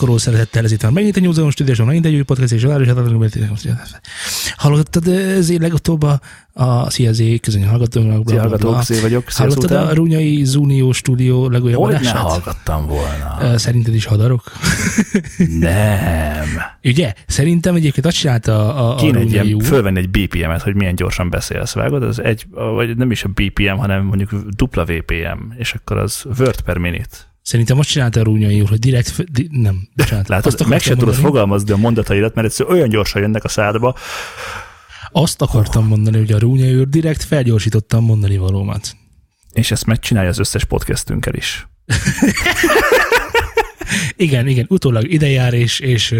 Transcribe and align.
Akaró 0.00 0.16
szeretettel, 0.16 0.64
ez 0.64 0.72
itt 0.72 0.80
van 0.80 0.92
megint 0.92 1.16
egy 1.16 1.22
Nyúzeum 1.22 1.50
Stúdióson, 1.50 1.86
megint 1.86 2.06
egy 2.06 2.14
új 2.14 2.22
podcast, 2.22 2.52
és 2.52 2.64
a 2.64 2.68
város 2.68 2.88
Hallottad 4.56 5.08
ez 5.08 5.58
legutóbb 5.58 6.02
a, 6.02 6.20
a 6.52 6.90
Szia 6.90 7.12
Zé, 7.12 7.38
közönyi 7.38 7.64
hallgatóknak. 7.64 8.28
Szia 8.28 8.40
hallgatók, 8.40 8.82
Zé 8.82 9.00
vagyok. 9.00 9.30
Szia 9.30 9.46
Hallottad 9.46 9.70
a 9.70 9.94
Runyai 9.94 10.44
Zunió 10.44 10.92
stúdió 10.92 11.48
legújabb 11.48 11.82
Hogy 11.82 12.00
ne 12.00 12.10
hallgattam 12.10 12.86
volna. 12.86 13.58
Szerinted 13.58 13.94
is 13.94 14.04
hadarok? 14.04 14.52
Nem. 15.60 16.46
Ugye? 16.84 17.12
Szerintem 17.26 17.74
egyébként 17.74 18.06
azt 18.06 18.16
csinálta 18.16 18.74
a, 18.74 18.88
a, 18.88 18.92
a 18.92 18.94
Kéne 18.94 19.18
egy 19.18 19.24
Runyai 19.24 19.46
ilyen, 19.46 19.58
fölvenni 19.58 19.98
egy 19.98 20.10
BPM-et, 20.10 20.62
hogy 20.62 20.74
milyen 20.74 20.94
gyorsan 20.94 21.30
beszélsz, 21.30 21.72
vágod? 21.72 22.02
Az 22.02 22.22
egy, 22.22 22.46
vagy 22.50 22.96
nem 22.96 23.10
is 23.10 23.24
a 23.24 23.28
BPM, 23.28 23.76
hanem 23.76 24.04
mondjuk 24.04 24.30
dupla 24.56 24.84
VPM, 24.84 25.52
és 25.56 25.72
akkor 25.72 25.96
az 25.96 26.24
word 26.38 26.60
per 26.60 26.76
minute. 26.76 27.27
Szerintem 27.48 27.78
azt 27.78 27.88
csinálta 27.88 28.20
a 28.20 28.22
Runyai 28.22 28.60
úr, 28.60 28.68
hogy 28.68 28.78
direkt, 28.78 29.32
di, 29.32 29.48
nem, 29.50 29.88
bocsánat. 29.96 30.28
Látod, 30.28 30.52
azt 30.52 30.68
meg 30.68 30.80
se 30.80 30.90
akartam 30.90 31.12
tudod 31.12 31.24
fogalmazni 31.24 31.72
a 31.72 31.76
mondataidat, 31.76 32.34
mert 32.34 32.46
egyszerűen 32.46 32.76
olyan 32.76 32.88
gyorsan 32.88 33.22
jönnek 33.22 33.44
a 33.44 33.48
szádba. 33.48 33.94
Azt 35.10 35.42
akartam 35.42 35.86
mondani, 35.86 36.16
hogy 36.16 36.32
a 36.32 36.38
Runyai 36.38 36.76
úr 36.76 36.88
direkt 36.88 37.24
felgyorsította 37.24 37.96
a 37.96 38.00
mondani 38.00 38.36
valómat. 38.36 38.96
És 39.52 39.70
ezt 39.70 39.86
megcsinálja 39.86 40.28
az 40.28 40.38
összes 40.38 40.64
podcastünkkel 40.64 41.34
is. 41.34 41.68
Igen, 44.16 44.46
igen, 44.46 44.66
utólag 44.68 45.12
idejár 45.12 45.54
és, 45.54 45.80
és 45.80 46.14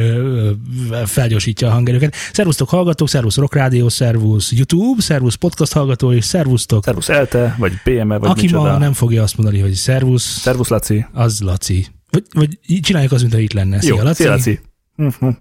felgyorsítja 1.04 1.68
a 1.68 1.70
hangerőket. 1.70 2.14
Szervusztok 2.32 2.68
hallgatók, 2.68 3.08
szervusz 3.08 3.36
Rock 3.36 3.54
Rádió, 3.54 3.88
szervusz 3.88 4.52
YouTube, 4.52 5.02
szervusz 5.02 5.34
podcast 5.34 5.72
hallgató, 5.72 6.12
és 6.12 6.24
szervusztok. 6.24 6.84
Szervusz 6.84 7.08
Elte, 7.08 7.54
vagy 7.58 7.72
PM-e, 7.84 8.16
vagy 8.16 8.30
Aki 8.30 8.40
micsoda. 8.40 8.62
ma 8.72 8.78
nem 8.78 8.92
fogja 8.92 9.22
azt 9.22 9.36
mondani, 9.36 9.60
hogy 9.60 9.72
szervusz, 9.72 10.38
Szervusz 10.40 10.68
Laci. 10.68 11.06
az 11.12 11.40
Laci. 11.40 11.86
Vagy, 12.10 12.22
vagy 12.32 12.58
csináljuk 12.80 13.12
az, 13.12 13.20
mintha 13.20 13.40
itt 13.40 13.52
lenne. 13.52 13.80
Szia, 13.80 13.94
Jó, 13.96 14.02
Laci. 14.02 14.22
szia 14.22 14.30
Laci. 14.30 14.60
Mhm. 14.94 15.28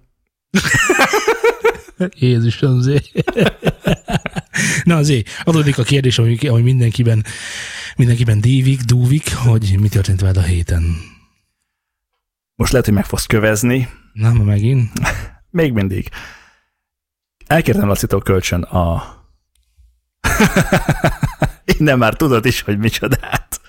Jézusom, 2.19 2.81
Zé. 2.81 3.01
Na, 4.83 5.03
Zé, 5.03 5.23
adódik 5.43 5.77
a 5.77 5.83
kérdés, 5.83 6.19
ami, 6.19 6.37
ami 6.47 6.61
mindenkiben, 6.61 7.25
mindenkiben 7.95 8.41
dívik, 8.41 8.81
dúvik, 8.81 9.33
hogy 9.35 9.75
mi 9.79 9.87
történt 9.87 10.21
veled 10.21 10.37
a 10.37 10.41
héten. 10.41 10.83
Most 12.57 12.71
lehet, 12.71 12.85
hogy 12.87 12.95
meg 12.95 13.05
fogsz 13.05 13.25
kövezni. 13.25 13.89
Na, 14.13 14.33
ma 14.33 14.43
megint. 14.43 14.91
Még 15.49 15.73
mindig. 15.73 16.09
Elkértem 17.47 17.87
Lacitól 17.87 18.21
kölcsön 18.21 18.61
a... 18.61 19.03
Innen 21.77 21.97
már 21.97 22.13
tudod 22.13 22.45
is, 22.45 22.61
hogy 22.61 22.77
micsodát. 22.77 23.61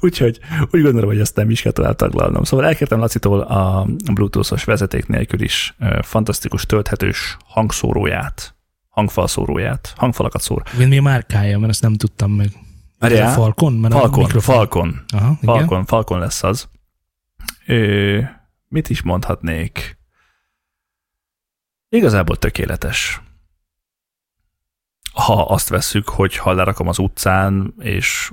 Úgyhogy 0.00 0.38
úgy 0.70 0.82
gondolom, 0.82 1.08
hogy 1.08 1.20
ezt 1.20 1.36
nem 1.36 1.50
is 1.50 1.62
kell 1.62 1.72
tovább 1.72 1.96
taglalnom. 1.96 2.44
Szóval 2.44 2.66
elkértem 2.66 2.98
Lacitól 2.98 3.40
a 3.40 3.86
Bluetooth-os 4.12 4.64
vezeték 4.64 5.06
nélkül 5.06 5.40
is 5.40 5.74
fantasztikus 6.02 6.66
tölthetős 6.66 7.36
hangszóróját, 7.44 8.54
hangfalszóróját, 8.88 9.92
hangfalakat 9.96 10.40
szór. 10.40 10.62
Én 10.80 10.88
mi 10.88 10.98
a 10.98 11.02
márkája, 11.02 11.58
mert 11.58 11.72
ezt 11.72 11.82
nem 11.82 11.94
tudtam 11.94 12.30
meg. 12.30 12.48
Várjál. 12.98 13.32
Falcon? 13.32 13.72
Mert 13.72 13.94
Falcon, 13.94 14.40
Falcon. 14.40 15.04
Aha, 15.14 15.38
igen. 15.40 15.54
Falcon, 15.56 15.84
Falcon 15.84 16.18
lesz 16.18 16.42
az. 16.42 16.68
Ö, 17.66 18.20
mit 18.68 18.90
is 18.90 19.02
mondhatnék? 19.02 19.98
Igazából 21.88 22.36
tökéletes. 22.36 23.20
Ha 25.12 25.42
azt 25.42 25.68
vesszük, 25.68 26.08
hogy 26.08 26.36
ha 26.36 26.52
lerakom 26.52 26.88
az 26.88 26.98
utcán, 26.98 27.74
és 27.78 28.32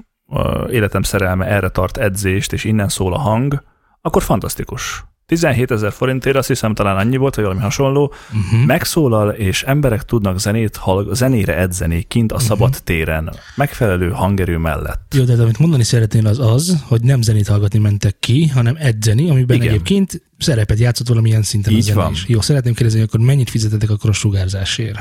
életem 0.69 1.01
szerelme 1.01 1.45
erre 1.45 1.69
tart 1.69 1.97
edzést, 1.97 2.53
és 2.53 2.63
innen 2.63 2.89
szól 2.89 3.13
a 3.13 3.17
hang, 3.17 3.63
akkor 4.01 4.23
fantasztikus. 4.23 5.03
17 5.29 5.71
ezer 5.71 5.91
forintért 5.91 6.35
azt 6.35 6.47
hiszem 6.47 6.73
talán 6.73 6.97
annyi 6.97 7.17
volt, 7.17 7.35
vagy 7.35 7.43
valami 7.43 7.61
hasonló, 7.61 8.13
Uh-huh. 8.33 8.65
megszólal, 8.65 9.29
és 9.29 9.63
emberek 9.63 10.03
tudnak 10.03 10.39
zenét, 10.39 10.75
hallg- 10.75 11.15
zenére 11.15 11.57
edzeni 11.57 12.01
kint 12.03 12.31
a 12.31 12.39
szabad 12.39 12.77
téren, 12.83 13.35
megfelelő 13.55 14.09
hangerő 14.09 14.57
mellett. 14.57 15.13
Jó, 15.15 15.23
de 15.23 15.41
amit 15.41 15.59
mondani 15.59 15.83
szeretnél 15.83 16.27
az 16.27 16.39
az, 16.39 16.83
hogy 16.87 17.01
nem 17.01 17.21
zenét 17.21 17.47
hallgatni 17.47 17.79
mentek 17.79 18.15
ki, 18.19 18.47
hanem 18.47 18.75
edzeni, 18.79 19.29
amiben 19.29 19.57
Igen. 19.57 19.67
Egyébként 19.69 20.21
szerepet 20.37 20.79
játszott 20.79 21.07
valamilyen 21.07 21.43
szinten 21.43 21.73
Így 21.73 21.79
a 21.79 21.83
zene 21.83 21.95
van. 21.95 22.13
Jó, 22.27 22.41
szeretném 22.41 22.73
kérdezni, 22.73 23.01
akkor 23.01 23.19
mennyit 23.19 23.49
fizetetek 23.49 23.89
akkor 23.89 24.09
a 24.09 24.13
sugárzásért? 24.13 24.99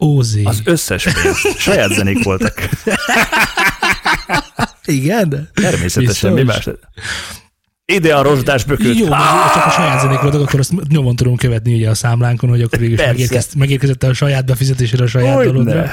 Ózé. 0.00 0.42
Az 0.44 0.60
összes 0.64 1.04
pénz. 1.04 1.36
Saját 1.58 1.92
zenék 1.92 2.24
voltak. 2.24 2.68
Igen? 4.84 5.48
Természetesen, 5.54 6.32
mi 6.32 6.42
Biztos? 6.42 6.64
más? 6.66 6.74
Ide 7.94 8.14
a 8.14 8.22
rozsdás 8.22 8.64
bököt. 8.64 8.98
Jó, 8.98 9.08
mert 9.08 9.52
csak 9.54 9.66
a 9.66 9.70
saját 9.70 10.00
zenék 10.00 10.20
voltak, 10.20 10.40
akkor 10.40 10.60
azt 10.60 10.72
nyomon 10.88 11.16
tudom 11.16 11.36
követni 11.36 11.74
ugye 11.74 11.90
a 11.90 11.94
számlánkon, 11.94 12.50
hogy 12.50 12.62
akkor 12.62 12.78
végül 12.78 12.96
megérkezt, 13.06 13.54
megérkezett 13.54 14.02
a 14.02 14.12
saját 14.14 14.46
befizetésére 14.46 15.02
a 15.02 15.06
saját 15.06 15.34
Hogyne. 15.36 15.50
dalogra. 15.52 15.90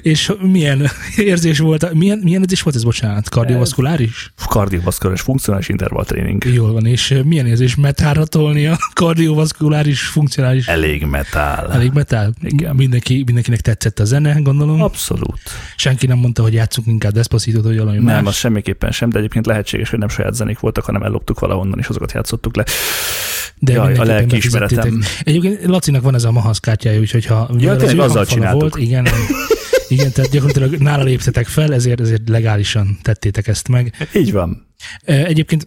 És 0.00 0.32
milyen 0.40 0.90
érzés 1.16 1.58
volt, 1.58 1.92
milyen, 1.94 2.18
milyen 2.18 2.42
edzés 2.42 2.62
volt 2.62 2.76
ez, 2.76 2.82
bocsánat? 2.82 3.28
Kardiovaszkuláris? 3.28 4.32
Kardiovaszkuláris 4.48 5.20
funkcionális 5.20 5.68
intervalltréning. 5.68 6.44
Jól 6.44 6.72
van, 6.72 6.86
és 6.86 7.20
milyen 7.24 7.46
érzés 7.46 7.74
metálra 7.74 8.24
tolni 8.24 8.66
a 8.66 8.76
kardiovaszkuláris 8.92 10.00
funkcionális 10.00 10.66
Elég 10.66 11.04
metál. 11.04 11.72
Elég 11.72 11.90
metál? 11.92 12.32
Igen. 12.42 12.76
Mindenki, 12.76 13.22
mindenkinek 13.26 13.60
tetszett 13.60 13.98
a 13.98 14.04
zene, 14.04 14.32
gondolom. 14.42 14.82
Abszolút. 14.82 15.40
Senki 15.76 16.06
nem 16.06 16.18
mondta, 16.18 16.42
hogy 16.42 16.52
játszunk 16.52 16.86
inkább 16.86 17.12
Despacitot, 17.12 17.64
vagy 17.64 17.78
valami 17.78 17.98
Nem, 17.98 18.16
az 18.16 18.22
más. 18.22 18.36
semmiképpen 18.38 18.90
sem, 18.90 19.10
de 19.10 19.18
egyébként 19.18 19.46
lehetséges, 19.46 19.90
hogy 19.90 19.98
nem 19.98 20.08
saját 20.08 20.34
zenék 20.34 20.58
voltak, 20.58 20.84
hanem 20.84 21.02
elloptuk 21.02 21.31
valahonnan, 21.38 21.78
és 21.78 21.86
azokat 21.86 22.12
játszottuk 22.12 22.56
le. 22.56 22.64
De 23.58 23.72
Jaj, 23.72 23.94
a 23.94 24.04
lelkiismeretem. 24.04 24.76
befizettétek. 24.76 25.26
Egyébként 25.26 25.64
Lacinak 25.64 26.02
van 26.02 26.14
ez 26.14 26.24
a 26.24 26.32
Mahasz 26.32 26.58
kártyája, 26.58 27.00
úgyhogy 27.00 27.26
ha 27.26 27.50
mivel 27.52 27.78
az 27.78 27.98
azzal 27.98 28.26
csináltuk. 28.26 28.60
volt, 28.60 28.76
igen, 28.76 29.06
igen, 29.88 30.12
tehát 30.12 30.30
gyakorlatilag 30.30 30.80
nála 30.80 31.02
léptetek 31.02 31.46
fel, 31.46 31.74
ezért, 31.74 32.00
ezért 32.00 32.28
legálisan 32.28 32.98
tettétek 33.02 33.46
ezt 33.46 33.68
meg. 33.68 34.08
Így 34.14 34.32
van. 34.32 34.66
Egyébként 35.04 35.66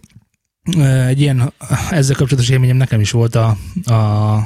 egy 1.06 1.20
ilyen, 1.20 1.52
ezzel 1.90 2.16
kapcsolatos 2.16 2.50
élményem 2.50 2.76
nekem 2.76 3.00
is 3.00 3.10
volt 3.10 3.34
a, 3.34 3.56
a 3.84 4.38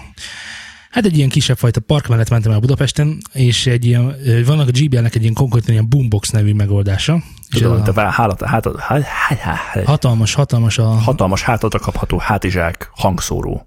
Hát 0.90 1.04
egy 1.04 1.16
ilyen 1.16 1.28
kisebb 1.28 1.56
fajta 1.56 1.80
park 1.80 2.06
mellett 2.08 2.30
mentem 2.30 2.52
el 2.52 2.58
Budapesten, 2.58 3.18
és 3.32 3.66
egy 3.66 3.84
ilyen, 3.84 4.16
vannak 4.46 4.68
a 4.68 4.70
GBL-nek 4.70 5.14
egy 5.14 5.22
ilyen 5.22 5.34
konkrétan 5.34 5.72
ilyen 5.72 5.88
Boombox 5.88 6.30
nevű 6.30 6.52
megoldása. 6.52 7.22
És 7.48 7.56
Tudom, 7.56 7.72
ez 7.72 7.78
hogy 7.78 7.88
a 7.88 7.92
te 7.92 8.10
hálat, 8.10 8.42
hátad, 8.42 8.80
há, 8.80 9.00
há, 9.00 9.36
há, 9.36 9.54
há, 9.54 9.82
hatalmas, 9.84 10.34
hatalmas 10.34 10.78
a... 10.78 10.84
hatalmas 10.84 11.42
hátadra 11.42 11.78
kapható 11.78 12.18
hátizsák 12.18 12.90
hangszóró. 12.94 13.66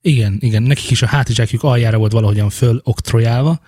Igen, 0.00 0.36
igen, 0.40 0.62
nekik 0.62 0.90
is 0.90 1.02
a 1.02 1.06
hátizsákjuk 1.06 1.62
aljára 1.62 1.98
volt 1.98 2.12
valahogyan 2.12 2.50
föl 2.50 2.80
oktrojálva, 2.84 3.60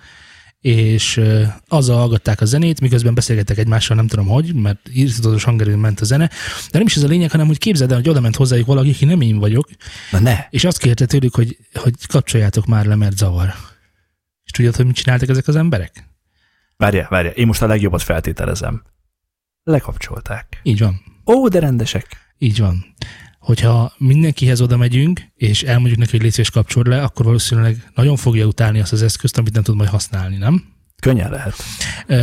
és 0.61 1.17
ö, 1.17 1.43
azzal 1.67 1.97
hallgatták 1.97 2.41
a 2.41 2.45
zenét, 2.45 2.81
miközben 2.81 3.13
beszélgettek 3.13 3.57
egymással, 3.57 3.95
nem 3.95 4.07
tudom 4.07 4.27
hogy, 4.27 4.53
mert 4.55 4.89
írtatos 4.93 5.43
hangerőn 5.43 5.79
ment 5.79 5.99
a 5.99 6.05
zene, 6.05 6.27
de 6.71 6.77
nem 6.77 6.87
is 6.87 6.95
ez 6.95 7.03
a 7.03 7.07
lényeg, 7.07 7.31
hanem 7.31 7.47
hogy 7.47 7.57
képzeld 7.57 7.91
el, 7.91 7.97
hogy 7.97 8.09
oda 8.09 8.19
ment 8.19 8.35
hozzájuk 8.35 8.67
valaki, 8.67 8.89
aki 8.89 9.05
nem 9.05 9.21
én 9.21 9.37
vagyok, 9.37 9.69
Na 10.11 10.19
ne! 10.19 10.37
és 10.49 10.63
azt 10.63 10.77
kérte 10.77 11.05
tőlük, 11.05 11.35
hogy, 11.35 11.57
hogy 11.73 11.93
kapcsoljátok 12.07 12.65
már 12.65 12.85
le, 12.85 12.95
mert 12.95 13.17
zavar. 13.17 13.53
És 14.43 14.51
tudod, 14.51 14.75
hogy 14.75 14.85
mit 14.85 14.95
csináltak 14.95 15.29
ezek 15.29 15.47
az 15.47 15.55
emberek? 15.55 16.09
Várja, 16.77 17.07
várja, 17.09 17.31
én 17.31 17.47
most 17.47 17.61
a 17.61 17.67
legjobbat 17.67 18.01
feltételezem. 18.01 18.83
Lekapcsolták. 19.63 20.59
Így 20.63 20.79
van. 20.79 21.01
Ó, 21.25 21.47
de 21.47 21.59
rendesek. 21.59 22.07
Így 22.37 22.59
van. 22.59 22.85
Hogyha 23.41 23.93
mindenkihez 23.97 24.61
oda 24.61 24.77
megyünk, 24.77 25.21
és 25.35 25.63
elmondjuk 25.63 25.99
neki, 25.99 26.11
hogy 26.11 26.21
légy 26.21 26.31
szíves, 26.31 26.49
kapcsol 26.49 26.83
le, 26.87 27.01
akkor 27.01 27.25
valószínűleg 27.25 27.91
nagyon 27.95 28.15
fogja 28.15 28.45
utálni 28.45 28.79
azt 28.79 28.91
az 28.91 29.01
eszközt, 29.01 29.37
amit 29.37 29.53
nem 29.53 29.63
tud 29.63 29.75
majd 29.75 29.89
használni, 29.89 30.37
nem? 30.37 30.63
Könnyen 30.99 31.29
lehet. 31.29 31.55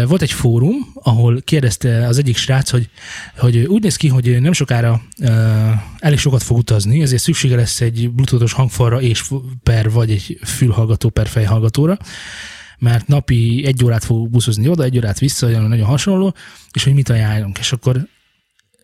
Volt 0.08 0.22
egy 0.22 0.32
fórum, 0.32 0.74
ahol 0.94 1.40
kérdezte 1.40 2.06
az 2.06 2.18
egyik 2.18 2.36
srác, 2.36 2.70
hogy, 2.70 2.90
hogy 3.36 3.58
úgy 3.58 3.82
néz 3.82 3.96
ki, 3.96 4.08
hogy 4.08 4.40
nem 4.40 4.52
sokára 4.52 5.02
uh, 5.20 5.28
elég 5.98 6.18
sokat 6.18 6.42
fog 6.42 6.56
utazni, 6.56 7.02
ezért 7.02 7.22
szüksége 7.22 7.56
lesz 7.56 7.80
egy 7.80 8.10
bluetoothos 8.10 8.52
hangfalra 8.52 9.00
és 9.00 9.24
per 9.62 9.90
vagy 9.90 10.10
egy 10.10 10.38
fülhallgató 10.44 11.08
per 11.08 11.26
fejhallgatóra, 11.26 11.96
mert 12.78 13.06
napi 13.06 13.62
egy 13.66 13.84
órát 13.84 14.04
fog 14.04 14.30
buszozni 14.30 14.68
oda, 14.68 14.82
egy 14.82 14.96
órát 14.96 15.18
vissza, 15.18 15.46
olyan 15.46 15.68
nagyon 15.68 15.86
hasonló, 15.86 16.34
és 16.72 16.84
hogy 16.84 16.94
mit 16.94 17.08
ajánlunk. 17.08 17.58
És 17.58 17.72
akkor 17.72 18.08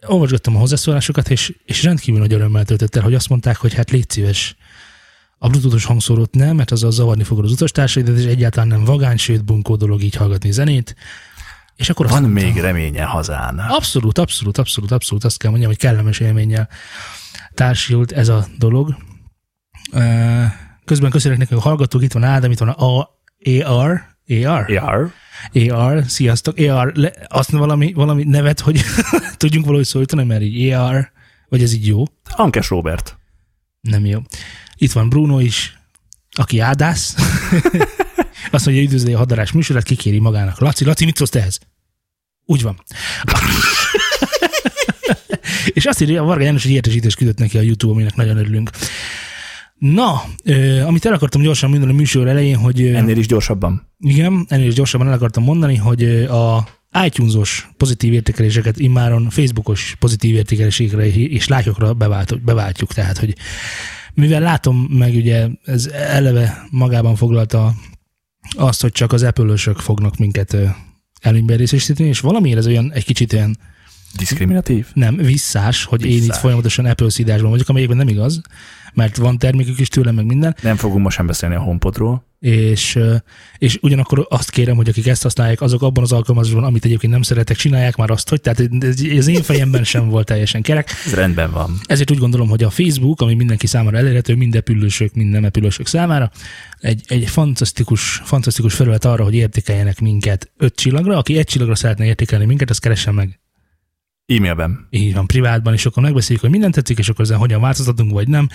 olvasgattam 0.06 0.56
a 0.56 0.58
hozzászólásokat, 0.58 1.30
és, 1.30 1.54
és 1.64 1.82
rendkívül 1.82 2.20
nagy 2.20 2.32
örömmel 2.32 2.64
töltött 2.64 2.96
el, 2.96 3.02
hogy 3.02 3.14
azt 3.14 3.28
mondták, 3.28 3.56
hogy 3.56 3.74
hát 3.74 3.90
légy 3.90 4.10
szíves, 4.10 4.56
a 5.38 5.48
bluetoothos 5.48 5.84
hangszórót 5.84 6.34
nem, 6.34 6.56
mert 6.56 6.70
azzal 6.70 6.90
zavarni 6.90 7.22
fogod 7.22 7.44
az 7.44 7.52
utastársaidat, 7.52 8.18
és 8.18 8.24
egyáltalán 8.24 8.68
nem 8.68 8.84
vagány, 8.84 9.16
sőt 9.16 9.44
bunkó 9.44 9.76
dolog 9.76 10.02
így 10.02 10.14
hallgatni 10.14 10.50
zenét. 10.50 10.96
És 11.76 11.90
akkor 11.90 12.08
Van 12.08 12.22
mondta, 12.22 12.42
még 12.42 12.56
reménye 12.56 13.04
hazán. 13.04 13.58
Abszolút, 13.58 14.18
abszolút, 14.18 14.58
abszolút, 14.58 14.90
abszolút. 14.90 15.24
Azt 15.24 15.38
kell 15.38 15.50
mondjam, 15.50 15.70
hogy 15.70 15.80
kellemes 15.80 16.20
élménnyel 16.20 16.68
társult 17.54 18.12
ez 18.12 18.28
a 18.28 18.46
dolog. 18.58 18.96
Közben 20.84 21.10
köszönök 21.10 21.38
nekünk 21.38 21.60
a 21.60 21.62
hallgatók, 21.62 22.02
itt 22.02 22.12
van 22.12 22.24
Ádám, 22.24 22.50
itt 22.50 22.58
van 22.58 22.68
a 22.68 22.84
AR, 22.84 23.08
AR, 23.64 24.14
Jár. 24.26 24.70
AR, 24.70 25.12
sziasztok, 26.06 26.58
AR, 26.58 26.92
le, 26.94 27.12
azt 27.28 27.50
valami, 27.50 27.92
valami 27.92 28.24
nevet, 28.24 28.60
hogy 28.60 28.80
tudjunk 29.36 29.64
valahogy 29.64 29.86
szólítani, 29.86 30.24
mert 30.24 30.42
így 30.42 30.70
AR, 30.70 31.12
Vagy 31.48 31.62
ez 31.62 31.72
így 31.72 31.86
jó? 31.86 32.02
Ankes 32.36 32.68
Robert. 32.68 33.18
Nem 33.80 34.06
jó. 34.06 34.20
Itt 34.76 34.92
van 34.92 35.08
Bruno 35.08 35.40
is, 35.40 35.78
aki 36.30 36.58
ádász. 36.60 37.14
Azt 38.50 38.64
mondja, 38.64 38.84
üdvözli 38.84 39.12
a 39.12 39.18
hadarás 39.18 39.52
műsorát, 39.52 39.82
kikéri 39.82 40.18
magának. 40.18 40.58
Laci, 40.58 40.84
Laci, 40.84 41.04
mit 41.04 41.16
szólsz 41.16 41.34
ehhez? 41.34 41.60
Úgy 42.44 42.62
van. 42.62 42.82
És 45.74 45.84
azt 45.84 46.00
írja, 46.00 46.22
a 46.22 46.24
Varga 46.24 46.44
János 46.44 46.64
egy 46.64 46.70
értesítést 46.70 47.16
küldött 47.16 47.38
neki 47.38 47.58
a 47.58 47.60
YouTube, 47.60 47.92
aminek 47.92 48.14
nagyon 48.14 48.36
örülünk. 48.36 48.70
Na, 49.92 50.22
ö, 50.44 50.80
amit 50.80 51.04
el 51.06 51.12
akartam 51.12 51.42
gyorsan 51.42 51.70
mondani 51.70 51.92
a 51.92 51.94
műsor 51.94 52.28
elején, 52.28 52.56
hogy... 52.56 52.82
ö, 52.82 52.94
Ennél 52.94 53.16
is 53.16 53.26
gyorsabban. 53.26 53.90
igen, 53.98 54.46
ennél 54.48 54.66
is 54.66 54.74
gyorsabban 54.74 55.06
el 55.06 55.12
akartam 55.12 55.42
mondani, 55.42 55.76
hogy 55.76 56.02
ö, 56.02 56.28
a 56.32 56.66
iTunes-os 57.04 57.68
pozitív 57.76 58.12
értékeléseket 58.12 58.78
immáron 58.78 59.30
Facebookos 59.30 59.96
pozitív 59.98 60.34
értékelésekre 60.34 61.06
és 61.06 61.48
lájkokra 61.48 61.94
bevált, 61.94 62.42
beváltjuk. 62.42 62.92
Tehát, 62.92 63.18
hogy 63.18 63.34
mivel 64.14 64.40
látom 64.40 64.76
meg 64.76 65.14
ugye 65.14 65.48
ez 65.64 65.86
eleve 65.86 66.66
magában 66.70 67.16
foglalta 67.16 67.74
azt, 68.56 68.80
hogy 68.82 68.92
csak 68.92 69.12
az 69.12 69.22
apple 69.22 69.56
fognak 69.74 70.16
minket 70.16 70.56
előnyben 71.20 71.56
részesíteni, 71.56 72.08
és 72.08 72.20
valamiért 72.20 72.58
ez 72.58 72.66
olyan 72.66 72.92
egy 72.92 73.04
kicsit 73.04 73.32
olyan 73.32 73.56
Diszkriminatív? 74.16 74.86
nem, 74.92 75.16
visszás, 75.16 75.84
hogy 75.84 76.04
én 76.04 76.12
itt 76.12 76.18
Visszás. 76.18 76.38
folyamatosan 76.38 76.84
Apple 76.84 77.10
szidásban 77.10 77.50
vagyok, 77.50 77.68
egyébként 77.68 77.98
nem 77.98 78.08
igaz, 78.08 78.40
mert 78.94 79.16
van 79.16 79.38
termékük 79.38 79.80
is 79.80 79.88
tőlem, 79.88 80.14
meg 80.14 80.24
minden, 80.24 80.56
Nem 80.62 80.76
fogunk 80.76 81.02
most 81.02 81.16
sem 81.16 81.26
beszélni 81.26 81.54
a 81.54 81.60
HomePodról. 81.60 82.24
és, 82.38 82.98
és 83.58 83.78
ugyanakkor 83.82 84.26
azt 84.30 84.50
kérem, 84.50 84.76
hogy 84.76 84.88
akik 84.88 85.06
ezt 85.06 85.22
használják, 85.22 85.60
azok 85.60 85.82
abban 85.82 86.02
az 86.02 86.12
alkalmazásban, 86.12 86.64
amit 86.64 86.84
egyébként 86.84 87.12
nem 87.12 87.22
szeretek, 87.22 87.56
csinálják 87.56 87.96
már 87.96 88.10
azt, 88.10 88.28
hogy 88.28 88.40
tehát 88.40 88.70
ez 89.16 89.26
én 89.28 89.42
fejemben 89.42 89.84
sem 89.84 90.08
volt 90.08 90.26
teljesen 90.26 90.62
kerek. 90.62 90.90
Ez 91.06 91.14
rendben 91.14 91.50
van. 91.50 91.80
Ezért 91.86 92.10
úgy 92.10 92.18
gondolom, 92.18 92.48
hogy 92.48 92.62
a 92.62 92.70
Facebook, 92.70 93.20
ami 93.20 93.34
mindenki 93.34 93.66
számára 93.66 93.96
elérhető, 93.96 94.34
mind 94.34 94.54
epülősök, 94.54 95.14
mind 95.14 95.30
nem 95.30 95.44
epülősök 95.44 95.86
számára, 95.86 96.30
egy, 96.78 97.02
egy 97.06 97.28
fantasztikus, 97.28 98.20
fantasztikus 98.24 98.74
felület 98.74 99.04
arra, 99.04 99.24
hogy 99.24 99.34
értékeljenek 99.34 100.00
minket 100.00 100.50
öt 100.56 100.74
csillagra. 100.74 101.16
Aki 101.16 101.38
egy 101.38 101.46
csillagra 101.46 101.74
szeretne 101.74 102.04
értékelni 102.04 102.44
minket, 102.44 102.70
az 102.70 102.78
keressen 102.78 103.14
meg 103.14 103.38
E-mailben. 104.26 104.86
így 104.90 105.14
van, 105.14 105.26
privátban, 105.26 105.72
és 105.72 105.86
akkor 105.86 106.02
megbeszéljük, 106.02 106.40
hogy 106.42 106.50
minden 106.50 106.70
tetszik, 106.70 106.98
és 106.98 107.08
akkor 107.08 107.24
ezen 107.24 107.38
hogyan 107.38 107.60
változtatunk, 107.60 108.12
vagy 108.12 108.28
nem, 108.28 108.48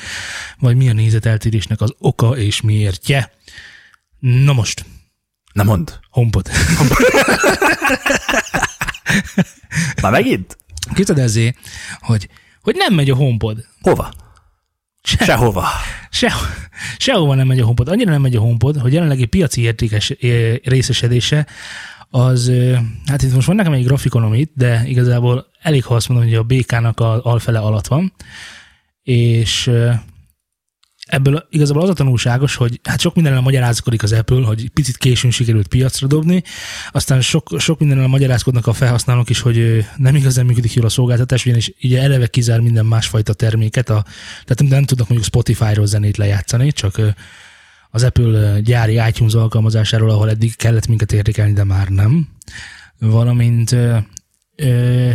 vagy 0.60 0.75
mi 0.75 0.89
a 0.89 0.94
nézeteltérésnek 0.94 1.81
az 1.81 1.94
oka 1.98 2.38
és 2.38 2.62
miértje. 2.62 3.31
Na 4.19 4.54
most, 4.54 4.86
Na 5.54 5.63
mond. 5.63 6.00
HomePod. 6.10 6.50
Már 10.01 10.12
megint? 10.12 10.57
Képzeld 10.94 11.19
ezzé, 11.19 11.54
hogy, 12.00 12.30
hogy 12.62 12.75
nem 12.75 12.94
megy 12.94 13.10
a 13.10 13.16
HomePod. 13.16 13.66
Hova? 13.81 14.13
Se, 15.04 15.25
Sehova. 15.25 15.68
se, 16.10 16.33
sehova 16.98 17.36
nem 17.36 17.48
megy 17.48 17.60
a 17.60 17.63
HomePod. 17.63 17.88
Annyira 17.88 18.12
nem 18.12 18.21
megy 18.21 18.36
a 18.36 18.39
HomePod, 18.39 18.77
hogy 18.77 18.94
jelenlegi 18.94 19.25
piaci 19.25 19.62
értékes 19.62 20.13
részesedése 20.63 21.48
az, 22.09 22.51
hát 23.06 23.21
itt 23.21 23.33
most 23.33 23.47
van 23.47 23.56
nekem 23.56 23.73
egy 23.73 23.83
grafikonom 23.83 24.33
itt, 24.33 24.51
de 24.56 24.83
igazából 24.85 25.45
elég, 25.61 25.83
ha 25.83 25.95
azt 25.95 26.09
mondom, 26.09 26.27
hogy 26.27 26.35
a 26.35 26.44
BK-nak 26.44 27.00
a 27.00 27.23
alfele 27.23 27.59
alatt 27.59 27.88
van, 27.88 28.13
és 29.03 29.71
ebből 31.09 31.47
igazából 31.50 31.81
az 31.81 31.89
a 31.89 31.94
tanulságos, 31.94 32.56
hogy 32.56 32.79
hát 32.83 33.00
sok 33.00 33.15
mindenre 33.15 33.39
magyarázkodik 33.39 34.03
az 34.03 34.11
Apple, 34.11 34.45
hogy 34.45 34.69
picit 34.69 34.97
későn 34.97 35.31
sikerült 35.31 35.67
piacra 35.67 36.07
dobni, 36.07 36.44
aztán 36.91 37.21
sok, 37.21 37.50
sok 37.57 37.79
mindenre 37.79 38.07
magyarázkodnak 38.07 38.67
a 38.67 38.73
felhasználók 38.73 39.29
is, 39.29 39.39
hogy 39.39 39.85
nem 39.97 40.15
igazán 40.15 40.45
működik 40.45 40.73
jól 40.73 40.85
a 40.85 40.89
szolgáltatás, 40.89 41.45
ugyanis 41.45 41.73
ugye 41.81 42.01
eleve 42.01 42.27
kizár 42.27 42.59
minden 42.59 42.85
másfajta 42.85 43.33
terméket, 43.33 43.89
a, 43.89 44.03
tehát 44.45 44.71
nem 44.71 44.83
tudnak 44.83 45.07
mondjuk 45.07 45.23
Spotify-ról 45.23 45.85
zenét 45.85 46.17
lejátszani, 46.17 46.71
csak 46.71 47.01
az 47.89 48.03
Apple 48.03 48.59
gyári 48.59 49.00
iTunes 49.07 49.33
alkalmazásáról, 49.33 50.09
ahol 50.09 50.30
eddig 50.30 50.56
kellett 50.56 50.88
minket 50.88 51.12
értékelni, 51.12 51.53
de 51.53 51.63
már 51.63 51.88
nem. 51.88 52.27
Valamint 53.00 53.75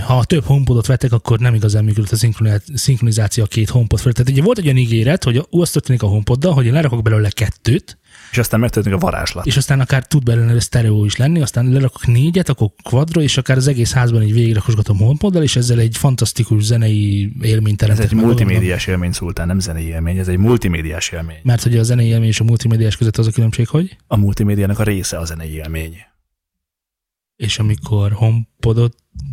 ha 0.06 0.24
több 0.24 0.44
homepodot 0.44 0.86
vettek, 0.86 1.12
akkor 1.12 1.38
nem 1.38 1.54
igazán 1.54 1.84
működött 1.84 2.10
a 2.10 2.16
szinkroniz- 2.16 2.70
szinkronizáció 2.74 3.44
a 3.44 3.46
két 3.46 3.68
homepod 3.68 3.98
felett. 3.98 4.16
Tehát 4.16 4.32
ugye 4.32 4.42
volt 4.42 4.58
egy 4.58 4.64
olyan 4.64 4.76
ígéret, 4.76 5.24
hogy 5.24 5.46
az 5.50 5.70
történik 5.70 6.02
a 6.02 6.06
homepoddal, 6.06 6.52
hogy 6.52 6.66
én 6.66 6.72
lerakok 6.72 7.02
belőle 7.02 7.30
kettőt, 7.30 7.98
És 8.34 8.40
aztán 8.40 8.60
megtörténik 8.60 8.98
a 8.98 9.00
varázslat. 9.00 9.46
és 9.46 9.56
aztán 9.56 9.80
akár 9.80 10.06
tud 10.06 10.22
belőle 10.22 10.60
sztereó 10.60 11.04
is 11.04 11.16
lenni, 11.16 11.40
aztán 11.40 11.66
lerakok 11.66 12.06
négyet, 12.06 12.48
akkor 12.48 12.68
quadro, 12.82 13.20
és 13.20 13.36
akár 13.36 13.56
az 13.56 13.66
egész 13.66 13.92
házban 13.92 14.22
így 14.22 14.32
végigrakosgatom 14.32 14.98
homepoddal, 14.98 15.42
és 15.42 15.56
ezzel 15.56 15.78
egy 15.78 15.96
fantasztikus 15.96 16.62
zenei 16.62 17.32
élményt 17.40 17.82
Ez 17.82 17.88
teremtek 17.88 18.04
egy 18.04 18.12
meg 18.12 18.20
magamnak. 18.24 18.46
multimédiás 18.46 18.86
élmény, 18.86 19.12
Szultán, 19.12 19.46
nem 19.46 19.58
zenei 19.58 19.86
élmény, 19.86 20.18
ez 20.18 20.28
egy 20.28 20.38
multimédiás 20.38 21.08
élmény. 21.10 21.40
Mert 21.42 21.62
hogy 21.62 21.76
a 21.76 21.82
zenei 21.82 22.06
élmény 22.06 22.28
és 22.28 22.40
a 22.40 22.44
multimédiás 22.44 22.96
között 22.96 23.16
az 23.16 23.26
a 23.26 23.30
különbség, 23.30 23.68
hogy? 23.68 23.96
A 24.06 24.16
multimédiának 24.16 24.78
a 24.78 24.82
része 24.82 25.18
a 25.18 25.24
zenei 25.24 25.52
élmény. 25.52 25.96
És 27.36 27.58
amikor 27.58 28.12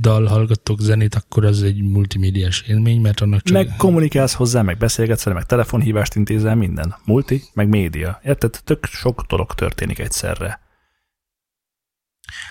homepododdal 0.02 0.26
hallgatok 0.26 0.80
zenét, 0.80 1.16
akkor 1.16 1.46
az 1.46 1.64
egy 1.64 1.82
multimédiás 1.82 2.62
élmény, 2.62 3.02
mert 3.02 3.20
annak 3.20 3.42
csak... 3.42 3.54
Meg 3.54 3.74
kommunikálsz 3.78 4.34
hozzá, 4.34 4.62
meg 4.62 4.78
beszélgetsz 4.78 5.24
vele, 5.24 5.36
meg 5.36 5.46
telefonhívást 5.46 6.16
intézel, 6.16 6.56
minden. 6.56 6.96
Multi, 7.06 7.44
meg 7.54 7.68
média. 7.68 8.20
Érted? 8.24 8.60
Tök 8.64 8.86
sok 8.86 9.22
dolog 9.28 9.54
történik 9.54 10.00
egyszerre. 10.00 10.60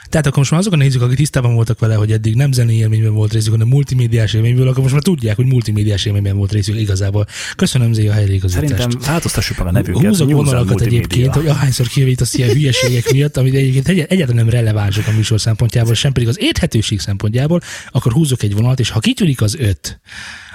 Tehát 0.09 0.27
akkor 0.27 0.39
most 0.39 0.51
már 0.51 0.61
azok 0.61 0.73
a 0.73 0.77
nézők, 0.77 1.03
akik 1.03 1.17
tisztában 1.17 1.55
voltak 1.55 1.79
vele, 1.79 1.95
hogy 1.95 2.13
eddig 2.13 2.35
nem 2.35 2.53
zenei 2.53 2.77
élményben 2.77 3.13
volt 3.15 3.33
részük, 3.33 3.51
hanem 3.53 3.69
multimédiás 3.69 4.33
élményből, 4.35 4.69
akkor 4.69 4.81
most 4.83 4.93
már 4.95 5.03
tudják, 5.03 5.37
hogy 5.37 5.47
multimédiás 5.47 6.05
élményben 6.05 6.37
volt 6.37 6.53
részük 6.53 6.77
igazából. 6.81 7.27
Köszönöm 7.57 7.93
Zé 7.93 8.09
a 8.09 8.13
helyreigazítást. 8.13 8.69
Szerintem 8.69 9.01
változtassuk 9.13 9.59
meg 9.59 9.67
a 9.67 9.71
nevünket. 9.71 10.07
Húzok 10.09 10.31
vonalakat 10.31 10.81
egyébként, 10.81 11.35
hogy 11.35 11.47
ahányszor 11.47 11.87
kijavítasz 11.87 12.35
ilyen 12.35 12.51
hülyeségek 12.51 13.13
miatt, 13.13 13.37
amit 13.37 13.55
egyébként 13.55 13.89
egy- 13.89 13.99
egyáltalán 14.09 14.45
nem 14.45 14.55
relevánsok 14.55 15.07
a 15.07 15.13
műsor 15.13 15.41
szempontjából, 15.41 15.95
sem 15.95 16.13
pedig 16.13 16.29
az 16.29 16.37
érthetőség 16.41 17.01
szempontjából, 17.01 17.61
akkor 17.91 18.13
húzok 18.13 18.43
egy 18.43 18.55
vonalat, 18.55 18.81
és 18.81 18.91
ha 18.91 18.99
kitűnik 19.01 19.41
az 19.43 19.55
öt, 19.59 20.01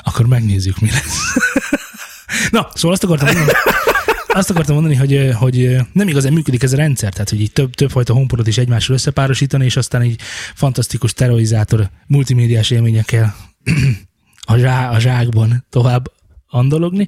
akkor 0.03 0.25
megnézzük, 0.27 0.79
mi 0.79 0.89
lesz. 0.91 1.17
Na, 2.51 2.67
szóval 2.73 2.91
azt 2.91 3.03
akartam 3.03 3.27
mondani, 3.35 3.57
azt 4.35 4.49
akartam 4.49 4.75
mondani, 4.75 4.95
hogy, 4.95 5.31
hogy 5.33 5.77
nem 5.93 6.07
igazán 6.07 6.33
működik 6.33 6.63
ez 6.63 6.73
a 6.73 6.77
rendszer, 6.77 7.13
tehát 7.13 7.29
hogy 7.29 7.41
így 7.41 7.51
több, 7.51 7.73
többfajta 7.73 8.13
honpodot 8.13 8.47
is 8.47 8.57
egymással 8.57 8.95
összepárosítani, 8.95 9.65
és 9.65 9.77
aztán 9.77 10.03
így 10.03 10.21
fantasztikus 10.53 11.13
terrorizátor 11.13 11.89
multimédiás 12.07 12.71
élményekkel 12.71 13.35
a, 14.45 14.57
zsá, 14.57 14.89
a 14.89 14.99
zsákban 14.99 15.65
tovább 15.69 16.11
andologni. 16.47 17.07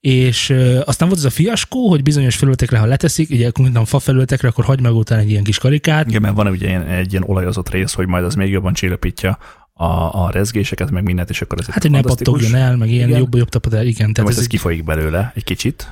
És 0.00 0.48
ö, 0.50 0.80
aztán 0.84 1.08
volt 1.08 1.20
ez 1.20 1.26
a 1.26 1.30
fiaskó, 1.30 1.88
hogy 1.88 2.02
bizonyos 2.02 2.36
felületekre, 2.36 2.78
ha 2.78 2.86
leteszik, 2.86 3.30
ugye 3.30 3.50
konkrétan 3.50 3.84
fa 3.84 3.98
felületekre, 3.98 4.48
akkor 4.48 4.64
hagy 4.64 4.80
meg 4.80 4.94
után 4.94 5.18
egy 5.18 5.30
ilyen 5.30 5.44
kis 5.44 5.58
karikát, 5.58 6.08
Igen, 6.08 6.22
mert 6.22 6.34
van 6.34 6.46
ugye 6.46 6.66
ilyen, 6.66 6.86
egy 6.86 7.10
ilyen 7.10 7.24
olajozott 7.26 7.70
rész, 7.70 7.92
hogy 7.92 8.06
majd 8.06 8.24
az 8.24 8.34
még 8.34 8.50
jobban 8.50 8.72
csillapítja 8.72 9.38
a, 9.72 10.24
a 10.24 10.30
rezgéseket, 10.30 10.90
meg 10.90 11.02
mindent, 11.02 11.30
és 11.30 11.42
akkor 11.42 11.58
ez 11.58 11.66
hát 11.66 11.82
hogy 11.82 11.90
ne 11.90 12.00
pattogjon 12.00 12.54
el, 12.54 12.76
meg 12.76 12.90
ilyen 12.90 13.08
Igen. 13.08 13.20
jobb, 13.20 13.34
jobb 13.34 13.48
tapad 13.48 13.74
el, 13.74 13.86
igen. 13.86 14.12
Tehát 14.12 14.16
most 14.16 14.28
ez 14.30 14.36
ez 14.36 14.42
egy, 14.42 14.48
kifolyik 14.48 14.84
belőle 14.84 15.32
egy 15.34 15.44
kicsit. 15.44 15.88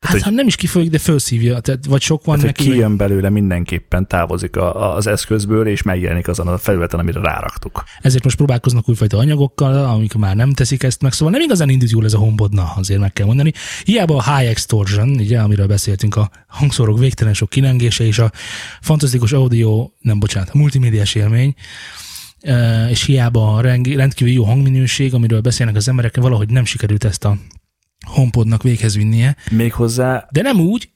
Hát 0.00 0.12
hogy- 0.12 0.22
ha 0.22 0.30
nem 0.30 0.46
is 0.46 0.56
kifolyik, 0.56 0.90
de 0.90 0.98
felszívja, 0.98 1.60
tehát 1.60 1.86
vagy 1.86 2.00
sok 2.00 2.24
van 2.24 2.38
Tehát, 2.38 2.56
hogy 2.56 2.66
neki, 2.66 2.68
vagy- 2.68 2.72
kijön 2.78 2.96
belőle 2.96 3.30
mindenképpen, 3.30 4.06
távozik 4.08 4.56
a, 4.56 4.94
az 4.96 5.06
eszközből, 5.06 5.66
és 5.66 5.82
megjelenik 5.82 6.28
azon 6.28 6.48
a 6.48 6.58
felületen, 6.58 7.00
amire 7.00 7.20
ráraktuk. 7.20 7.84
ezért 8.00 8.24
most 8.24 8.36
próbálkoznak 8.36 8.88
újfajta 8.88 9.16
anyagokkal, 9.18 9.84
amik 9.84 10.14
már 10.14 10.36
nem 10.36 10.52
teszik 10.52 10.82
ezt 10.82 11.02
meg, 11.02 11.12
szóval 11.12 11.32
nem 11.32 11.42
igazán 11.42 11.68
indult 11.68 11.90
jól 11.90 12.04
ez 12.04 12.14
a 12.14 12.18
HomePod, 12.18 12.52
na, 12.52 12.72
azért 12.76 13.00
meg 13.00 13.12
kell 13.12 13.26
mondani. 13.26 13.52
Hiába 13.84 14.16
a 14.16 14.36
High 14.36 14.50
Extortion, 14.50 15.08
ugye, 15.10 15.40
amiről 15.40 15.66
beszéltünk, 15.66 16.16
a 16.16 16.30
hangszórok 16.46 16.98
végtelen 16.98 17.34
sok 17.34 17.48
kilengése 17.48 18.04
és 18.04 18.18
a 18.18 18.32
fantasztikus 18.80 19.32
audio, 19.32 19.90
nem 20.00 20.18
bocsánat, 20.18 20.48
a 20.52 20.58
multimédiás 20.58 21.14
élmény, 21.14 21.54
eh, 22.40 22.90
és 22.90 23.04
hiába 23.04 23.54
a 23.54 23.60
rendkívül 23.60 24.32
jó 24.32 24.44
hangminőség, 24.44 25.14
amiről 25.14 25.40
beszélnek 25.40 25.76
az 25.76 25.88
emberek, 25.88 26.16
valahogy 26.16 26.48
nem 26.48 26.64
sikerült 26.64 27.04
ezt 27.04 27.24
a 27.24 27.36
HomePodnak 28.06 28.62
véghez 28.62 28.96
vinnie, 28.96 29.36
Méghozzá 29.50 30.26
de 30.30 30.42
nem 30.42 30.60
úgy, 30.60 30.90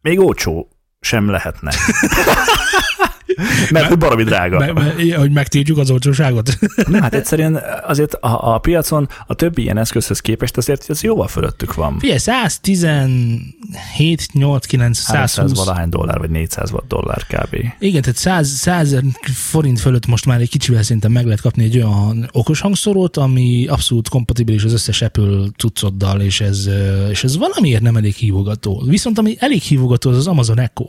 még 0.00 0.18
olcsó 0.18 0.68
sem 1.00 1.30
lehetne. 1.30 1.72
Mert 3.70 3.86
hogy 3.86 3.98
baromi 3.98 4.22
drága. 4.22 4.58
me- 4.58 4.72
me- 4.74 5.14
hogy 5.14 5.30
megtiltjuk 5.32 5.78
az 5.78 5.90
olcsóságot. 5.90 6.58
Nem, 6.88 7.02
hát 7.02 7.14
egyszerűen 7.14 7.60
azért 7.86 8.14
a, 8.14 8.54
a 8.54 8.58
piacon 8.58 9.08
a 9.26 9.34
többi 9.34 9.62
ilyen 9.62 9.78
eszközhöz 9.78 10.20
képest 10.20 10.56
azért 10.56 10.90
ez 10.90 11.02
jóval 11.02 11.28
fölöttük 11.28 11.74
van. 11.74 11.98
Figyelj, 11.98 12.18
117, 12.18 14.28
8, 14.32 14.66
9, 14.66 15.04
300 15.06 15.30
120 15.30 15.56
valahány 15.64 15.88
dollár, 15.88 16.18
vagy 16.18 16.30
400 16.30 16.72
dollár 16.88 17.26
kb. 17.26 17.56
Igen, 17.78 18.00
tehát 18.00 18.16
100, 18.16 18.48
100 18.48 18.96
forint 19.34 19.80
fölött 19.80 20.06
most 20.06 20.26
már 20.26 20.40
egy 20.40 20.50
kicsivel 20.50 20.82
szerintem 20.82 21.12
meg 21.12 21.24
lehet 21.24 21.40
kapni 21.40 21.64
egy 21.64 21.76
olyan 21.76 22.28
okos 22.32 22.60
hangszorót, 22.60 23.16
ami 23.16 23.66
abszolút 23.66 24.08
kompatibilis 24.08 24.64
az 24.64 24.72
összes 24.72 25.02
Apple 25.02 25.46
cuccoddal, 25.56 26.20
és 26.20 26.40
ez, 26.40 26.68
és 27.10 27.24
ez 27.24 27.36
valamiért 27.36 27.82
nem 27.82 27.96
elég 27.96 28.14
hívogató. 28.14 28.82
Viszont 28.86 29.18
ami 29.18 29.36
elég 29.38 29.62
hívogató, 29.62 30.10
az 30.10 30.16
az 30.16 30.26
Amazon 30.26 30.60
Echo. 30.60 30.84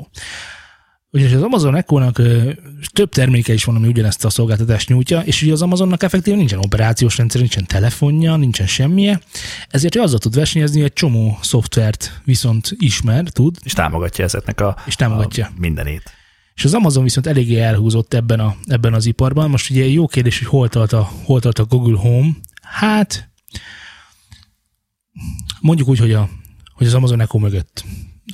Ugyanis 1.11 1.33
az 1.33 1.41
Amazon 1.41 1.75
Echo-nak 1.75 2.17
ö, 2.17 2.51
több 2.93 3.09
terméke 3.09 3.53
is 3.53 3.63
van, 3.63 3.75
ami 3.75 3.87
ugyanezt 3.87 4.25
a 4.25 4.29
szolgáltatást 4.29 4.89
nyújtja, 4.89 5.19
és 5.19 5.41
ugye 5.41 5.51
az 5.51 5.61
Amazonnak 5.61 6.03
effektíven 6.03 6.37
nincsen 6.37 6.59
operációs 6.59 7.17
rendszer, 7.17 7.41
nincsen 7.41 7.65
telefonja, 7.65 8.35
nincsen 8.35 8.67
semmije, 8.67 9.21
ezért 9.69 9.95
ő 9.95 10.01
azzal 10.01 10.19
tud 10.19 10.35
versenyezni, 10.35 10.77
hogy 10.77 10.85
egy 10.85 10.93
csomó 10.93 11.37
szoftvert 11.41 12.21
viszont 12.23 12.75
ismer, 12.77 13.29
tud, 13.29 13.57
És 13.63 13.73
támogatja 13.73 14.23
ezeknek 14.23 14.61
a, 14.61 14.77
és 14.85 14.95
támogatja. 14.95 15.45
a 15.45 15.59
mindenét. 15.59 16.13
És 16.53 16.65
az 16.65 16.73
Amazon 16.73 17.03
viszont 17.03 17.27
eléggé 17.27 17.59
elhúzott 17.59 18.13
ebben, 18.13 18.39
a, 18.39 18.55
ebben 18.65 18.93
az 18.93 19.05
iparban. 19.05 19.49
Most 19.49 19.69
ugye 19.69 19.85
jó 19.85 20.07
kérdés, 20.07 20.37
hogy 20.37 20.47
hol 20.47 20.69
tart 20.69 20.93
a, 20.93 21.11
hol 21.23 21.39
tart 21.39 21.59
a 21.59 21.65
Google 21.65 21.97
Home. 21.97 22.29
Hát, 22.61 23.29
mondjuk 25.59 25.87
úgy, 25.87 25.99
hogy, 25.99 26.13
a, 26.13 26.29
hogy 26.73 26.87
az 26.87 26.93
Amazon 26.93 27.21
Echo 27.21 27.37
mögött. 27.37 27.85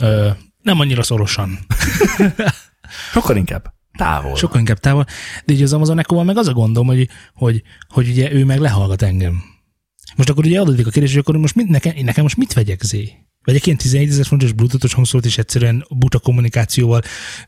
Ö, 0.01 0.29
nem 0.65 0.79
annyira 0.79 1.03
szorosan, 1.03 1.59
Sokkal 3.13 3.35
inkább 3.35 3.73
távol. 3.97 4.35
sokkal 4.35 4.59
inkább 4.59 4.79
távol, 4.79 5.05
de 5.45 5.53
így 5.53 5.61
az 5.61 5.73
Amazon 5.73 5.99
echo 5.99 6.23
meg 6.23 6.37
az 6.37 6.47
a 6.47 6.53
gondom, 6.53 6.87
hogy, 6.87 7.09
hogy, 7.33 7.61
hogy 7.89 8.09
ugye 8.09 8.33
ő 8.33 8.45
meg 8.45 8.59
lehallgat 8.59 9.01
engem. 9.01 9.43
Most 10.15 10.29
akkor 10.29 10.45
ugye 10.45 10.59
adódik 10.59 10.87
a 10.87 10.89
kérdés, 10.89 11.11
hogy 11.11 11.19
akkor 11.19 11.37
most 11.37 11.55
mit, 11.55 11.67
nekem, 11.67 11.93
nekem 12.01 12.23
most 12.23 12.37
mit 12.37 12.53
vegyek 12.53 12.81
zé? 12.83 13.13
Vegyek 13.43 13.65
ilyen 13.65 13.77
11 13.77 14.09
ezer 14.09 14.25
fontos 14.25 14.51
bluetoothos 14.51 14.93
hangszórt, 14.93 15.25
és 15.25 15.37
egyszerűen 15.37 15.85
buta 15.89 16.19
kommunikációval 16.19 17.01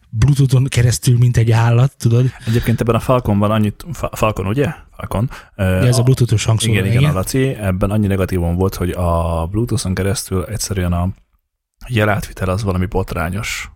bluetoothon 0.09 0.63
keresztül, 0.63 1.17
mint 1.17 1.37
egy 1.37 1.51
állat, 1.51 1.93
tudod? 1.97 2.31
Egyébként 2.45 2.81
ebben 2.81 2.95
a 2.95 2.99
Falconban 2.99 3.51
annyit, 3.51 3.85
Fa- 3.93 4.17
Falcon 4.17 4.47
ugye? 4.47 4.73
Falcon. 4.95 5.29
Ja, 5.57 5.63
ez 5.65 5.97
a 5.97 6.03
bluetoothos 6.03 6.43
hangszóró. 6.43 6.73
Igen, 6.73 6.85
igen, 6.85 7.03
a 7.03 7.13
Laci. 7.13 7.47
Ebben 7.47 7.91
annyi 7.91 8.07
negatívum 8.07 8.55
volt, 8.55 8.75
hogy 8.75 8.89
a 8.89 9.47
Bluetooth-on 9.51 9.93
keresztül 9.93 10.45
egyszerűen 10.45 10.93
a 10.93 11.09
jelátvitel 11.87 12.49
az 12.49 12.63
valami 12.63 12.85
botrányos. 12.85 13.71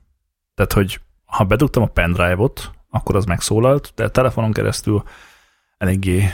Tehát, 0.53 0.73
hogy 0.73 1.01
ha 1.25 1.43
bedugtam 1.43 1.83
a 1.83 1.87
pendrive-ot, 1.87 2.71
akkor 2.89 3.15
az 3.15 3.25
megszólalt, 3.25 3.91
de 3.95 4.03
a 4.03 4.09
telefonon 4.09 4.51
keresztül 4.51 5.03
eléggé, 5.77 6.29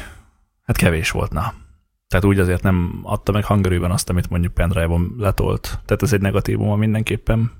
hát 0.63 0.77
kevés 0.77 1.11
volt, 1.11 1.31
na. 1.31 1.53
Tehát 2.07 2.25
úgy 2.25 2.39
azért 2.39 2.63
nem 2.63 2.99
adta 3.03 3.31
meg 3.31 3.43
hangerőben 3.43 3.91
azt, 3.91 4.09
amit 4.09 4.29
mondjuk 4.29 4.53
pendrive-on 4.53 5.15
letolt. 5.17 5.79
Tehát 5.85 6.03
ez 6.03 6.13
egy 6.13 6.21
negatívum 6.21 6.79
mindenképpen. 6.79 7.51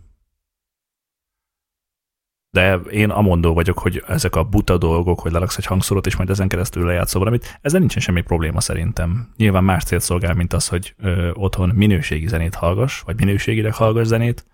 De 2.50 2.76
én 2.76 3.10
amondó 3.10 3.54
vagyok, 3.54 3.80
hogy 3.80 4.04
ezek 4.08 4.36
a 4.36 4.44
buta 4.44 4.78
dolgok, 4.78 5.20
hogy 5.20 5.32
leraksz 5.32 5.58
egy 5.58 5.66
hangszórót, 5.66 6.06
és 6.06 6.16
majd 6.16 6.30
ezen 6.30 6.48
keresztül 6.48 6.86
lejátszol 6.86 7.20
valamit, 7.20 7.60
ezzel 7.62 7.80
nincsen 7.80 8.02
semmi 8.02 8.22
probléma 8.22 8.62
szerintem. 8.62 9.34
Nyilván 9.38 9.64
más 9.64 9.84
célt 9.84 10.02
szolgál, 10.02 10.34
mint 10.34 10.54
az, 10.54 10.68
hogy 10.68 10.96
ö, 10.98 11.32
otthon 11.34 11.70
minőségi 11.70 12.28
zenét 12.28 12.56
hallgass, 12.56 13.02
vagy 13.02 13.16
minőségileg 13.20 13.74
hallgass 13.74 14.08
zenét. 14.08 14.46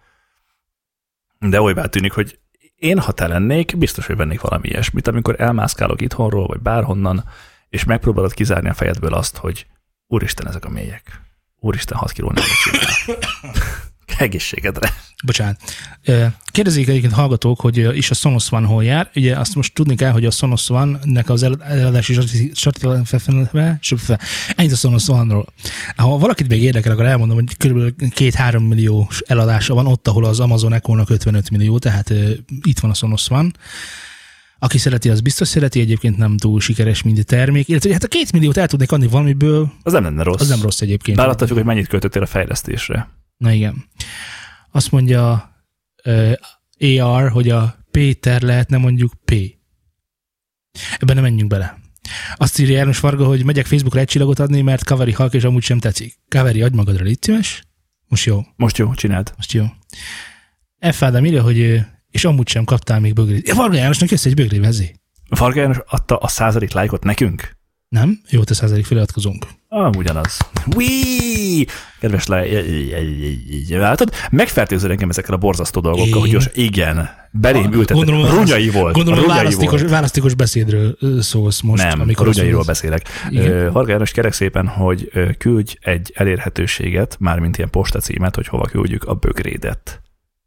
De 1.39 1.61
olybá 1.61 1.85
tűnik, 1.85 2.11
hogy 2.11 2.39
én, 2.75 2.99
ha 2.99 3.11
te 3.11 3.27
lennék, 3.27 3.77
biztos, 3.77 4.05
hogy 4.05 4.15
vennék 4.15 4.41
valami 4.41 4.67
ilyesmit, 4.67 5.07
amikor 5.07 5.35
elmászkálok 5.37 6.01
itthonról, 6.01 6.47
vagy 6.47 6.59
bárhonnan, 6.59 7.23
és 7.69 7.83
megpróbálod 7.83 8.33
kizárni 8.33 8.69
a 8.69 8.73
fejedből 8.73 9.13
azt, 9.13 9.37
hogy 9.37 9.65
úristen, 10.07 10.47
ezek 10.47 10.65
a 10.65 10.69
mélyek. 10.69 11.21
Úristen, 11.59 11.97
6 11.97 12.11
kiló 12.11 12.31
nem 12.31 12.43
Egészségedre. 14.23 14.93
Bocsánat. 15.25 15.59
Kérdezik 16.45 16.87
egyébként 16.87 17.13
hallgatók, 17.13 17.59
hogy 17.59 17.97
is 17.97 18.09
a 18.11 18.13
Sonos 18.13 18.51
One 18.51 18.67
hol 18.67 18.83
jár. 18.83 19.09
Ugye 19.15 19.35
azt 19.39 19.55
most 19.55 19.73
tudni 19.73 19.95
kell, 19.95 20.11
hogy 20.11 20.25
a 20.25 20.31
Sonos 20.31 20.69
One-nek 20.69 21.29
az 21.29 21.43
el- 21.43 21.63
eladási 21.63 22.13
statisztikával, 22.13 23.79
ennyit 24.55 24.71
a 24.71 24.75
Sonos 24.75 25.07
One-ról. 25.07 25.45
Ha 25.95 26.17
valakit 26.17 26.47
még 26.47 26.63
érdekel, 26.63 26.91
akkor 26.91 27.05
elmondom, 27.05 27.35
hogy 27.35 27.57
kb. 27.57 27.93
2-3 28.15 28.67
milliós 28.67 29.21
eladása 29.25 29.73
van 29.73 29.85
ott, 29.87 30.07
ahol 30.07 30.25
az 30.25 30.39
Amazon 30.39 30.73
Echo-nak 30.73 31.09
55 31.09 31.49
millió, 31.49 31.77
tehát 31.79 32.13
itt 32.61 32.79
van 32.79 32.91
a 32.91 32.93
Sonos 32.93 33.29
One. 33.29 33.49
Aki 34.59 34.77
szereti, 34.77 35.09
az 35.09 35.21
biztos 35.21 35.47
szereti, 35.47 35.79
egyébként 35.79 36.17
nem 36.17 36.37
túl 36.37 36.59
sikeres, 36.59 37.01
mint 37.01 37.19
a 37.19 37.23
termék. 37.23 37.67
Illetve 37.67 37.91
hát 37.93 38.03
a 38.03 38.07
két 38.07 38.31
milliót 38.31 38.57
el 38.57 38.67
tudnék 38.67 38.91
adni 38.91 39.07
valamiből, 39.07 39.71
Az 39.83 39.93
nem 39.93 40.03
lenne 40.03 40.23
rossz. 40.23 40.41
az 40.41 40.49
nem 40.49 40.61
rossz 40.61 40.81
egyébként. 40.81 41.17
Bár 41.17 41.27
attól 41.27 41.47
függ, 41.47 41.55
hogy 41.55 41.65
mennyit 41.65 41.87
költöttél 41.87 42.21
a 42.21 42.25
fejlesztésre. 42.25 43.09
Na 43.43 43.51
igen. 43.51 43.85
Azt 44.71 44.91
mondja 44.91 45.51
uh, 46.05 46.33
AR, 46.79 47.29
hogy 47.29 47.49
a 47.49 47.75
Péter 47.91 48.41
lehetne 48.41 48.77
mondjuk 48.77 49.13
P. 49.25 49.31
Ebben 50.97 51.15
nem 51.15 51.23
menjünk 51.23 51.49
bele. 51.49 51.77
Azt 52.35 52.59
írja 52.59 52.75
János 52.75 52.99
Varga, 52.99 53.25
hogy 53.25 53.45
megyek 53.45 53.65
Facebookra 53.65 53.99
egy 53.99 54.07
csillagot 54.07 54.39
adni, 54.39 54.61
mert 54.61 54.83
Kaveri 54.83 55.11
halk, 55.11 55.33
és 55.33 55.43
amúgy 55.43 55.63
sem 55.63 55.79
tetszik. 55.79 56.19
Kaveri, 56.27 56.61
adj 56.61 56.75
magadra, 56.75 57.03
légy 57.03 57.21
szíves. 57.21 57.63
Most 58.07 58.25
jó, 58.25 58.41
Most 58.55 58.77
jó, 58.77 58.93
csináld. 58.93 59.33
most 59.35 59.51
jó. 59.51 59.65
F. 60.91 61.03
Ádám 61.03 61.25
írja, 61.25 61.41
hogy 61.41 61.79
és 62.09 62.25
amúgy 62.25 62.47
sem 62.47 62.63
kaptál 62.63 62.99
még 62.99 63.13
bögrét. 63.13 63.47
Ja, 63.47 63.55
Varga 63.55 63.75
Jánosnak 63.75 64.09
jössz 64.09 64.25
egy 64.25 64.33
bögré 64.33 64.59
vezé. 64.59 64.95
Varga 65.29 65.59
János 65.59 65.77
adta 65.85 66.17
a 66.17 66.27
századik 66.27 66.71
lájkot 66.71 67.03
nekünk? 67.03 67.57
Nem? 67.89 68.21
Jó, 68.29 68.43
te 68.43 68.53
százalék 68.53 68.85
feliratkozunk. 68.85 69.47
Ah, 69.75 69.89
ugyanaz. 69.97 70.37
Wee! 70.75 71.65
Kedves 71.99 72.27
le... 72.27 72.45
Látod? 73.69 74.13
Megfertőzöd 74.31 74.91
engem 74.91 75.09
ezekkel 75.09 75.33
a 75.33 75.37
borzasztó 75.37 75.81
dolgokkal, 75.81 76.19
hogy 76.19 76.33
most 76.33 76.51
igen, 76.55 77.09
belém 77.31 77.73
ültetett. 77.73 77.95
Gondolom, 77.95 78.23
a 78.23 78.29
Runyai 78.29 78.69
volt. 78.69 78.93
Gondolom, 78.93 79.19
runyai 79.19 79.37
választékos, 79.37 79.79
volt. 79.79 79.91
választékos 79.91 80.33
beszédről 80.33 80.97
szólsz 81.19 81.61
most. 81.61 81.83
Nem, 81.83 81.99
amikor 81.99 82.25
runyairól 82.25 82.63
beszélek. 82.63 83.07
Igen. 83.29 83.51
Ö, 83.51 83.71
Varga 83.71 83.91
János, 83.91 84.11
kérek 84.11 84.33
szépen, 84.33 84.67
hogy 84.67 85.11
küldj 85.37 85.75
egy 85.81 86.11
elérhetőséget, 86.15 87.17
mármint 87.19 87.57
ilyen 87.57 87.69
postacímet, 87.69 88.35
hogy 88.35 88.47
hova 88.47 88.65
küldjük 88.65 89.03
a 89.03 89.13
bögrédet 89.13 90.01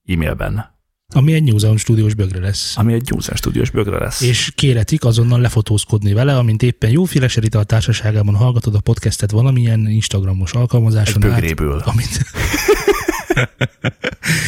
e-mailben, 0.06 0.75
Ami 1.14 1.32
egy 1.32 1.42
New 1.42 1.58
Zealand 1.58 1.80
stúdiós 1.80 2.14
bögre 2.14 2.40
lesz. 2.40 2.76
ami 2.76 2.92
egy 2.92 3.08
József 3.10 3.36
stúdiós 3.36 3.70
bögre 3.70 3.98
lesz. 3.98 4.20
és 4.20 4.52
kéretik 4.54 5.04
azonnal 5.04 5.40
lefotózkodni 5.40 6.12
vele, 6.12 6.36
amint 6.36 6.62
éppen 6.62 6.90
jóféle 6.90 7.28
serital 7.28 7.64
társaságában 7.64 8.34
hallgatod 8.34 8.74
a 8.74 8.80
podcastet 8.80 9.30
valamilyen 9.30 9.88
Instagramos 9.88 10.52
egy 10.52 10.60
alkalmazáson 10.60 11.24
át, 11.24 11.30
bögréből. 11.30 11.82
amit... 11.84 12.08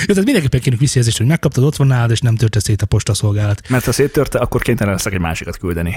Jó, 0.06 0.14
tehát 0.14 0.24
mindenképpen 0.24 0.60
kérünk 0.60 0.80
visszajelzést, 0.80 1.18
hogy 1.18 1.26
megkaptad, 1.26 1.64
ott 1.64 1.76
van 1.76 1.86
nálad, 1.86 2.10
és 2.10 2.20
nem 2.20 2.36
törte 2.36 2.60
szét 2.60 2.82
a 2.82 2.86
postaszolgálat. 2.86 3.68
Mert 3.68 3.84
ha 3.84 3.92
széttörte, 3.92 4.38
akkor 4.38 4.62
kénytelen 4.62 4.92
leszek 4.92 5.12
egy 5.12 5.20
másikat 5.20 5.56
küldeni. 5.56 5.96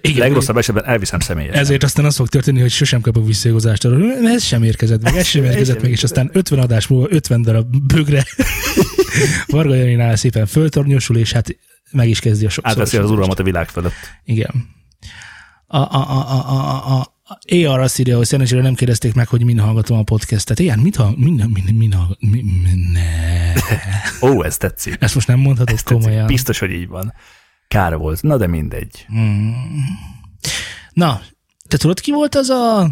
Igen, 0.00 0.18
Legrosszabb 0.18 0.56
esetben 0.56 0.84
elviszem 0.84 1.20
személyesen. 1.20 1.60
ezért 1.60 1.82
aztán 1.82 2.04
az 2.04 2.16
fog 2.16 2.28
történni, 2.28 2.60
hogy 2.60 2.70
sosem 2.70 3.00
kapok 3.00 3.26
visszaigazást 3.26 3.84
arról, 3.84 4.12
ez 4.26 4.42
sem 4.42 4.62
érkezett 4.62 5.02
meg, 5.02 5.16
ez 5.16 5.26
sem 5.26 5.44
Ez 5.44 5.50
érkezett 5.50 5.82
meg, 5.82 5.90
és 5.90 6.02
aztán 6.02 6.30
50 6.32 6.58
adás 6.58 6.86
múlva 6.86 7.06
50 7.10 7.42
darab 7.42 7.76
bögre 7.86 8.24
Varga 9.46 9.74
Janinál 9.74 10.16
szépen 10.16 10.46
föltornyosul, 10.46 11.16
és 11.16 11.32
hát 11.32 11.56
meg 11.90 12.08
is 12.08 12.20
kezdi 12.20 12.46
a 12.46 12.48
sokszor. 12.48 12.72
Átveszi 12.72 12.96
az 12.96 13.10
uralmat 13.10 13.38
a 13.38 13.42
világ 13.42 13.68
fölött. 13.68 13.92
Igen. 14.24 14.68
A, 15.66 15.76
a, 15.76 15.88
a, 15.94 16.30
a, 16.30 16.50
a, 16.50 16.94
a, 16.94 17.14
a 17.28 17.38
AR 17.54 17.80
azt 17.80 17.98
írja, 17.98 18.16
hogy 18.16 18.26
szerencsére 18.26 18.62
nem 18.62 18.74
kérdezték 18.74 19.14
meg, 19.14 19.28
hogy 19.28 19.44
min 19.44 19.58
hallgatom 19.58 19.98
a 19.98 20.02
podcastet. 20.02 20.58
Igen, 20.58 20.78
mit 20.78 20.96
hall, 20.96 21.14
min, 21.16 21.32
min, 21.32 21.74
min, 21.74 21.94
min, 22.18 22.44
min, 22.62 22.90
ne. 22.92 23.52
Ó, 24.28 24.42
ez 24.44 24.56
tetszik. 24.56 24.96
Ezt 25.00 25.14
most 25.14 25.26
nem 25.26 25.38
mondhatod 25.38 25.74
Ez 25.74 25.82
tetszik. 25.82 25.98
komolyan. 25.98 26.26
Biztos, 26.26 26.58
hogy 26.58 26.70
így 26.70 26.88
van. 26.88 27.14
Kár 27.68 27.96
volt. 27.96 28.22
Na, 28.22 28.36
de 28.36 28.46
mindegy. 28.46 29.04
Hmm. 29.08 29.54
Na, 30.92 31.20
te 31.68 31.76
tudod, 31.76 32.00
ki 32.00 32.10
volt 32.12 32.34
az 32.34 32.48
a 32.48 32.90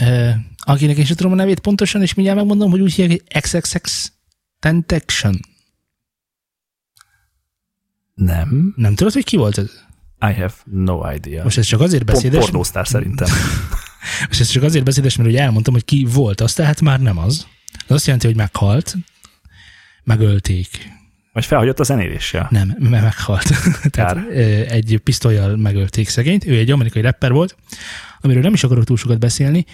uh, 0.00 0.34
akinek 0.56 0.96
én 0.96 1.04
sem 1.04 1.16
tudom 1.16 1.32
a 1.32 1.34
nevét 1.34 1.60
pontosan, 1.60 2.02
és 2.02 2.14
mindjárt 2.14 2.38
megmondom, 2.38 2.70
hogy 2.70 2.80
úgy 2.80 2.94
hívják, 2.94 3.22
hogy 3.32 3.40
XXX 3.40 4.12
Tentation. 4.58 5.40
Nem. 8.14 8.72
Nem 8.76 8.94
tudod, 8.94 9.12
hogy 9.12 9.24
ki 9.24 9.36
volt 9.36 9.58
ez? 9.58 9.86
I 10.20 10.32
have 10.32 10.54
no 10.64 11.12
idea. 11.12 11.42
Most 11.42 11.58
ez 11.58 11.66
csak 11.66 11.80
azért 11.80 12.04
beszédes, 12.04 12.44
pornósztár 12.44 12.86
szerintem. 12.86 13.28
és 14.30 14.40
ez 14.40 14.48
csak 14.48 14.62
azért 14.62 14.84
beszédes, 14.84 15.16
mert 15.16 15.28
ugye 15.28 15.40
elmondtam, 15.40 15.74
hogy 15.74 15.84
ki 15.84 16.06
volt 16.10 16.40
az, 16.40 16.52
tehát 16.52 16.80
már 16.80 17.00
nem 17.00 17.18
az. 17.18 17.46
Ez 17.86 17.94
azt 17.94 18.04
jelenti, 18.04 18.26
hogy 18.26 18.36
meghalt, 18.36 18.96
megölték. 20.04 20.96
Vagy 21.32 21.44
felhagyott 21.44 21.80
a 21.80 21.82
zenéléssel. 21.82 22.46
Nem, 22.50 22.76
mert 22.78 23.02
meghalt. 23.02 23.50
Tehát 23.90 24.28
egy 24.68 25.00
pisztolyjal 25.04 25.56
megölték 25.56 26.08
szegényt. 26.08 26.46
Ő 26.46 26.58
egy 26.58 26.70
amerikai 26.70 27.02
rapper 27.02 27.32
volt, 27.32 27.56
amiről 28.20 28.42
nem 28.42 28.52
is 28.52 28.64
akarok 28.64 28.84
túl 28.84 28.96
sokat 28.96 29.18
beszélni, 29.18 29.64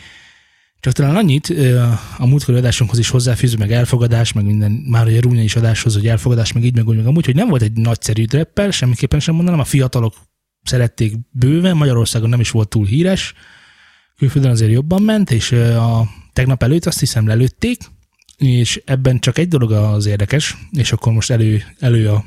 csak 0.84 0.92
talán 0.92 1.16
annyit 1.16 1.48
a 2.18 2.26
múltkori 2.26 2.58
adásunkhoz 2.58 2.98
is 2.98 3.08
hozzáfűző, 3.08 3.56
meg 3.56 3.72
elfogadás, 3.72 4.32
meg 4.32 4.44
minden, 4.44 4.70
már 4.70 5.06
ugye 5.06 5.20
Rúnya 5.20 5.42
is 5.42 5.56
adáshoz, 5.56 5.94
hogy 5.94 6.06
elfogadás, 6.06 6.52
meg 6.52 6.64
így, 6.64 6.74
meg 6.74 6.88
úgy, 6.88 6.96
meg 6.96 7.06
amúgy, 7.06 7.24
hogy 7.24 7.34
nem 7.34 7.48
volt 7.48 7.62
egy 7.62 7.72
nagyszerű 7.72 8.24
rapper, 8.30 8.72
semmiképpen 8.72 9.20
sem 9.20 9.34
mondanám, 9.34 9.60
a 9.60 9.64
fiatalok 9.64 10.14
szerették 10.62 11.14
bőven, 11.30 11.76
Magyarországon 11.76 12.28
nem 12.28 12.40
is 12.40 12.50
volt 12.50 12.68
túl 12.68 12.86
híres, 12.86 13.34
külföldön 14.16 14.50
azért 14.50 14.70
jobban 14.70 15.02
ment, 15.02 15.30
és 15.30 15.52
a 15.52 16.08
tegnap 16.32 16.62
előtt 16.62 16.86
azt 16.86 17.00
hiszem 17.00 17.26
lelőtték, 17.26 17.80
és 18.36 18.82
ebben 18.84 19.18
csak 19.18 19.38
egy 19.38 19.48
dolog 19.48 19.72
az 19.72 20.06
érdekes, 20.06 20.56
és 20.70 20.92
akkor 20.92 21.12
most 21.12 21.30
elő, 21.30 21.62
elő 21.78 22.08
a 22.08 22.24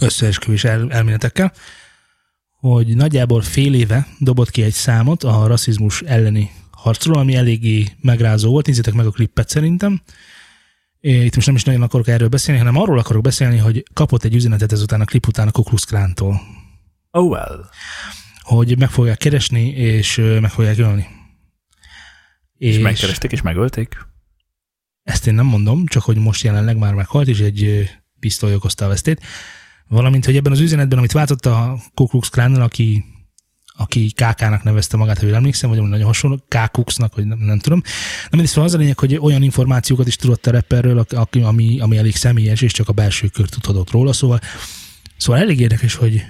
összeesküvés 0.00 0.64
el, 0.64 0.92
elméletekkel, 0.92 1.52
hogy 2.58 2.96
nagyjából 2.96 3.42
fél 3.42 3.74
éve 3.74 4.06
dobott 4.18 4.50
ki 4.50 4.62
egy 4.62 4.72
számot 4.72 5.24
a 5.24 5.46
rasszizmus 5.46 6.02
elleni 6.02 6.50
harcról, 6.82 7.18
ami 7.18 7.34
eléggé 7.34 7.86
megrázó 8.00 8.50
volt, 8.50 8.66
nézzétek 8.66 8.94
meg 8.94 9.06
a 9.06 9.10
klippet 9.10 9.48
szerintem, 9.48 10.02
Itt 11.00 11.34
most 11.34 11.46
nem 11.46 11.56
is 11.56 11.64
nagyon 11.64 11.82
akarok 11.82 12.08
erről 12.08 12.28
beszélni, 12.28 12.60
hanem 12.60 12.76
arról 12.76 12.98
akarok 12.98 13.22
beszélni, 13.22 13.56
hogy 13.56 13.82
kapott 13.94 14.24
egy 14.24 14.34
üzenetet 14.34 14.72
ezután 14.72 15.00
a 15.00 15.04
klip 15.04 15.26
után 15.26 15.48
a 15.48 15.50
Kuklus 15.50 15.84
Klántól. 15.84 16.40
Oh 17.10 17.28
well. 17.28 17.68
Hogy 18.40 18.78
meg 18.78 18.90
fogják 18.90 19.18
keresni, 19.18 19.68
és 19.68 20.16
meg 20.40 20.50
fogják 20.50 20.78
ölni. 20.78 21.06
És, 22.56 22.76
és 22.76 22.82
megkeresték, 22.82 23.32
és 23.32 23.42
megölték? 23.42 24.06
Ezt 25.02 25.26
én 25.26 25.34
nem 25.34 25.46
mondom, 25.46 25.86
csak 25.86 26.02
hogy 26.02 26.16
most 26.16 26.44
jelenleg 26.44 26.76
már 26.76 26.94
meghalt, 26.94 27.28
és 27.28 27.40
egy 27.40 27.90
pisztoly 28.18 28.54
okozta 28.54 28.84
a 28.84 28.88
vesztét. 28.88 29.20
Valamint, 29.88 30.24
hogy 30.24 30.36
ebben 30.36 30.52
az 30.52 30.60
üzenetben, 30.60 30.98
amit 30.98 31.12
váltott 31.12 31.46
a 31.46 31.78
Ku 31.94 32.06
Klux 32.06 32.28
Klánnal, 32.28 32.62
aki 32.62 33.04
aki 33.80 34.10
KK-nak 34.10 34.62
nevezte 34.62 34.96
magát, 34.96 35.18
ha 35.18 35.26
jól 35.26 35.34
emlékszem, 35.34 35.70
vagy 35.70 35.82
nagyon 35.82 36.06
hasonló, 36.06 36.44
KKUX-nak, 36.48 37.14
vagy 37.14 37.26
nem, 37.26 37.38
nem 37.38 37.58
tudom. 37.58 37.82
Na 38.22 38.28
mindig 38.30 38.48
szóval 38.48 38.64
az 38.64 38.74
a 38.74 38.78
lényeg, 38.78 38.98
hogy 38.98 39.16
olyan 39.16 39.42
információkat 39.42 40.06
is 40.06 40.16
tudott 40.16 40.46
a 40.46 40.50
rapperről, 40.50 41.06
ami, 41.42 41.80
ami 41.80 41.96
elég 41.96 42.16
személyes, 42.16 42.62
és 42.62 42.72
csak 42.72 42.88
a 42.88 42.92
belső 42.92 43.28
kör 43.28 43.48
tudhatott 43.48 43.90
róla, 43.90 44.12
szóval, 44.12 44.40
szóval 45.16 45.42
elég 45.42 45.60
érdekes, 45.60 45.94
hogy, 45.94 46.24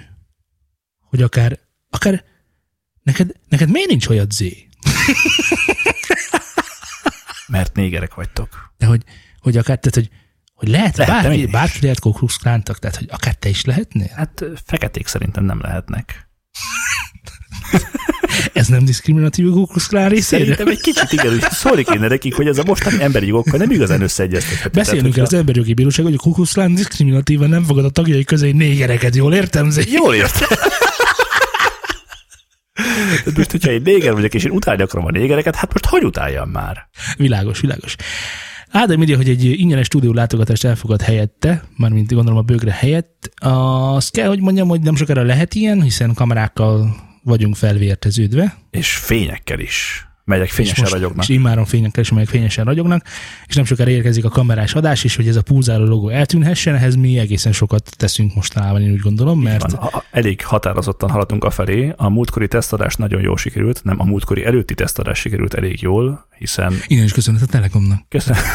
hogy 0.99 1.21
akár, 1.21 1.59
akár 1.89 2.23
neked, 3.03 3.31
neked 3.49 3.69
miért 3.69 3.89
nincs 3.89 4.07
olyat 4.07 4.31
Z? 4.31 4.39
Mert 7.47 7.75
négerek 7.75 8.13
vagytok. 8.13 8.73
De 8.77 8.85
hogy, 8.85 9.03
hogy 9.39 9.57
akár, 9.57 9.79
tehát, 9.79 9.95
hogy, 9.95 10.09
hogy 10.53 10.67
lehet, 10.67 10.97
lehet 10.97 11.23
bárki, 11.23 11.45
bárki 11.45 11.81
lehet 11.81 11.99
Ku 11.99 12.25
tehát 12.39 12.95
hogy 12.95 13.07
akár 13.11 13.35
te 13.35 13.49
is 13.49 13.65
lehetnél? 13.65 14.11
Hát 14.15 14.43
feketék 14.65 15.07
szerintem 15.07 15.43
nem 15.43 15.61
lehetnek. 15.61 16.29
Ez 18.53 18.67
nem 18.67 18.85
diszkriminatív 18.85 19.51
Klux 19.51 19.87
Klan 19.87 20.09
részére? 20.09 20.41
Szerintem 20.41 20.67
egy 20.67 20.81
kicsit 20.81 21.11
igen, 21.11 21.29
hogy 21.29 21.41
szólni 21.51 21.83
kéne 21.83 22.07
nekik, 22.07 22.35
hogy 22.35 22.47
ez 22.47 22.57
a 22.57 22.63
mostani 22.65 23.01
emberi 23.01 23.27
jogokkal 23.27 23.59
nem 23.59 23.71
igazán 23.71 24.01
összeegyeztethető. 24.01 24.79
Beszélnünk 24.79 25.13
kell 25.13 25.23
az 25.23 25.33
emberi 25.33 25.57
jogi 25.57 25.73
bíróság, 25.73 26.05
hogy 26.05 26.13
a 26.13 26.17
Ku 26.17 26.31
Klux 26.31 26.53
Klan 26.53 26.75
diszkriminatívan 26.75 27.49
nem 27.49 27.63
fogad 27.63 27.85
a 27.85 27.89
tagjai 27.89 28.23
közé 28.23 28.51
négereket, 28.51 29.15
jól 29.15 29.33
értem? 29.33 29.69
Zé? 29.69 29.83
Jól 29.91 30.15
értem. 30.15 30.47
most, 33.35 33.51
hogyha 33.51 33.71
én 33.71 33.81
néger 33.83 34.13
vagyok, 34.13 34.33
és 34.33 34.43
én 34.43 34.51
utálni 34.51 34.81
akarom 34.81 35.05
a 35.05 35.11
négereket, 35.11 35.55
hát 35.55 35.71
most 35.71 35.85
hogy 35.85 36.03
utáljam 36.03 36.49
már? 36.49 36.87
Világos, 37.17 37.59
világos. 37.59 37.95
Ádám 38.71 39.01
írja, 39.01 39.17
hogy 39.17 39.29
egy 39.29 39.43
ingyenes 39.43 39.85
stúdió 39.85 40.13
látogatást 40.13 40.65
elfogad 40.65 41.01
helyette, 41.01 41.63
mármint 41.77 42.13
gondolom 42.13 42.39
a 42.39 42.41
bőgre 42.41 42.71
helyett. 42.71 43.31
Azt 43.35 44.11
kell, 44.11 44.27
hogy 44.27 44.39
mondjam, 44.39 44.67
hogy 44.67 44.81
nem 44.81 44.95
sokára 44.95 45.23
lehet 45.23 45.53
ilyen, 45.53 45.81
hiszen 45.81 46.13
kamerákkal 46.13 46.95
vagyunk 47.23 47.55
felvérteződve. 47.55 48.57
És 48.69 48.95
fényekkel 48.95 49.59
is 49.59 50.05
melyek 50.31 50.49
fényesen 50.49 50.85
és 50.85 50.91
ragyognak. 50.91 51.23
És 51.23 51.29
immáron 51.29 51.65
fényekkel 51.65 52.03
is, 52.03 52.11
melyek 52.11 52.29
fényesen 52.29 52.65
ragyognak, 52.65 53.03
és 53.47 53.55
nem 53.55 53.65
sokára 53.65 53.89
érkezik 53.89 54.25
a 54.25 54.29
kamerás 54.29 54.73
adás 54.73 55.03
is, 55.03 55.15
hogy 55.15 55.27
ez 55.27 55.35
a 55.35 55.41
pulzáló 55.41 55.85
logó 55.85 56.09
eltűnhessen, 56.09 56.75
ehhez 56.75 56.95
mi 56.95 57.17
egészen 57.17 57.51
sokat 57.51 57.89
teszünk 57.97 58.35
mostanában, 58.35 58.81
én 58.81 58.91
úgy 58.91 58.99
gondolom, 58.99 59.41
mert... 59.41 59.71
Van, 59.71 59.89
elég 60.11 60.45
határozottan 60.45 61.09
haladunk 61.09 61.43
afelé, 61.43 61.93
a 61.95 62.09
múltkori 62.09 62.47
tesztadás 62.47 62.95
nagyon 62.95 63.21
jól 63.21 63.37
sikerült, 63.37 63.83
nem 63.83 63.99
a 63.99 64.03
múltkori 64.03 64.45
előtti 64.45 64.73
tesztadás 64.73 65.19
sikerült 65.19 65.53
elég 65.53 65.81
jól, 65.81 66.27
hiszen... 66.37 66.73
Igen, 66.87 67.03
is 67.03 67.13
köszönet 67.13 67.41
a 67.41 67.45
Telekomnak. 67.45 68.05
Köszönöm. 68.09 68.41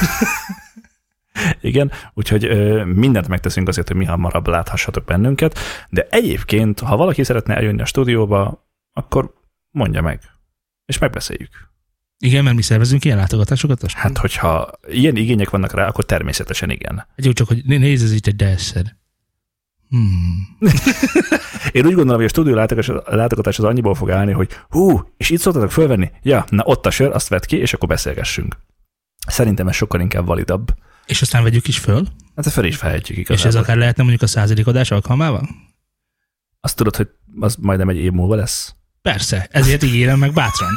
Igen, 1.61 1.93
úgyhogy 2.15 2.45
ö, 2.45 2.85
mindent 2.85 3.29
megteszünk 3.29 3.69
azért, 3.69 3.89
hogy 3.89 3.97
mi 3.97 4.05
hamarabb 4.05 4.47
láthassatok 4.47 5.05
bennünket, 5.05 5.59
de 5.89 6.07
egyébként, 6.11 6.81
ha 6.81 6.97
valaki 6.97 7.25
szeretne 7.25 7.57
eljönni 7.57 7.81
a 7.81 7.85
stúdióba, 7.85 8.66
akkor 8.97 9.35
mondja 9.71 10.03
meg, 10.03 10.21
és 10.85 10.99
megbeszéljük. 10.99 11.75
Igen, 12.19 12.45
mert 12.45 12.57
mi 12.57 12.63
szervezünk 12.63 13.05
ilyen 13.05 13.17
látogatásokat? 13.17 13.83
Azt 13.83 13.95
hát, 13.95 14.19
hogyha 14.19 14.71
ilyen 14.89 15.17
igények 15.17 15.51
vannak 15.51 15.73
rá, 15.73 15.87
akkor 15.87 16.05
természetesen 16.05 16.71
igen. 16.71 17.07
Egy 17.15 17.25
jó, 17.25 17.33
csak 17.33 17.49
hogy 17.49 17.65
nézz 17.65 18.03
ez 18.03 18.13
itt 18.13 18.27
egy 18.27 18.37
desszed. 18.37 18.97
Hmm. 19.89 20.57
Én 21.73 21.87
úgy 21.87 21.95
gondolom, 21.95 22.17
hogy 22.17 22.25
a 22.25 22.29
stúdió 22.29 22.55
látogatás 23.05 23.59
az 23.59 23.65
annyiból 23.65 23.95
fog 23.95 24.11
állni, 24.11 24.33
hogy 24.33 24.51
hú, 24.69 25.13
és 25.17 25.31
itt 25.31 25.41
szoktatok 25.41 25.71
fölvenni? 25.71 26.11
Ja, 26.23 26.45
na 26.49 26.63
ott 26.65 26.87
a 26.87 26.91
sör, 26.91 27.15
azt 27.15 27.29
vett 27.29 27.47
ki, 27.47 27.57
és 27.57 27.73
akkor 27.73 27.89
beszélgessünk. 27.89 28.57
Szerintem 29.27 29.69
ez 29.69 29.75
sokkal 29.75 30.01
inkább 30.01 30.27
validabb. 30.27 30.75
És 31.07 31.23
aztán 31.23 31.43
vegyük 31.43 31.69
is 31.69 31.79
föl? 31.79 32.07
Hát 32.37 32.51
fel 32.51 32.65
is 32.65 32.77
felhetjük 32.77 33.19
igazából. 33.19 33.51
És 33.51 33.57
ez 33.57 33.63
akár 33.63 33.77
lehetne 33.77 34.03
mondjuk 34.03 34.23
a 34.23 34.27
századik 34.27 34.67
adás 34.67 34.91
alkalmával? 34.91 35.49
Azt 36.61 36.77
tudod, 36.77 36.97
hogy 36.97 37.09
az 37.41 37.55
majdnem 37.55 37.89
egy 37.89 37.97
év 37.97 38.13
múlva 38.13 38.35
lesz? 38.35 38.75
Persze, 39.07 39.49
ezért 39.51 39.83
ígérem 39.83 40.19
meg 40.19 40.33
bátran. 40.33 40.71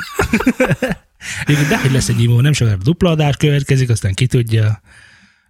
de 1.69 1.79
hogy 1.81 1.91
lesz 1.91 2.09
egy 2.09 2.27
múlva, 2.27 2.41
nem 2.41 2.53
sokára 2.53 2.77
dupla 2.77 3.09
adás 3.09 3.37
következik, 3.37 3.89
aztán 3.89 4.13
ki 4.13 4.27
tudja. 4.27 4.81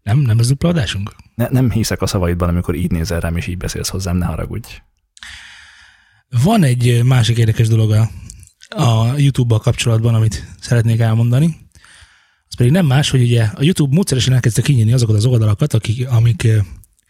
Nem, 0.04 0.20
nem 0.20 0.40
ez 0.40 0.48
dupla 0.48 0.70
adásunk? 0.70 1.16
Ne, 1.36 1.48
nem 1.50 1.72
hiszek 1.72 2.02
a 2.02 2.08
szavaidban, 2.08 2.50
amikor 2.50 2.76
így 2.76 2.92
nézel 2.92 3.20
rám, 3.20 3.38
és 3.38 3.48
így 3.48 3.58
beszélsz 3.58 3.90
hozzám, 3.90 4.18
ne 4.18 4.26
haragudj. 4.26 4.82
Van 6.44 6.64
egy 6.64 7.04
másik 7.04 7.38
érdekes 7.38 7.68
dolog 7.68 7.92
a, 7.92 8.10
a 8.84 9.18
YouTube-bal 9.18 9.60
kapcsolatban, 9.60 10.16
amit 10.16 10.48
szeretnék 10.60 11.00
elmondani 11.00 11.68
pedig 12.60 12.74
nem 12.74 12.86
más, 12.86 13.10
hogy 13.10 13.22
ugye 13.22 13.44
a 13.44 13.64
YouTube 13.64 13.96
módszeresen 13.96 14.34
elkezdte 14.34 14.62
kinyitni 14.62 14.94
azokat 14.94 15.16
az 15.16 15.26
oldalakat, 15.26 15.74
akik, 15.74 16.10
amik 16.10 16.48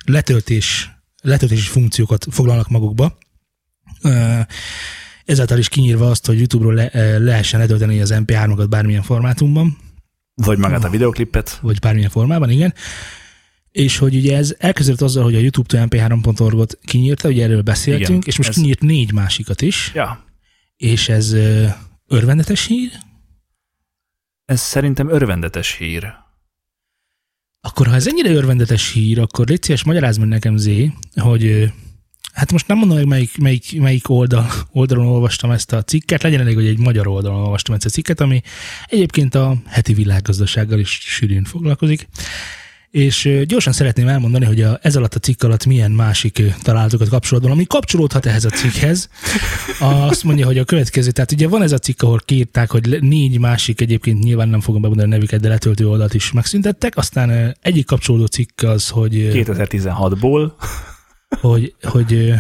letöltés, 0.06 0.90
letöltési 1.22 1.68
funkciókat 1.68 2.26
foglalnak 2.30 2.70
magukba. 2.70 3.18
Ezáltal 5.30 5.58
is 5.58 5.70
kinyírva 5.70 6.10
azt, 6.10 6.26
hogy 6.26 6.38
YouTube-ról 6.38 6.74
le, 6.74 7.18
lehessen 7.18 7.60
letölteni 7.60 8.02
az 8.02 8.14
MP3-okat 8.14 8.66
bármilyen 8.70 9.02
formátumban. 9.02 9.78
Vagy 10.34 10.58
magát 10.58 10.84
a 10.84 10.90
videoklipet. 10.90 11.60
Vagy 11.62 11.80
bármilyen 11.80 12.10
formában, 12.10 12.50
igen. 12.50 12.74
És 13.72 13.98
hogy 13.98 14.16
ugye 14.16 14.38
ez 14.38 14.56
elkezdődött 14.58 15.02
azzal, 15.02 15.24
hogy 15.24 15.36
a 15.36 15.40
YouTube-től 15.40 15.88
mp3.org-ot 15.90 16.80
kinyírta, 16.82 17.28
ugye 17.28 17.44
erről 17.44 17.62
beszéltünk, 17.62 18.10
igen, 18.10 18.22
és 18.26 18.38
most 18.38 18.50
ez... 18.50 18.56
kinyírt 18.56 18.82
négy 18.82 19.12
másikat 19.12 19.62
is. 19.62 19.92
Ja. 19.94 20.26
És 20.76 21.10
ez 21.10 21.36
örvendetes 22.08 22.66
hír, 22.66 22.92
ez 24.46 24.62
szerintem 24.62 25.10
örvendetes 25.10 25.76
hír. 25.76 26.14
Akkor, 27.62 27.88
ha 27.88 27.96
ez 27.96 28.08
ennyire 28.08 28.32
örvendetes 28.32 28.92
hír, 28.92 29.20
akkor 29.20 29.48
légy 29.48 29.64
szíves, 29.64 29.84
magyarázd 29.84 30.20
meg 30.20 30.28
nekem, 30.28 30.58
Zé, 30.58 30.94
hogy 31.16 31.74
hát 32.34 32.52
most 32.52 32.68
nem 32.68 32.78
mondom 32.78 32.98
meg, 32.98 33.08
melyik, 33.08 33.38
melyik, 33.38 33.80
melyik 33.80 34.10
oldal, 34.10 34.52
oldalon 34.72 35.06
olvastam 35.06 35.52
ezt 35.52 35.74
a 35.74 35.82
cikket, 35.82 36.24
legyen 36.24 36.40
elég, 36.40 36.56
hogy 36.56 36.68
egy 36.68 36.78
magyar 36.78 37.08
oldalon 37.08 37.42
olvastam 37.42 37.76
ezt 37.76 37.86
a 37.86 37.90
cikket, 37.90 38.22
ami 38.22 38.42
egyébként 38.86 39.36
a 39.36 39.56
heti 39.66 39.94
világgazdasággal 39.94 40.80
is 40.80 40.90
sűrűn 40.90 41.44
foglalkozik. 41.44 42.08
És 42.92 43.30
gyorsan 43.44 43.74
szeretném 43.74 44.08
elmondani, 44.08 44.46
hogy 44.46 44.62
a, 44.62 44.80
ez 44.82 44.96
alatt 44.96 45.16
a 45.16 45.20
cikk 45.20 45.44
alatt 45.44 45.66
milyen 45.66 45.92
másik 45.92 46.42
találatokat 46.62 47.10
kapcsolatban, 47.10 47.52
ami 47.52 47.66
kapcsolódhat 47.66 48.26
ehhez 48.26 48.46
a 48.46 48.50
cikkhez. 48.50 49.10
Azt 49.80 50.24
mondja, 50.24 50.46
hogy 50.46 50.58
a 50.58 50.64
következő, 50.64 51.12
tehát 51.12 51.32
ugye 51.32 51.48
van 51.48 51.62
ez 51.62 51.72
a 51.72 51.78
cikk, 51.78 52.02
ahol 52.02 52.22
kérták, 52.26 52.72
hogy 52.72 52.98
négy 53.02 53.40
másik, 53.40 53.82
egyébként 53.82 54.24
nyilván 54.24 54.50
nem 54.50 54.62
fogom 54.62 54.82
bemondani 54.82 55.10
a 55.10 55.14
nevüket, 55.14 55.42
de 55.42 55.48
letöltő 55.48 55.88
oldalt 55.88 56.14
is 56.14 56.32
megszüntettek. 56.32 56.98
Aztán 56.98 57.58
egyik 57.62 57.86
kapcsolódó 57.86 58.26
cikk 58.26 58.62
az, 58.62 58.90
hogy... 58.90 59.30
2016-ból. 59.34 60.52
Hogy, 61.38 61.76
hogy 61.82 62.34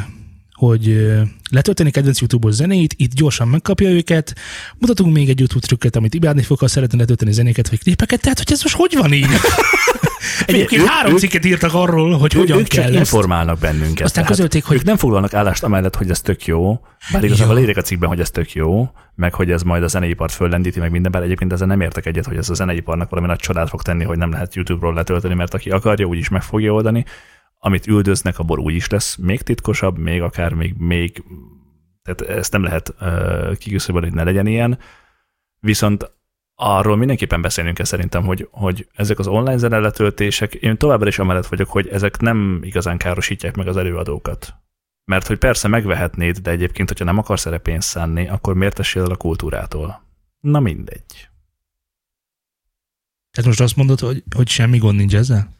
hogy 0.60 1.12
letölteni 1.52 1.92
kedvenc 1.92 2.20
YouTube-os 2.20 2.54
zenéit, 2.54 2.94
itt 2.98 3.14
gyorsan 3.14 3.48
megkapja 3.48 3.90
őket, 3.90 4.36
mutatunk 4.78 5.14
még 5.14 5.30
egy 5.30 5.40
YouTube 5.40 5.66
trükket, 5.66 5.96
amit 5.96 6.14
imádni 6.14 6.42
fog, 6.42 6.60
ha 6.60 6.68
szeretne 6.68 6.98
letölteni 6.98 7.32
zenéket 7.32 7.70
vagy 7.70 7.80
klipeket, 7.80 8.22
tehát 8.22 8.38
hogy 8.38 8.52
ez 8.52 8.62
most 8.64 8.76
hogy 8.76 8.96
van 8.98 9.14
így? 9.14 9.28
Egyébként 10.46 10.82
ők, 10.82 10.88
három 10.88 11.12
ők, 11.12 11.20
cikket 11.20 11.46
írtak 11.46 11.74
arról, 11.74 12.18
hogy 12.18 12.36
ők, 12.36 12.42
hogyan 12.42 12.60
ők 12.60 12.68
kell 12.68 12.84
csak 12.84 12.92
ezt. 12.94 13.00
informálnak 13.00 13.60
bennünket. 13.60 14.06
Aztán 14.06 14.26
közölték, 14.26 14.64
hogy... 14.64 14.78
Ők 14.78 14.84
nem 14.84 14.98
foglalnak 14.98 15.34
állást 15.34 15.64
amellett, 15.64 15.96
hogy 15.96 16.10
ez 16.10 16.22
tök 16.22 16.46
jó, 16.46 16.80
bár 17.12 17.24
igazából 17.24 17.54
leírek 17.54 17.78
a 17.78 17.82
cikkben, 17.82 18.10
hogy 18.10 18.20
ez 18.20 18.30
tök 18.30 18.54
jó, 18.54 18.92
meg 19.16 19.34
hogy 19.34 19.52
ez 19.52 19.62
majd 19.62 19.84
a 19.84 19.88
zeneipart 19.88 20.34
föllendíti, 20.34 20.80
meg 20.80 20.92
minden, 20.92 21.12
bár 21.12 21.24
egyébként 21.24 21.54
ezzel 21.54 21.68
nem 21.68 21.82
értek 21.82 22.06
egyet, 22.06 22.26
hogy 22.26 22.38
ez 22.38 22.50
a 22.50 22.54
zeneiparnak 22.54 23.10
valami 23.10 23.28
nagy 23.28 23.40
csodát 23.40 23.70
fog 23.70 23.82
tenni, 23.82 24.04
hogy 24.04 24.18
nem 24.18 24.32
lehet 24.32 24.56
YouTube-ról 24.56 24.94
letölteni, 24.94 25.34
mert 25.34 25.54
aki 25.54 25.70
akarja, 25.70 26.06
úgyis 26.06 26.30
meg 26.30 26.42
fogja 26.42 26.74
oldani. 26.74 27.06
Amit 27.62 27.88
üldöznek, 27.88 28.40
abból 28.40 28.60
úgy 28.60 28.74
is 28.74 28.90
lesz 28.90 29.16
még 29.16 29.42
titkosabb, 29.42 29.98
még 29.98 30.22
akár 30.22 30.54
még, 30.54 30.74
még 30.78 31.24
tehát 32.02 32.38
ezt 32.38 32.52
nem 32.52 32.64
lehet 32.64 32.94
uh, 33.00 33.58
kiküszöbölni, 33.58 34.08
hogy 34.08 34.16
ne 34.16 34.24
legyen 34.24 34.48
ilyen. 34.48 34.80
Viszont 35.60 36.12
arról 36.56 36.98
mindenképpen 36.98 37.42
beszélnünk 37.42 37.76
kell 37.76 37.86
szerintem, 37.86 38.26
hogy, 38.26 38.48
hogy 38.52 38.88
ezek 38.94 39.20
az 39.20 39.28
online 39.28 39.58
zeneletöltések, 39.58 40.54
én 40.54 40.78
továbbra 40.78 41.08
is 41.08 41.20
amellett 41.20 41.48
vagyok, 41.48 41.70
hogy 41.70 41.88
ezek 41.88 42.20
nem 42.20 42.60
igazán 42.64 42.98
károsítják 42.98 43.56
meg 43.56 43.68
az 43.68 43.78
előadókat. 43.78 44.54
Mert 45.06 45.28
hogy 45.28 45.38
persze 45.38 45.68
megvehetnéd, 45.68 46.38
de 46.38 46.52
egyébként, 46.52 46.88
hogyha 46.88 47.06
nem 47.06 47.18
akarsz 47.18 47.46
erre 47.46 47.58
pénzt 47.58 47.88
szánni, 47.88 48.28
akkor 48.28 48.54
miért 48.54 48.76
tessél 48.76 49.04
el 49.04 49.12
a 49.12 49.16
kultúrától? 49.16 50.04
Na 50.40 50.60
mindegy. 50.60 51.30
Tehát 53.32 53.50
most 53.50 53.62
azt 53.62 53.76
mondod, 53.76 54.00
hogy, 54.00 54.24
hogy 54.36 54.48
semmi 54.48 54.78
gond 54.78 54.98
nincs 54.98 55.16
ezzel? 55.16 55.59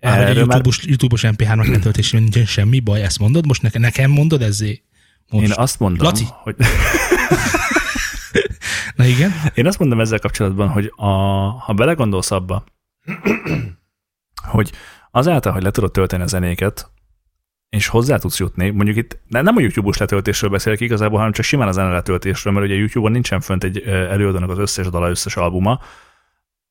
Hogy 0.00 0.10
a 0.10 0.28
YouTube-os, 0.28 0.78
már... 0.78 0.88
YouTube-os 0.88 1.22
MP3-nak 1.26 1.70
letöltésében 1.70 2.22
nincsen 2.22 2.44
semmi 2.44 2.80
baj, 2.80 3.02
ezt 3.02 3.18
mondod? 3.18 3.46
Most 3.46 3.62
nekem, 3.62 3.80
nekem 3.80 4.10
mondod 4.10 4.42
ezzé? 4.42 4.82
Most. 5.28 5.44
Én 5.44 5.52
azt 5.56 5.78
mondom, 5.78 6.06
Laci? 6.06 6.24
hogy... 6.42 6.56
Na 8.96 9.04
igen. 9.04 9.32
Én 9.54 9.66
azt 9.66 9.78
mondom 9.78 10.00
ezzel 10.00 10.18
kapcsolatban, 10.18 10.68
hogy 10.68 10.92
a, 10.96 11.06
ha 11.50 11.72
belegondolsz 11.72 12.30
abba, 12.30 12.64
hogy 14.34 14.72
azáltal, 15.10 15.52
hogy 15.52 15.62
le 15.62 15.70
tudod 15.70 15.92
tölteni 15.92 16.22
a 16.22 16.26
zenéket, 16.26 16.90
és 17.68 17.86
hozzá 17.86 18.18
tudsz 18.18 18.38
jutni, 18.38 18.70
mondjuk 18.70 18.96
itt 18.96 19.18
nem 19.28 19.56
a 19.56 19.60
YouTube-os 19.60 19.96
letöltésről 19.96 20.50
beszélek 20.50 20.80
igazából, 20.80 21.18
hanem 21.18 21.32
csak 21.32 21.44
simán 21.44 21.68
a 21.68 21.72
zene 21.72 21.90
letöltésről, 21.90 22.52
mert 22.52 22.66
ugye 22.66 22.74
YouTube-on 22.74 23.12
nincsen 23.12 23.40
fönt 23.40 23.64
egy 23.64 23.78
előadónak 23.86 24.50
az 24.50 24.58
összes 24.58 24.88
dala, 24.88 25.08
összes 25.08 25.36
albuma, 25.36 25.80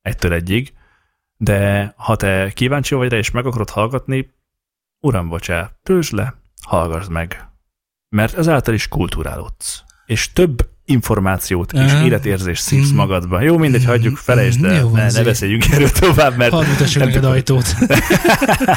egytől 0.02 0.34
egyig, 0.34 0.74
de 1.38 1.94
ha 1.98 2.16
te 2.16 2.52
kíváncsi 2.54 2.96
vagy 2.96 3.10
rá, 3.10 3.18
és 3.18 3.32
meg 3.32 3.46
akarod 3.46 3.70
hallgatni, 3.70 4.34
uram, 5.00 5.30
bocsá, 5.30 5.72
töltsd 5.84 6.14
le, 6.14 6.34
hallgass 6.62 7.08
meg. 7.08 7.50
Mert 8.10 8.38
ezáltal 8.38 8.74
is 8.74 8.88
kulturálódsz. 8.88 9.84
És 10.06 10.32
több 10.32 10.70
információt 10.90 11.74
és 11.74 11.94
uh, 11.94 12.06
életérzést 12.06 12.62
szívsz 12.62 12.92
magadba. 12.92 13.42
Jó, 13.42 13.58
mindegy, 13.58 13.86
hagyjuk, 13.86 14.18
felejtsd, 14.18 14.60
de 14.60 14.74
Jó, 14.74 14.90
ne, 14.90 15.12
ne 15.12 15.24
beszéljünk 15.24 15.66
erről 15.72 15.90
tovább, 15.90 16.38
mert... 16.38 16.52
Hadd 16.52 16.66
mutassuk 16.66 17.04
neked 17.04 17.24
ajtót. 17.24 17.76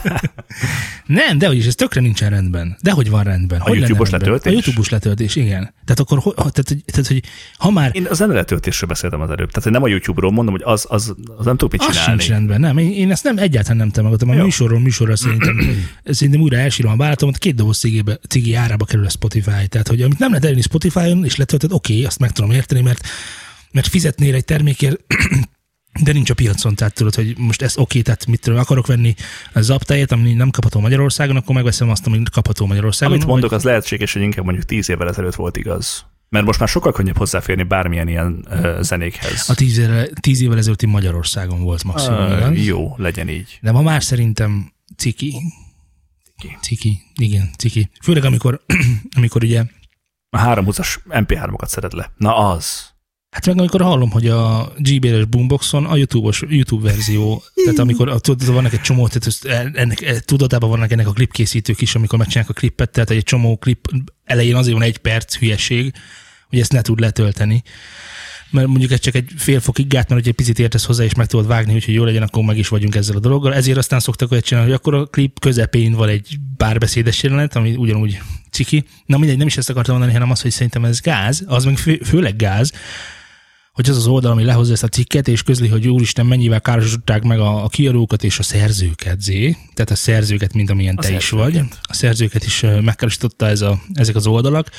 nem, 1.06 1.38
de 1.38 1.52
is, 1.52 1.66
ez 1.66 1.74
tökre 1.74 2.00
nincsen 2.00 2.30
rendben. 2.30 2.76
De 2.82 2.90
hogy 2.90 3.10
van 3.10 3.22
rendben? 3.22 3.60
A 3.60 3.68
hogy 3.68 3.78
YouTube-os 3.78 4.10
letöltés? 4.10 4.52
A 4.52 4.54
YouTube-os 4.54 4.88
letöltés, 4.88 5.36
igen. 5.36 5.74
Tehát 5.84 6.00
akkor, 6.00 6.34
tehát, 6.34 6.76
tehát, 6.84 7.06
hogy 7.06 7.22
ha 7.58 7.70
már... 7.70 7.90
Én 7.92 8.06
az 8.10 8.18
letöltésről 8.18 8.88
beszéltem 8.88 9.20
az 9.20 9.30
előbb. 9.30 9.48
Tehát 9.48 9.62
hogy 9.62 9.72
nem 9.72 9.82
a 9.82 9.88
YouTube-ról 9.88 10.30
mondom, 10.30 10.54
hogy 10.54 10.62
az, 10.64 10.86
az, 10.88 11.14
az 11.36 11.44
nem 11.44 11.56
tudok 11.56 11.72
mit 11.72 11.80
csinálni. 11.80 12.12
Az 12.12 12.22
sincs 12.22 12.28
rendben, 12.28 12.60
nem. 12.60 12.78
Én, 12.78 12.92
én 12.92 13.10
ezt 13.10 13.24
nem 13.24 13.38
egyáltalán 13.38 13.76
nem 13.76 13.90
támogatom. 13.90 14.28
A 14.28 14.34
Jó. 14.34 14.42
műsorról 14.42 14.80
műsorra 14.80 15.16
szerintem, 15.16 15.56
szerintem 16.04 16.40
újra 16.40 16.56
elsírom 16.56 16.92
a 16.92 16.96
bálatom, 16.96 17.32
két 17.32 17.54
doboz 17.54 17.84
cigi 18.28 18.54
árába 18.54 18.84
kerül 18.84 19.04
a 19.04 19.10
Spotify. 19.10 19.68
Tehát, 19.68 19.88
hogy 19.88 20.02
amit 20.02 20.18
nem 20.18 20.28
lehet 20.28 20.44
elérni 20.44 20.62
Spotify-on, 20.62 21.24
és 21.24 21.36
letöltöd, 21.36 21.72
oké, 21.72 21.92
okay, 21.92 21.99
azt 22.04 22.18
meg 22.18 22.30
tudom 22.30 22.50
érteni, 22.50 22.80
mert, 22.80 23.06
mert 23.70 23.86
fizetnél 23.86 24.34
egy 24.34 24.44
termékért, 24.44 25.00
de 26.04 26.12
nincs 26.12 26.30
a 26.30 26.34
piacon, 26.34 26.74
tehát 26.74 26.94
tudod, 26.94 27.14
hogy 27.14 27.34
most 27.38 27.62
ez 27.62 27.76
oké, 27.76 28.00
tehát 28.00 28.26
mit 28.26 28.40
tudom, 28.40 28.58
akarok 28.58 28.86
venni 28.86 29.14
a 29.52 29.60
zaptáját, 29.60 30.12
ami 30.12 30.32
nem 30.32 30.50
kapható 30.50 30.80
Magyarországon, 30.80 31.36
akkor 31.36 31.54
megveszem 31.54 31.90
azt, 31.90 32.06
amit 32.06 32.30
kapható 32.30 32.66
Magyarországon. 32.66 33.14
Amit 33.14 33.26
mondok, 33.26 33.50
vagy... 33.50 33.58
az 33.58 33.64
lehetséges, 33.64 34.12
hogy 34.12 34.22
inkább 34.22 34.44
mondjuk 34.44 34.66
tíz 34.66 34.90
évvel 34.90 35.08
ezelőtt 35.08 35.34
volt 35.34 35.56
igaz. 35.56 36.04
Mert 36.28 36.44
most 36.44 36.58
már 36.58 36.68
sokkal 36.68 36.92
könnyebb 36.92 37.16
hozzáférni 37.16 37.62
bármilyen 37.62 38.08
ilyen 38.08 38.46
uh, 38.50 38.80
zenékhez. 38.80 39.48
A 39.48 39.54
tíz, 39.54 39.78
évvel, 39.78 40.08
tíz 40.20 40.40
évvel 40.40 40.58
ezelőtti 40.58 40.86
Magyarországon 40.86 41.62
volt 41.62 41.84
maximum. 41.84 42.18
Uh, 42.18 42.64
jó, 42.64 42.94
legyen 42.96 43.28
így. 43.28 43.58
De 43.62 43.72
ma 43.72 43.82
már 43.82 44.02
szerintem 44.02 44.72
ciki. 44.96 45.34
Ciki. 46.40 46.56
Ciki, 46.60 47.00
igen, 47.14 47.50
ciki. 47.58 47.90
Főleg 48.02 48.24
amikor, 48.24 48.60
amikor 49.16 49.42
ugye 49.42 49.64
a 50.30 50.38
320-as 50.38 50.96
MP3-okat 51.08 51.66
szeded 51.66 51.92
le. 51.92 52.12
Na 52.16 52.36
az. 52.36 52.88
Hát 53.30 53.46
meg 53.46 53.58
amikor 53.58 53.80
hallom, 53.80 54.10
hogy 54.10 54.28
a 54.28 54.72
GBR-es 54.76 55.24
Boomboxon 55.24 55.86
a 55.86 55.96
YouTube-os, 55.96 56.42
YouTube 56.48 56.88
verzió, 56.88 57.42
tehát 57.64 57.78
amikor 57.78 58.20
tudod, 58.20 58.52
vannak 58.52 58.72
egy 58.72 58.80
csomó, 58.80 59.08
tehát 59.08 59.74
ennek, 59.76 60.02
e, 60.02 60.20
tudatában 60.20 60.68
vannak 60.68 60.90
ennek 60.90 61.06
a 61.06 61.12
klipkészítők 61.12 61.80
is, 61.80 61.94
amikor 61.94 62.18
megcsinálják 62.18 62.56
a 62.56 62.58
klippet, 62.58 62.90
tehát 62.90 63.10
egy 63.10 63.22
csomó 63.22 63.56
klip 63.56 63.88
elején 64.24 64.54
azért 64.54 64.76
van 64.76 64.86
egy 64.86 64.98
perc 64.98 65.36
hülyeség, 65.36 65.92
hogy 66.48 66.58
ezt 66.58 66.72
ne 66.72 66.82
tud 66.82 67.00
letölteni 67.00 67.62
mert 68.50 68.66
mondjuk 68.66 68.90
ez 68.90 69.00
csak 69.00 69.14
egy 69.14 69.30
fél 69.36 69.60
fokig 69.60 69.86
gát, 69.86 70.08
mert 70.08 70.20
hogy 70.20 70.28
egy 70.28 70.36
picit 70.36 70.58
értesz 70.58 70.84
hozzá, 70.84 71.04
és 71.04 71.14
meg 71.14 71.26
tudod 71.26 71.46
vágni, 71.46 71.74
úgyhogy 71.74 71.94
jó 71.94 72.04
legyen, 72.04 72.22
akkor 72.22 72.44
meg 72.44 72.58
is 72.58 72.68
vagyunk 72.68 72.94
ezzel 72.94 73.16
a 73.16 73.20
dologgal. 73.20 73.54
Ezért 73.54 73.78
aztán 73.78 74.00
szoktak 74.00 74.30
olyat 74.30 74.44
csinálni, 74.44 74.70
hogy 74.70 74.78
akkor 74.78 74.94
a 74.94 75.06
klip 75.06 75.40
közepén 75.40 75.92
van 75.92 76.08
egy 76.08 76.38
párbeszédes 76.56 77.22
jelenet, 77.22 77.56
ami 77.56 77.74
ugyanúgy 77.76 78.20
ciki. 78.50 78.84
Na 79.06 79.18
mindegy, 79.18 79.38
nem 79.38 79.46
is 79.46 79.56
ezt 79.56 79.70
akartam 79.70 79.94
mondani, 79.94 80.16
hanem 80.16 80.30
az, 80.30 80.40
hogy 80.42 80.50
szerintem 80.50 80.84
ez 80.84 81.00
gáz, 81.00 81.44
az 81.46 81.64
meg 81.64 81.76
fő, 81.76 82.00
főleg 82.04 82.36
gáz, 82.36 82.72
hogy 83.72 83.90
az 83.90 83.96
az 83.96 84.06
oldal, 84.06 84.30
ami 84.32 84.44
lehozza 84.44 84.72
ezt 84.72 84.82
a 84.82 84.88
cikket, 84.88 85.28
és 85.28 85.42
közli, 85.42 85.68
hogy 85.68 85.88
úristen, 85.88 86.26
mennyivel 86.26 86.60
károsították 86.60 87.22
meg 87.22 87.38
a, 87.38 87.64
a 87.64 87.68
kiadókat 87.68 88.24
és 88.24 88.38
a 88.38 88.42
szerzőket, 88.42 89.20
zé. 89.20 89.56
Tehát 89.74 89.90
a 89.90 89.94
szerzőket, 89.94 90.54
mint 90.54 90.70
amilyen 90.70 90.96
a 90.96 91.00
te 91.00 91.08
szerzőket. 91.08 91.48
is 91.48 91.58
vagy. 91.58 91.68
A 91.82 91.94
szerzőket 91.94 92.44
is 92.44 92.64
megkárosította 92.80 93.46
ez 93.46 93.60
a, 93.60 93.82
ezek 93.94 94.14
az 94.14 94.26
oldalak 94.26 94.70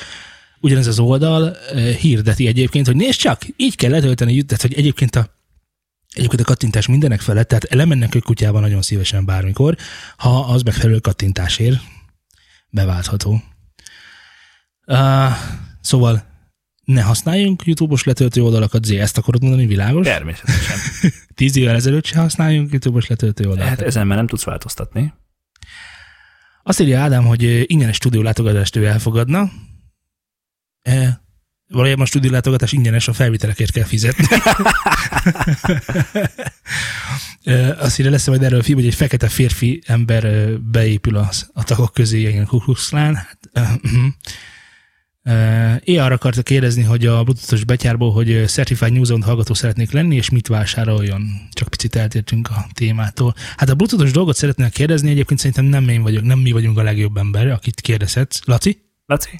ugyanez 0.61 0.87
az 0.87 0.99
oldal 0.99 1.57
hirdeti 1.99 2.47
egyébként, 2.47 2.85
hogy 2.85 2.95
nézd 2.95 3.19
csak, 3.19 3.41
így 3.55 3.75
kell 3.75 3.91
letölteni, 3.91 4.41
tehát 4.41 4.61
hogy 4.61 4.73
egyébként 4.73 5.15
a 5.15 5.39
Egyébként 6.13 6.41
a 6.41 6.43
kattintás 6.43 6.87
mindenek 6.87 7.21
felett, 7.21 7.47
tehát 7.47 7.73
lemennek 7.73 8.15
ők 8.15 8.23
kutyában 8.23 8.61
nagyon 8.61 8.81
szívesen 8.81 9.25
bármikor, 9.25 9.75
ha 10.17 10.39
az 10.39 10.61
megfelelő 10.61 10.99
kattintásért 10.99 11.81
beváltható. 12.69 13.43
Uh, 14.85 15.31
szóval 15.81 16.23
ne 16.83 17.01
használjunk 17.01 17.63
YouTube-os 17.65 18.03
letöltő 18.03 18.43
oldalakat, 18.43 18.85
Zé, 18.85 18.99
ezt 18.99 19.17
akarod 19.17 19.41
mondani, 19.41 19.65
világos? 19.65 20.05
Természetesen. 20.05 20.77
Tíz 21.35 21.55
évvel 21.55 21.75
ezelőtt 21.75 22.05
se 22.05 22.19
használjunk 22.19 22.71
YouTube-os 22.71 23.07
letöltő 23.07 23.43
oldalakat. 23.43 23.77
Hát 23.77 23.87
ezen 23.87 24.07
már 24.07 24.17
nem 24.17 24.27
tudsz 24.27 24.43
változtatni. 24.43 25.13
Azt 26.63 26.79
írja 26.79 26.99
Ádám, 26.99 27.25
hogy 27.25 27.71
ingyenes 27.71 27.95
stúdió 27.95 28.21
látogatást 28.21 28.75
ő 28.75 28.85
elfogadna, 28.85 29.51
E, 30.81 31.21
valójában 31.67 32.03
a 32.03 32.07
stúdiólátogatás 32.07 32.71
ingyenes, 32.71 33.07
a 33.07 33.13
felvételekért 33.13 33.71
kell 33.71 33.83
fizetni. 33.83 34.25
e, 37.43 37.75
azt 37.77 37.99
írja, 37.99 38.11
lesz 38.11 38.27
majd 38.27 38.43
erről 38.43 38.59
a 38.59 38.63
film, 38.63 38.77
hogy 38.77 38.87
egy 38.87 38.95
fekete 38.95 39.29
férfi 39.29 39.81
ember 39.85 40.23
e, 40.23 40.45
beépül 40.57 41.15
a, 41.15 41.29
a 41.53 41.63
tagok 41.63 41.93
közé, 41.93 42.19
ilyen 42.19 42.45
kukluxlán. 42.45 43.15
Hát, 43.15 43.39
e, 43.53 43.79
uh, 45.23 46.03
arra 46.03 46.13
akarta 46.13 46.41
kérdezni, 46.41 46.83
hogy 46.83 47.05
a 47.05 47.23
Bluetooth-os 47.23 47.63
betyárból, 47.63 48.11
hogy 48.11 48.43
Certified 48.47 48.93
New 48.93 49.03
Zone 49.03 49.25
hallgató 49.25 49.53
szeretnék 49.53 49.91
lenni, 49.91 50.15
és 50.15 50.29
mit 50.29 50.47
vásároljon. 50.47 51.23
Csak 51.51 51.67
picit 51.67 51.95
eltértünk 51.95 52.49
a 52.49 52.67
témától. 52.73 53.35
Hát 53.57 53.69
a 53.69 53.75
Bluetooth-os 53.75 54.11
dolgot 54.11 54.35
szeretnék 54.35 54.71
kérdezni, 54.71 55.09
egyébként 55.09 55.39
szerintem 55.39 55.65
nem 55.65 55.89
én 55.89 56.01
vagyok, 56.01 56.23
nem 56.23 56.39
mi 56.39 56.51
vagyunk 56.51 56.77
a 56.77 56.83
legjobb 56.83 57.17
ember, 57.17 57.47
akit 57.47 57.81
kérdezhetsz. 57.81 58.39
Laci? 58.45 58.81
Laci? 59.05 59.39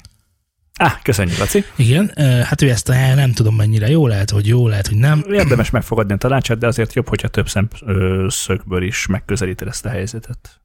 Ah, 0.76 1.02
köszönjük, 1.02 1.38
Laci. 1.38 1.64
Igen, 1.76 2.12
hát 2.44 2.62
ő 2.62 2.70
ezt 2.70 2.88
a, 2.88 3.14
nem 3.14 3.32
tudom 3.32 3.56
mennyire 3.56 3.88
jó 3.88 4.06
lehet, 4.06 4.30
hogy 4.30 4.46
jó 4.46 4.68
lehet, 4.68 4.86
hogy 4.86 4.96
nem. 4.96 5.24
Érdemes 5.30 5.70
megfogadni 5.70 6.12
a 6.12 6.16
tanácsát, 6.16 6.58
de 6.58 6.66
azért 6.66 6.94
jobb, 6.94 7.08
hogyha 7.08 7.28
több 7.28 7.48
szemszögből 7.48 8.82
is 8.82 9.06
megközelíted 9.06 9.68
ezt 9.68 9.84
a 9.84 9.88
helyzetet. 9.88 10.60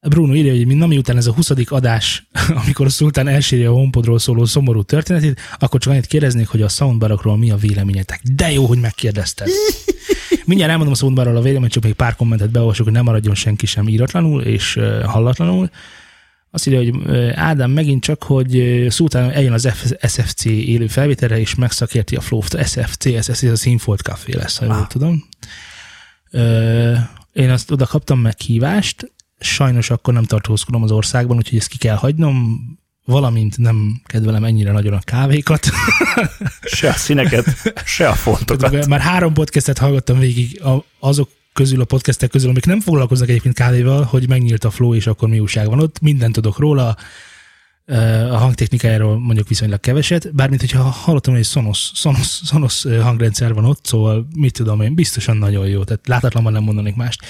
Bruno 0.08 0.34
írja, 0.34 0.52
hogy 0.52 0.66
nem 0.66 0.88
miután 0.88 1.16
ez 1.16 1.26
a 1.26 1.32
20. 1.32 1.50
adás, 1.64 2.28
amikor 2.64 2.86
a 2.86 2.88
szultán 2.88 3.28
elsírja 3.28 3.70
a 3.70 3.74
honpodról 3.74 4.18
szóló 4.18 4.44
szomorú 4.44 4.82
történetét, 4.82 5.40
akkor 5.58 5.80
csak 5.80 5.92
annyit 5.92 6.06
kérdeznék, 6.06 6.48
hogy 6.48 6.62
a 6.62 6.68
soundbarokról 6.68 7.36
mi 7.36 7.50
a 7.50 7.56
véleményetek. 7.56 8.20
De 8.22 8.52
jó, 8.52 8.66
hogy 8.66 8.78
megkérdezted. 8.78 9.48
Mindjárt 10.50 10.72
elmondom 10.72 10.94
a 10.94 10.98
soundbarról 10.98 11.36
a 11.36 11.40
véleményt, 11.40 11.72
csak 11.72 11.82
még 11.82 11.92
pár 11.92 12.16
kommentet 12.16 12.50
beolvasok, 12.50 12.84
hogy 12.84 12.94
nem 12.94 13.04
maradjon 13.04 13.34
senki 13.34 13.66
sem 13.66 13.88
íratlanul 13.88 14.42
és 14.42 14.78
hallatlanul. 15.04 15.70
Azt 16.50 16.66
írja, 16.66 16.78
hogy 16.78 17.16
Ádám 17.34 17.70
megint 17.70 18.02
csak, 18.02 18.22
hogy 18.22 18.86
szultán 18.88 19.30
eljön 19.30 19.52
az 19.52 19.68
SFC 20.06 20.44
élő 20.44 20.86
felvételre, 20.86 21.38
és 21.38 21.54
megszakérti 21.54 22.16
a 22.16 22.20
flow-t. 22.20 22.66
SFC, 22.66 23.04
ez 23.06 23.42
a 23.42 23.56
Sinfold 23.56 23.98
Café 23.98 24.36
lesz, 24.36 24.58
ha 24.58 24.64
jól 24.64 24.86
tudom. 24.86 25.28
Én 27.32 27.50
azt 27.50 27.70
oda 27.70 27.86
kaptam 27.86 28.18
meghívást, 28.18 29.12
sajnos 29.38 29.90
akkor 29.90 30.14
nem 30.14 30.24
tartózkodom 30.24 30.82
az 30.82 30.90
országban, 30.90 31.36
úgyhogy 31.36 31.58
ezt 31.58 31.68
ki 31.68 31.78
kell 31.78 31.96
hagynom, 31.96 32.60
valamint 33.10 33.58
nem 33.58 34.00
kedvelem 34.04 34.44
ennyire 34.44 34.72
nagyon 34.72 34.92
a 34.92 35.00
kávékat. 35.00 35.66
Se 36.76 36.88
a 36.88 36.92
színeket, 36.92 37.72
se 37.84 38.08
a 38.08 38.14
fontokat. 38.14 38.86
Már 38.86 39.00
három 39.00 39.32
podcastet 39.32 39.78
hallgattam 39.78 40.18
végig 40.18 40.62
azok 40.98 41.30
közül, 41.52 41.80
a 41.80 41.84
podcastek 41.84 42.30
közül, 42.30 42.50
amik 42.50 42.66
nem 42.66 42.80
foglalkoznak 42.80 43.28
egyébként 43.28 43.54
kávéval, 43.54 44.02
hogy 44.02 44.28
megnyílt 44.28 44.64
a 44.64 44.70
flow, 44.70 44.94
és 44.94 45.06
akkor 45.06 45.28
mi 45.28 45.40
újság 45.40 45.66
van 45.66 45.80
ott. 45.80 46.00
Mindent 46.00 46.34
tudok 46.34 46.58
róla, 46.58 46.96
a 48.30 48.36
hangtechnikájáról 48.36 49.18
mondjuk 49.18 49.48
viszonylag 49.48 49.80
keveset, 49.80 50.34
bármint 50.34 50.60
hogyha 50.60 50.82
hallottam, 50.82 51.32
hogy 51.32 51.42
egy 51.42 51.48
Sonos, 51.48 51.90
Sonos, 51.94 52.40
Sonos 52.44 52.84
hangrendszer 53.02 53.54
van 53.54 53.64
ott, 53.64 53.86
szóval 53.86 54.28
mit 54.34 54.52
tudom 54.52 54.80
én, 54.80 54.94
biztosan 54.94 55.36
nagyon 55.36 55.66
jó, 55.66 55.84
tehát 55.84 56.08
látatlanban 56.08 56.52
nem 56.52 56.62
mondanék 56.62 56.94
mást. 56.94 57.24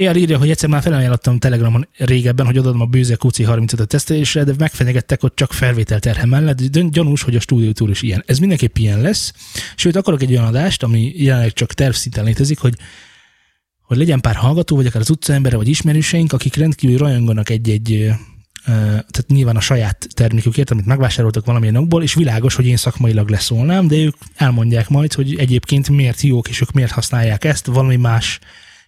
Ér 0.00 0.16
írja, 0.16 0.38
hogy 0.38 0.50
egyszer 0.50 0.68
már 0.68 0.82
felajánlottam 0.82 1.38
Telegramon 1.38 1.88
régebben, 1.96 2.46
hogy 2.46 2.58
odaadom 2.58 2.80
a 2.80 2.84
bőze 2.84 3.16
QC 3.24 3.44
35 3.44 3.88
tesztelésre, 3.88 4.44
de 4.44 4.52
megfenyegettek 4.58 5.22
ott 5.22 5.36
csak 5.36 5.52
felvételterhe 5.52 6.26
mellett. 6.26 6.62
Gyanús, 6.90 7.22
hogy 7.22 7.36
a 7.36 7.40
stúdió 7.40 7.72
túl 7.72 7.90
is 7.90 8.02
ilyen. 8.02 8.22
Ez 8.26 8.38
mindenképp 8.38 8.76
ilyen 8.76 9.00
lesz. 9.00 9.32
Sőt, 9.76 9.96
akarok 9.96 10.22
egy 10.22 10.30
olyan 10.30 10.44
adást, 10.44 10.82
ami 10.82 11.12
jelenleg 11.16 11.52
csak 11.52 11.72
tervszinten 11.72 12.24
létezik, 12.24 12.58
hogy 12.58 12.74
hogy 13.82 13.96
legyen 13.96 14.20
pár 14.20 14.34
hallgató, 14.34 14.76
vagy 14.76 14.86
akár 14.86 15.00
az 15.00 15.10
utcaembere, 15.10 15.56
vagy 15.56 15.68
ismerőseink, 15.68 16.32
akik 16.32 16.56
rendkívül 16.56 16.98
rajonganak 16.98 17.48
egy-egy 17.48 18.12
tehát 18.64 19.26
nyilván 19.26 19.56
a 19.56 19.60
saját 19.60 20.06
termékükért, 20.14 20.70
amit 20.70 20.86
megvásároltak 20.86 21.44
valamilyen 21.44 21.76
okból, 21.76 22.02
és 22.02 22.14
világos, 22.14 22.54
hogy 22.54 22.66
én 22.66 22.76
szakmailag 22.76 23.28
leszólnám, 23.28 23.86
de 23.86 23.96
ők 23.96 24.16
elmondják 24.34 24.88
majd, 24.88 25.12
hogy 25.12 25.34
egyébként 25.38 25.88
miért 25.88 26.20
jók, 26.20 26.48
és 26.48 26.60
ők 26.60 26.72
miért 26.72 26.90
használják 26.90 27.44
ezt, 27.44 27.66
valami 27.66 27.96
más 27.96 28.38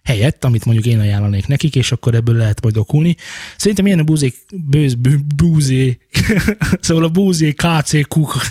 helyett, 0.03 0.43
amit 0.43 0.65
mondjuk 0.65 0.85
én 0.85 0.99
ajánlanék 0.99 1.47
nekik, 1.47 1.75
és 1.75 1.91
akkor 1.91 2.15
ebből 2.15 2.35
lehet 2.35 2.61
majd 2.61 2.77
okulni. 2.77 3.15
Szerintem 3.57 3.85
ilyen 3.85 3.99
a 3.99 4.03
búzé, 4.03 4.33
bőz, 4.53 4.95
búzé, 5.35 5.97
szóval 6.81 7.03
a 7.03 7.09
búzé 7.09 7.51
KC 7.51 8.07
kuk 8.07 8.41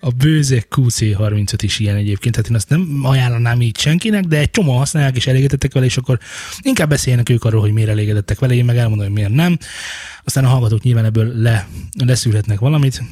A 0.00 0.10
bőze 0.10 0.64
QC35 0.70 1.58
is 1.60 1.78
ilyen 1.78 1.96
egyébként, 1.96 2.34
tehát 2.34 2.50
én 2.50 2.56
azt 2.56 2.68
nem 2.68 3.00
ajánlanám 3.02 3.60
így 3.60 3.78
senkinek, 3.78 4.24
de 4.24 4.38
egy 4.38 4.50
csomó 4.50 4.76
használják 4.76 5.16
és 5.16 5.26
elégedettek 5.26 5.72
vele, 5.72 5.86
és 5.86 5.96
akkor 5.96 6.18
inkább 6.60 6.88
beszéljenek 6.88 7.28
ők 7.28 7.44
arról, 7.44 7.60
hogy 7.60 7.72
miért 7.72 7.90
elégedettek 7.90 8.38
vele, 8.38 8.54
én 8.54 8.64
meg 8.64 8.76
elmondom, 8.76 9.06
hogy 9.06 9.14
miért 9.14 9.32
nem. 9.32 9.58
Aztán 10.24 10.44
a 10.44 10.48
hallgatók 10.48 10.82
nyilván 10.82 11.04
ebből 11.04 11.32
le, 11.34 11.68
leszűrhetnek 12.04 12.58
valamit. 12.58 13.02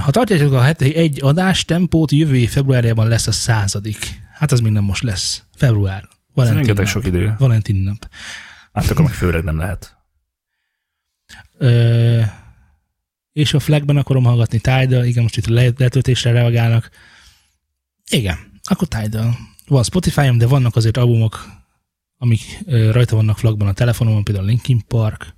Ha 0.00 0.10
tartjátok 0.10 0.52
a 0.52 0.62
heti 0.62 0.94
egy 0.94 1.18
adás 1.22 1.64
tempót, 1.64 2.12
jövő 2.12 2.36
év 2.36 2.50
februárjában 2.50 3.08
lesz 3.08 3.26
a 3.26 3.32
századik. 3.32 4.23
Hát 4.34 4.52
az 4.52 4.60
még 4.60 4.72
nem 4.72 4.84
most 4.84 5.02
lesz. 5.02 5.42
Február. 5.56 6.08
Valentin 6.34 6.58
rengeteg 6.58 6.86
sok 6.86 7.06
idő. 7.06 7.34
Valentin 7.38 7.76
nap. 7.76 8.08
Hát 8.72 8.90
akkor 8.90 9.04
meg 9.04 9.12
főleg 9.12 9.44
nem 9.44 9.58
lehet. 9.58 9.96
Ö, 11.58 12.20
és 13.32 13.54
a 13.54 13.60
flagben 13.60 13.96
akarom 13.96 14.24
hallgatni 14.24 14.58
Tidal, 14.58 15.04
igen, 15.04 15.22
most 15.22 15.36
itt 15.36 15.46
letöltésre 15.46 16.32
reagálnak. 16.32 16.90
Igen, 18.10 18.38
akkor 18.62 18.88
Tidal. 18.88 19.36
Van 19.66 19.82
Spotify-om, 19.82 20.38
de 20.38 20.46
vannak 20.46 20.76
azért 20.76 20.96
albumok, 20.96 21.46
amik 22.18 22.40
ö, 22.64 22.90
rajta 22.90 23.16
vannak 23.16 23.38
flagban 23.38 23.68
a 23.68 23.72
telefonomon, 23.72 24.24
például 24.24 24.46
Linkin 24.46 24.86
Park. 24.86 25.34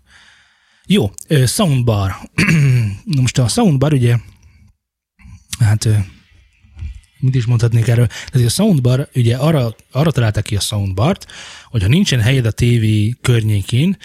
Jó, 0.87 1.11
ö, 1.26 1.46
Soundbar. 1.46 2.16
most 3.20 3.38
a 3.38 3.48
Soundbar 3.48 3.92
ugye, 3.92 4.16
hát 5.59 5.88
mit 7.18 7.35
is 7.35 7.46
mondhatnék 7.46 7.88
erről? 7.88 8.07
Tehát 8.07 8.46
a 8.46 8.50
Soundbar, 8.50 9.09
ugye 9.14 9.37
arra, 9.37 9.76
arra 9.90 10.11
találták 10.11 10.44
ki 10.44 10.57
a 10.57 10.61
Soundbart, 10.61 11.26
hogyha 11.70 11.88
nincsen 11.88 12.20
helyed 12.20 12.46
a 12.46 12.50
tévé 12.50 13.14
környékén, 13.20 13.96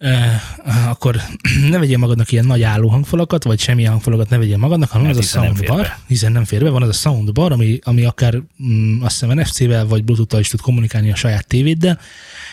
Uh, 0.00 0.88
akkor 0.88 1.20
ne 1.70 1.78
vegyél 1.78 1.98
magadnak 1.98 2.32
ilyen 2.32 2.44
nagy 2.44 2.62
álló 2.62 2.88
hangfalakat, 2.88 3.44
vagy 3.44 3.60
semmilyen 3.60 3.90
hangfalakat 3.90 4.28
ne 4.28 4.38
vegyél 4.38 4.56
magadnak, 4.56 4.90
hanem 4.90 5.10
az 5.10 5.16
a 5.16 5.22
soundbar, 5.22 5.96
hiszen 6.06 6.32
nem 6.32 6.44
fér 6.44 6.62
be, 6.62 6.70
van 6.70 6.82
az 6.82 6.88
a 6.88 6.92
soundbar, 6.92 7.52
ami, 7.52 7.78
ami 7.82 8.04
akár 8.04 8.42
mm, 8.62 9.02
azt 9.02 9.20
hiszem 9.20 9.38
NFC-vel 9.38 9.86
vagy 9.86 10.04
Bluetooth-tal 10.04 10.40
is 10.40 10.48
tud 10.48 10.60
kommunikálni 10.60 11.10
a 11.10 11.14
saját 11.14 11.46
tévéddel, 11.46 12.00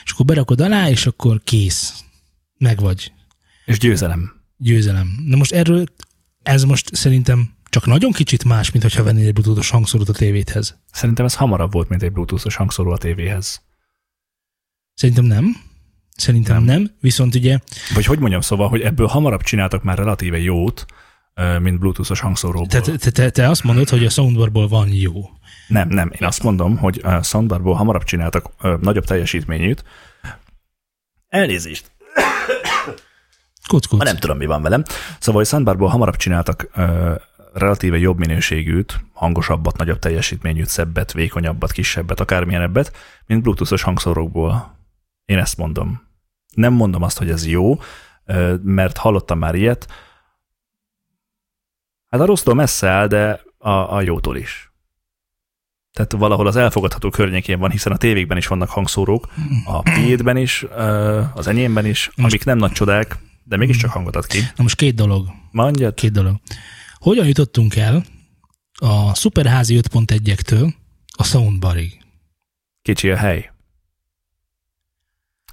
és 0.05 0.11
akkor 0.11 0.25
berakod 0.25 0.61
alá, 0.61 0.89
és 0.89 1.05
akkor 1.05 1.41
kész. 1.43 1.93
Meg 2.57 2.79
vagy. 2.79 3.11
És 3.65 3.79
győzelem. 3.79 4.41
Győzelem. 4.57 5.23
Na 5.25 5.37
most 5.37 5.51
erről, 5.51 5.85
ez 6.43 6.63
most 6.63 6.95
szerintem 6.95 7.54
csak 7.69 7.85
nagyon 7.85 8.11
kicsit 8.11 8.43
más, 8.43 8.71
mint 8.71 8.83
hogyha 8.83 9.03
vennél 9.03 9.27
egy 9.27 9.33
bluetoothos 9.33 9.69
hangszórót 9.69 10.09
a 10.09 10.13
tévédhez. 10.13 10.79
Szerintem 10.91 11.25
ez 11.25 11.35
hamarabb 11.35 11.71
volt, 11.71 11.89
mint 11.89 12.03
egy 12.03 12.11
bluetoothos 12.11 12.55
hangszóró 12.55 12.91
a 12.91 12.97
tévéhez. 12.97 13.61
Szerintem 14.93 15.25
nem. 15.25 15.55
Szerintem 16.15 16.63
nem. 16.63 16.81
nem, 16.81 16.91
viszont 16.99 17.35
ugye... 17.35 17.59
Vagy 17.93 18.05
hogy 18.05 18.19
mondjam, 18.19 18.41
szóval, 18.41 18.69
hogy 18.69 18.81
ebből 18.81 19.07
hamarabb 19.07 19.41
csináltak 19.41 19.83
már 19.83 19.97
relatíve 19.97 20.39
jót, 20.39 20.85
mint 21.59 21.79
bluetoothos 21.79 22.19
hangszóróból. 22.19 22.67
Te, 22.67 22.81
te, 22.81 23.11
te, 23.11 23.29
te 23.29 23.49
azt 23.49 23.63
mondod, 23.63 23.89
hogy 23.89 24.05
a 24.05 24.09
soundbarból 24.09 24.67
van 24.67 24.87
jó. 24.93 25.29
Nem, 25.67 25.87
nem. 25.87 26.11
Én 26.19 26.27
azt 26.27 26.43
mondom, 26.43 26.77
hogy 26.77 27.01
a 27.03 27.23
soundbarból 27.23 27.73
hamarabb 27.73 28.03
csináltak 28.03 28.49
ö, 28.61 28.75
nagyobb 28.81 29.05
teljesítményűt. 29.05 29.83
Elnézést. 31.27 31.91
Kuc, 33.67 33.85
kuc. 33.85 34.03
Nem 34.03 34.17
tudom, 34.17 34.37
mi 34.37 34.45
van 34.45 34.61
velem. 34.61 34.83
Szóval, 35.19 35.41
hogy 35.41 35.49
soundbarból 35.49 35.87
hamarabb 35.87 36.15
csináltak 36.15 36.69
ö, 36.75 37.15
relatíve 37.55 37.97
jobb 37.97 38.17
minőségűt, 38.17 39.05
hangosabbat, 39.13 39.77
nagyobb 39.77 39.99
teljesítményűt, 39.99 40.67
szebbet, 40.67 41.13
vékonyabbat, 41.13 41.71
kisebbet, 41.71 42.19
akármilyenebbet, 42.19 42.95
mint 43.25 43.41
bluetoothos 43.41 43.81
hangszórókból. 43.81 44.77
Én 45.25 45.37
ezt 45.37 45.57
mondom. 45.57 46.01
Nem 46.53 46.73
mondom 46.73 47.01
azt, 47.01 47.17
hogy 47.17 47.29
ez 47.29 47.47
jó, 47.47 47.79
mert 48.61 48.97
hallottam 48.97 49.39
már 49.39 49.55
ilyet. 49.55 49.87
Hát 52.09 52.21
a 52.21 52.25
rossztól 52.25 52.53
messze 52.53 52.89
áll, 52.89 53.07
de 53.07 53.41
a, 53.57 53.69
a 53.69 54.01
jótól 54.01 54.37
is. 54.37 54.71
Tehát 55.91 56.11
valahol 56.11 56.47
az 56.47 56.55
elfogadható 56.55 57.09
környékén 57.09 57.59
van, 57.59 57.71
hiszen 57.71 57.91
a 57.91 57.97
tévékben 57.97 58.37
is 58.37 58.47
vannak 58.47 58.69
hangszórók, 58.69 59.27
a 59.65 59.81
piédben 59.81 60.37
is, 60.37 60.65
az 61.33 61.47
enyémben 61.47 61.85
is, 61.85 62.09
amik 62.15 62.45
nem 62.45 62.57
nagy 62.57 62.71
csodák, 62.71 63.17
de 63.43 63.57
mégiscsak 63.57 63.91
hangot 63.91 64.15
ad 64.15 64.27
ki. 64.27 64.39
Na 64.39 64.63
most 64.63 64.75
két 64.75 64.95
dolog. 64.95 65.27
Mondjad. 65.51 65.93
Két 65.93 66.11
dolog. 66.11 66.35
Hogyan 67.05 67.27
jutottunk 67.27 67.75
el 67.75 68.05
a 68.79 69.15
szuperházi 69.15 69.79
5.1-ektől 69.81 70.73
a 71.17 71.23
soundbarig? 71.23 71.99
Kicsi 72.81 73.09
a 73.09 73.17
hely. 73.17 73.51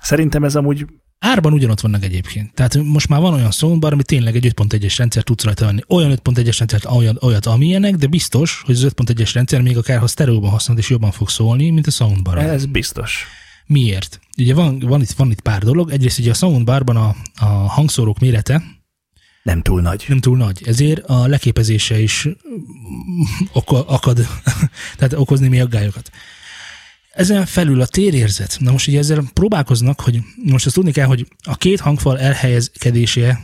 Szerintem 0.00 0.44
ez 0.44 0.56
amúgy 0.56 0.86
Árban 1.18 1.52
ugyanott 1.52 1.80
vannak 1.80 2.04
egyébként. 2.04 2.54
Tehát 2.54 2.76
most 2.76 3.08
már 3.08 3.20
van 3.20 3.32
olyan 3.32 3.50
soundbar, 3.50 3.92
ami 3.92 4.02
tényleg 4.02 4.36
egy 4.36 4.52
5.1-es 4.56 4.94
rendszer 4.96 5.22
tudsz 5.22 5.44
rajta 5.44 5.64
venni. 5.64 5.80
Olyan 5.88 6.10
5.1-es 6.10 6.54
rendszert, 6.58 6.84
olyan, 6.84 7.18
olyat, 7.20 7.46
amilyenek, 7.46 7.94
de 7.94 8.06
biztos, 8.06 8.62
hogy 8.64 8.74
az 8.74 8.92
5.1-es 8.96 9.30
rendszer 9.34 9.62
még 9.62 9.76
akár 9.76 9.98
ha 9.98 10.06
sztereóban 10.06 10.50
használod, 10.50 10.82
és 10.82 10.90
jobban 10.90 11.10
fog 11.10 11.28
szólni, 11.28 11.70
mint 11.70 11.86
a 11.86 11.90
soundbar. 11.90 12.38
Ez 12.38 12.66
biztos. 12.66 13.26
Miért? 13.66 14.20
Ugye 14.38 14.54
van, 14.54 14.78
van, 14.78 15.00
itt, 15.00 15.10
van 15.10 15.30
itt 15.30 15.40
pár 15.40 15.62
dolog. 15.62 15.90
Egyrészt 15.90 16.18
ugye 16.18 16.30
a 16.30 16.34
soundbarban 16.34 16.96
a, 16.96 17.14
a 17.40 17.46
hangszórók 17.46 18.18
mérete 18.18 18.62
nem 19.42 19.62
túl 19.62 19.81
nagy. 19.81 20.05
Nem 20.09 20.18
túl 20.18 20.37
nagy. 20.37 20.62
Ezért 20.64 21.05
a 21.05 21.26
leképezése 21.26 21.98
is 21.98 22.28
akad, 23.87 24.26
tehát 24.96 25.12
okozni 25.12 25.48
mi 25.48 25.61
aggályokat. 25.61 26.11
Ezen 27.12 27.46
felül 27.46 27.81
a 27.81 27.87
térérzet. 27.87 28.57
Na 28.61 28.70
most 28.70 28.88
ugye 28.88 28.98
ezzel 28.98 29.24
próbálkoznak, 29.33 30.00
hogy 30.00 30.20
most 30.44 30.66
azt 30.66 30.74
tudni 30.74 30.92
kell, 30.92 31.07
hogy 31.07 31.26
a 31.42 31.57
két 31.57 31.81
hangfal 31.81 32.18
elhelyezkedése 32.18 33.40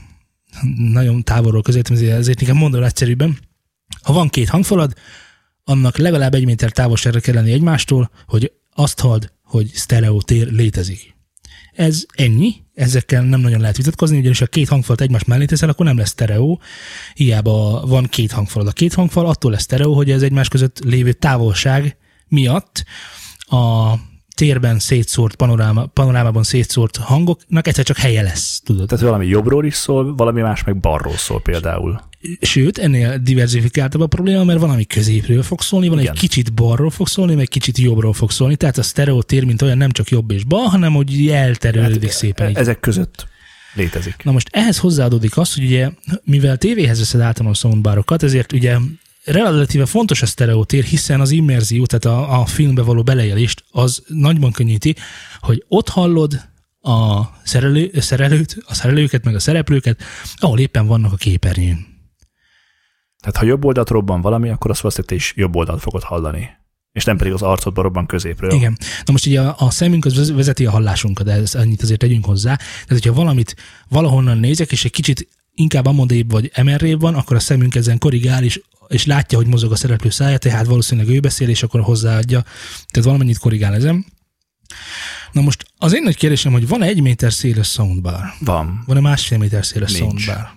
nagyon 0.76 1.24
távolról 1.24 1.62
közelítem, 1.62 1.96
ezért 1.96 2.40
nekem 2.40 2.56
mondom 2.56 2.82
egyszerűbben. 2.82 3.38
Ha 4.02 4.12
van 4.12 4.28
két 4.28 4.48
hangfalad, 4.48 4.92
annak 5.64 5.96
legalább 5.96 6.34
egy 6.34 6.44
méter 6.44 6.72
távolságra 6.72 7.20
kell 7.20 7.34
lenni 7.34 7.52
egymástól, 7.52 8.11
hogy 8.26 8.52
azt 8.74 9.00
halld, 9.00 9.32
hogy 9.42 9.70
sztereó 9.74 10.22
tér 10.22 10.50
létezik. 10.50 11.14
Ez 11.72 12.04
ennyi, 12.14 12.54
ezekkel 12.78 13.22
nem 13.22 13.40
nagyon 13.40 13.60
lehet 13.60 13.76
vitatkozni, 13.76 14.18
ugyanis 14.18 14.38
ha 14.38 14.46
két 14.46 14.68
hangfalat 14.68 15.00
egymás 15.00 15.24
mellé 15.24 15.44
teszel, 15.44 15.68
akkor 15.68 15.86
nem 15.86 15.96
lesz 15.96 16.08
sztereó. 16.08 16.60
Hiába 17.14 17.86
van 17.86 18.04
két 18.04 18.32
hangfal. 18.32 18.66
A 18.66 18.70
két 18.70 18.94
hangfal 18.94 19.26
attól 19.26 19.50
lesz 19.50 19.62
sztereó, 19.62 19.94
hogy 19.94 20.10
ez 20.10 20.22
egymás 20.22 20.48
között 20.48 20.78
lévő 20.84 21.12
távolság 21.12 21.96
miatt 22.28 22.84
a 23.38 23.94
térben 24.34 24.78
szétszórt, 24.78 25.34
panoráma, 25.36 25.86
panorámában 25.86 26.42
szétszórt 26.42 26.96
hangoknak 26.96 27.66
egyszer 27.66 27.84
csak 27.84 27.96
helye 27.96 28.22
lesz, 28.22 28.60
tudod. 28.64 28.86
Tehát 28.86 29.04
valami 29.04 29.26
jobbról 29.26 29.64
is 29.64 29.74
szól, 29.74 30.14
valami 30.14 30.40
más 30.40 30.64
meg 30.64 30.80
balról 30.80 31.16
szól 31.16 31.40
például. 31.40 32.00
Sőt, 32.40 32.78
ennél 32.78 33.18
diversifikáltabb 33.18 34.00
a 34.00 34.07
probléma, 34.07 34.44
mert 34.44 34.61
valami 34.61 34.85
középről 34.85 35.42
fog 35.42 35.61
szólni, 35.61 35.88
van 35.88 35.98
Igen. 35.98 36.12
egy 36.12 36.18
kicsit 36.18 36.52
balról 36.52 36.90
fog 36.90 37.09
szólni, 37.09 37.33
meg 37.33 37.42
egy 37.42 37.48
kicsit 37.48 37.78
jobbról 37.78 38.12
fog 38.12 38.31
szólni. 38.31 38.57
Tehát 38.57 38.78
a 38.78 38.83
sztereó 38.83 39.22
tér, 39.22 39.44
mint 39.44 39.62
olyan 39.62 39.76
nem 39.76 39.90
csak 39.90 40.09
jobb 40.09 40.31
és 40.31 40.44
bal, 40.44 40.64
hanem 40.64 40.92
hogy 40.92 41.28
elterülődik 41.28 42.02
hát, 42.02 42.18
szépen. 42.18 42.48
Így. 42.48 42.57
Ezek 42.57 42.81
között 42.81 43.26
létezik. 43.74 44.16
Na 44.22 44.33
most 44.33 44.48
ehhez 44.52 44.78
hozzáadódik 44.78 45.37
az, 45.37 45.54
hogy 45.54 45.64
ugye, 45.64 45.90
mivel 46.24 46.57
tévéhez 46.57 46.98
veszed 46.98 47.20
általában 47.20 47.52
a 47.52 47.54
soundbarokat, 47.59 48.22
ezért 48.22 48.52
ugye 48.52 48.76
relatíve 49.24 49.87
fontos 49.87 50.22
a 50.22 50.26
sztereotér, 50.26 50.85
hiszen 50.85 51.20
az 51.20 51.31
immerzió, 51.31 51.87
tehát 51.87 52.04
a, 52.04 52.40
a 52.40 52.46
filmbe 52.46 52.83
való 52.83 53.02
belejelést, 53.02 53.64
az 53.70 54.02
nagyban 54.07 54.52
könnyíti, 54.52 54.96
hogy 55.40 55.64
ott 55.68 55.88
hallod 55.88 56.40
a 56.81 57.22
szerelő, 57.44 57.90
szerelőt, 57.94 58.57
a 58.66 58.74
szerelőket, 58.74 59.24
meg 59.24 59.35
a 59.35 59.38
szereplőket, 59.38 60.02
ahol 60.37 60.59
éppen 60.59 60.87
vannak 60.87 61.12
a 61.12 61.16
képernyőn. 61.16 61.97
Tehát 63.30 63.46
ha 63.46 63.52
jobb 63.52 63.64
oldalt 63.64 63.90
robban 63.90 64.20
valami, 64.20 64.48
akkor 64.48 64.70
azt 64.70 64.80
valószínűleg 64.80 65.18
te 65.18 65.24
is 65.24 65.32
jobb 65.36 65.56
oldalt 65.56 65.80
fogod 65.80 66.02
hallani. 66.02 66.48
És 66.92 67.04
nem 67.04 67.16
pedig 67.16 67.32
az 67.32 67.42
arcodba 67.42 67.82
robban 67.82 68.06
középről. 68.06 68.50
Igen. 68.50 68.76
Na 69.04 69.12
most 69.12 69.26
ugye 69.26 69.40
a, 69.40 69.54
a 69.58 69.70
szemünk 69.70 70.04
az 70.04 70.32
vezeti 70.32 70.66
a 70.66 70.70
hallásunkat, 70.70 71.26
de 71.26 71.32
ezt 71.32 71.54
annyit 71.54 71.82
azért 71.82 71.98
tegyünk 71.98 72.24
hozzá. 72.24 72.56
Tehát, 72.56 72.88
hogyha 72.88 73.12
valamit 73.12 73.56
valahonnan 73.88 74.38
nézek, 74.38 74.72
és 74.72 74.84
egy 74.84 74.90
kicsit 74.90 75.28
inkább 75.54 75.86
amodébb 75.86 76.30
vagy 76.30 76.50
emerrébb 76.54 77.00
van, 77.00 77.14
akkor 77.14 77.36
a 77.36 77.40
szemünk 77.40 77.74
ezen 77.74 77.98
korrigál, 77.98 78.44
és 78.44 78.60
és 78.88 79.06
látja, 79.06 79.38
hogy 79.38 79.46
mozog 79.46 79.72
a 79.72 79.76
szereplő 79.76 80.10
szája, 80.10 80.38
tehát 80.38 80.66
valószínűleg 80.66 81.10
ő 81.14 81.20
beszél, 81.20 81.48
és 81.48 81.62
akkor 81.62 81.80
hozzáadja. 81.80 82.42
Tehát 82.90 83.08
valamennyit 83.08 83.38
korrigál 83.38 83.74
ezen. 83.74 84.06
Na 85.32 85.40
most 85.40 85.64
az 85.78 85.94
én 85.94 86.02
nagy 86.02 86.16
kérdésem, 86.16 86.52
hogy 86.52 86.68
van 86.68 86.82
egy 86.82 87.02
méter 87.02 87.32
széles 87.32 87.68
soundbar? 87.68 88.20
Van. 88.40 88.82
Van-e 88.86 89.00
másfél 89.00 89.38
méter 89.38 89.66
széles 89.66 89.92
Nincs. 89.92 90.22
soundbar? 90.22 90.56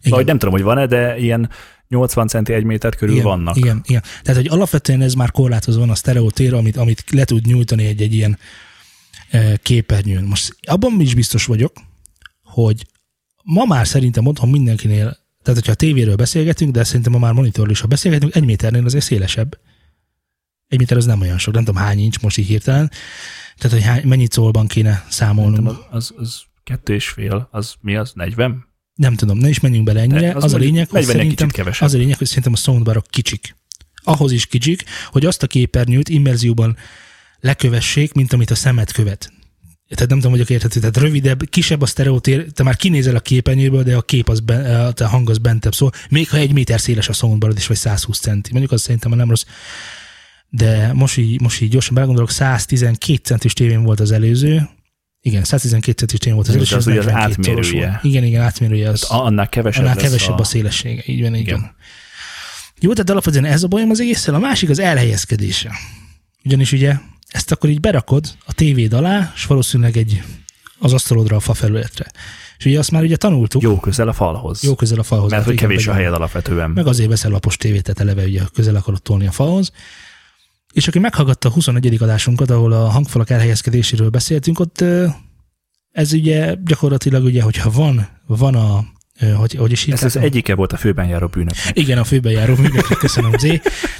Igen. 0.00 0.18
Vagy 0.18 0.26
nem 0.26 0.38
tudom, 0.38 0.54
hogy 0.54 0.62
van-e, 0.62 0.86
de 0.86 1.18
ilyen 1.18 1.50
80 1.90 2.26
centi 2.26 2.52
egy 2.52 2.64
méter 2.64 2.94
körül 2.94 3.14
igen, 3.14 3.26
vannak. 3.26 3.56
Igen, 3.56 3.80
igen. 3.84 4.02
Tehát, 4.22 4.40
hogy 4.40 4.50
alapvetően 4.50 5.02
ez 5.02 5.14
már 5.14 5.30
korlátozva 5.30 5.80
van 5.80 5.90
a 5.90 5.94
sztereotér, 5.94 6.54
amit, 6.54 6.76
amit 6.76 7.04
le 7.10 7.24
tud 7.24 7.46
nyújtani 7.46 7.86
egy, 7.86 8.02
egy 8.02 8.14
ilyen 8.14 8.38
e, 9.30 9.56
képernyőn. 9.56 10.24
Most 10.24 10.56
abban 10.62 11.00
is 11.00 11.14
biztos 11.14 11.44
vagyok, 11.44 11.72
hogy 12.42 12.86
ma 13.42 13.64
már 13.64 13.86
szerintem 13.86 14.26
otthon 14.26 14.48
mindenkinél 14.48 15.18
tehát, 15.42 15.58
hogyha 15.58 15.72
a 15.72 15.74
tévéről 15.74 16.16
beszélgetünk, 16.16 16.72
de 16.72 16.84
szerintem 16.84 17.12
ma 17.12 17.18
már 17.18 17.32
monitorról 17.32 17.70
is, 17.70 17.80
ha 17.80 17.86
beszélgetünk, 17.86 18.34
egy 18.34 18.44
méternél 18.44 18.84
azért 18.84 19.04
szélesebb. 19.04 19.58
Egy 20.68 20.78
méter 20.78 20.96
az 20.96 21.04
nem 21.04 21.20
olyan 21.20 21.38
sok, 21.38 21.54
nem 21.54 21.64
tudom 21.64 21.82
hány 21.82 21.96
nincs 21.96 22.20
most 22.20 22.38
így 22.38 22.46
hirtelen. 22.46 22.90
Tehát, 23.56 23.76
hogy 23.76 23.86
hány, 23.86 24.06
mennyit 24.06 24.32
szólban 24.32 24.66
kéne 24.66 25.04
számolnunk. 25.08 25.68
Az, 25.68 25.76
az, 25.90 26.14
az 26.16 26.42
kettő 26.62 26.94
és 26.94 27.08
fél, 27.08 27.48
az 27.50 27.74
mi 27.80 27.96
az? 27.96 28.12
40? 28.14 28.69
Nem 29.00 29.14
tudom, 29.14 29.38
ne 29.38 29.48
is 29.48 29.60
menjünk 29.60 29.84
bele 29.84 30.00
ennyire. 30.00 30.20
De 30.20 30.34
Az, 30.34 30.44
az 30.44 30.54
a 30.54 30.56
lényeg, 30.56 30.88
hogy 30.88 31.06
40 31.06 31.16
szerintem, 31.16 31.66
az 31.80 31.94
a 31.94 31.98
lényeg, 31.98 32.18
hogy 32.18 32.26
szerintem 32.26 32.52
a 32.52 32.56
soundbarok 32.56 33.06
kicsik. 33.10 33.56
Ahhoz 34.02 34.32
is 34.32 34.46
kicsik, 34.46 34.84
hogy 35.06 35.26
azt 35.26 35.42
a 35.42 35.46
képernyőt 35.46 36.08
immerzióban 36.08 36.76
lekövessék, 37.40 38.12
mint 38.12 38.32
amit 38.32 38.50
a 38.50 38.54
szemet 38.54 38.92
követ. 38.92 39.32
Tehát 39.88 40.08
nem 40.08 40.20
tudom, 40.20 40.38
hogy 40.38 40.50
érthető. 40.50 40.80
Tehát 40.80 40.96
rövidebb, 40.96 41.48
kisebb 41.48 41.82
a 41.82 41.86
sztereotér, 41.86 42.46
te 42.52 42.62
már 42.62 42.76
kinézel 42.76 43.16
a 43.16 43.20
képernyőből, 43.20 43.82
de 43.82 43.96
a 43.96 44.02
kép 44.02 44.28
az, 44.28 44.40
ben, 44.40 44.92
a 44.96 45.06
hang 45.06 45.30
az 45.30 45.38
bentebb 45.38 45.74
szól. 45.74 45.92
Még 46.10 46.28
ha 46.28 46.36
egy 46.36 46.52
méter 46.52 46.80
széles 46.80 47.08
a 47.08 47.12
soundbarod 47.12 47.56
is, 47.56 47.66
vagy 47.66 47.76
120 47.76 48.18
centi. 48.18 48.50
Mondjuk 48.50 48.72
az 48.72 48.80
szerintem 48.80 49.12
nem 49.12 49.28
rossz. 49.28 49.44
De 50.48 50.92
most 50.92 51.16
így, 51.16 51.40
most 51.40 51.60
így 51.60 51.70
gyorsan 51.70 51.94
belegondolok, 51.94 52.30
112 52.30 53.20
centis 53.22 53.52
tévén 53.52 53.82
volt 53.82 54.00
az 54.00 54.10
előző. 54.10 54.68
Igen, 55.22 55.44
112 55.44 56.06
centis 56.06 56.32
volt 56.32 56.48
az 56.48 56.54
előző. 56.54 56.76
az 56.76 56.86
az 56.86 56.92
42 56.94 57.42
szoros 57.42 57.66
átmérője. 57.66 58.00
Igen, 58.02 58.24
igen, 58.24 58.42
átmérője. 58.42 58.88
Az, 58.88 59.00
Tehát 59.00 59.24
annál 59.24 59.48
kevesebb, 59.48 59.82
annál 59.82 59.96
kevesebb 59.96 60.38
a, 60.38 60.40
a... 60.40 60.44
szélessége. 60.44 61.02
Így 61.06 61.22
van, 61.22 61.34
Igen. 61.34 61.60
van. 61.60 61.74
Jó, 62.80 62.92
tehát 62.92 63.10
alapvetően 63.10 63.44
ez 63.44 63.62
a 63.62 63.68
bajom 63.68 63.90
az 63.90 64.00
egésszel, 64.00 64.34
a 64.34 64.38
másik 64.38 64.68
az 64.70 64.78
elhelyezkedése. 64.78 65.70
Ugyanis 66.44 66.72
ugye 66.72 66.94
ezt 67.28 67.52
akkor 67.52 67.70
így 67.70 67.80
berakod 67.80 68.34
a 68.46 68.52
tévéd 68.52 68.92
alá, 68.92 69.32
és 69.34 69.44
valószínűleg 69.44 69.96
egy 69.96 70.22
az 70.78 70.92
asztalodra 70.92 71.36
a 71.36 71.40
fa 71.40 71.54
felületre. 71.54 72.06
És 72.58 72.64
ugye 72.64 72.78
azt 72.78 72.90
már 72.90 73.02
ugye 73.02 73.16
tanultuk, 73.16 73.62
Jó 73.62 73.80
közel 73.80 74.08
a 74.08 74.12
falhoz. 74.12 74.62
jó 74.62 74.74
közel 74.74 74.98
a 74.98 75.02
falhoz. 75.02 75.30
Mert 75.30 75.44
hogy 75.44 75.52
igen, 75.52 75.68
kevés 75.68 75.82
a 75.82 75.84
begyom. 75.84 75.96
helyed 76.04 76.14
alapvetően. 76.20 76.70
Meg 76.70 76.86
azért 76.86 77.08
veszel 77.08 77.30
lapos 77.30 77.56
tévét, 77.56 77.82
tehát 77.82 78.00
eleve 78.00 78.22
ugye 78.24 78.42
közel 78.54 78.74
akarod 78.76 79.02
tolni 79.02 79.26
a 79.26 79.30
falhoz. 79.30 79.72
És 80.72 80.88
aki 80.88 80.98
meghallgatta 80.98 81.48
a 81.48 81.52
21. 81.52 81.96
adásunkat, 82.02 82.50
ahol 82.50 82.72
a 82.72 82.88
hangfalak 82.88 83.30
elhelyezkedéséről 83.30 84.08
beszéltünk, 84.08 84.58
ott 84.60 84.84
ez 85.92 86.12
ugye 86.12 86.54
gyakorlatilag 86.64 87.24
ugye, 87.24 87.42
hogyha 87.42 87.70
van, 87.70 88.08
van 88.26 88.54
a, 88.54 88.84
hogy, 89.36 89.54
hogy 89.54 89.72
is 89.72 89.86
Ez 89.86 90.02
az 90.02 90.16
a- 90.16 90.20
egyike 90.20 90.54
volt 90.54 90.72
a 90.72 90.76
főben 90.76 91.06
járó 91.06 91.26
bűnöknek. 91.26 91.78
igen, 91.78 91.98
a 91.98 92.04
főben 92.04 92.32
járó 92.32 92.54
mindenki, 92.56 92.94
köszönöm 92.94 93.30
Z. 93.38 93.40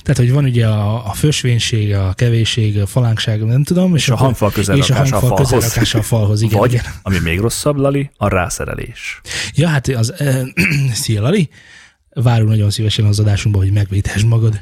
Tehát, 0.03 0.17
hogy 0.17 0.33
van 0.33 0.45
ugye 0.45 0.67
a, 0.67 1.07
a 1.09 1.13
fősvénység, 1.13 1.95
a 1.95 2.13
kevésség, 2.13 2.81
a 2.81 2.87
falánkság, 2.87 3.45
nem 3.45 3.65
tudom. 3.65 3.95
És, 3.97 4.03
És 4.03 4.09
a 4.09 4.17
hangfal 4.17 4.49
a 4.49 4.53
közelrakása 4.53 4.95
a 4.95 4.97
hangfal 4.99 5.21
falhoz. 5.29 5.51
közelrakása 5.51 5.99
a 5.99 6.03
falhoz, 6.03 6.43
igen. 6.43 6.59
Vagy, 6.59 6.73
igen. 6.73 6.85
ami 7.03 7.19
még 7.19 7.39
rosszabb, 7.39 7.77
Lali, 7.77 8.11
a 8.17 8.29
rászerelés. 8.29 9.21
Ja, 9.55 9.69
hát 9.69 9.89
az, 9.89 10.15
uh, 10.21 10.43
szia 11.03 11.23
Lali, 11.23 11.49
várunk 12.11 12.49
nagyon 12.51 12.71
szívesen 12.71 13.05
az 13.05 13.19
adásunkba, 13.21 13.61
hogy 13.61 13.73
megvédhess 13.73 14.23
magad. 14.23 14.61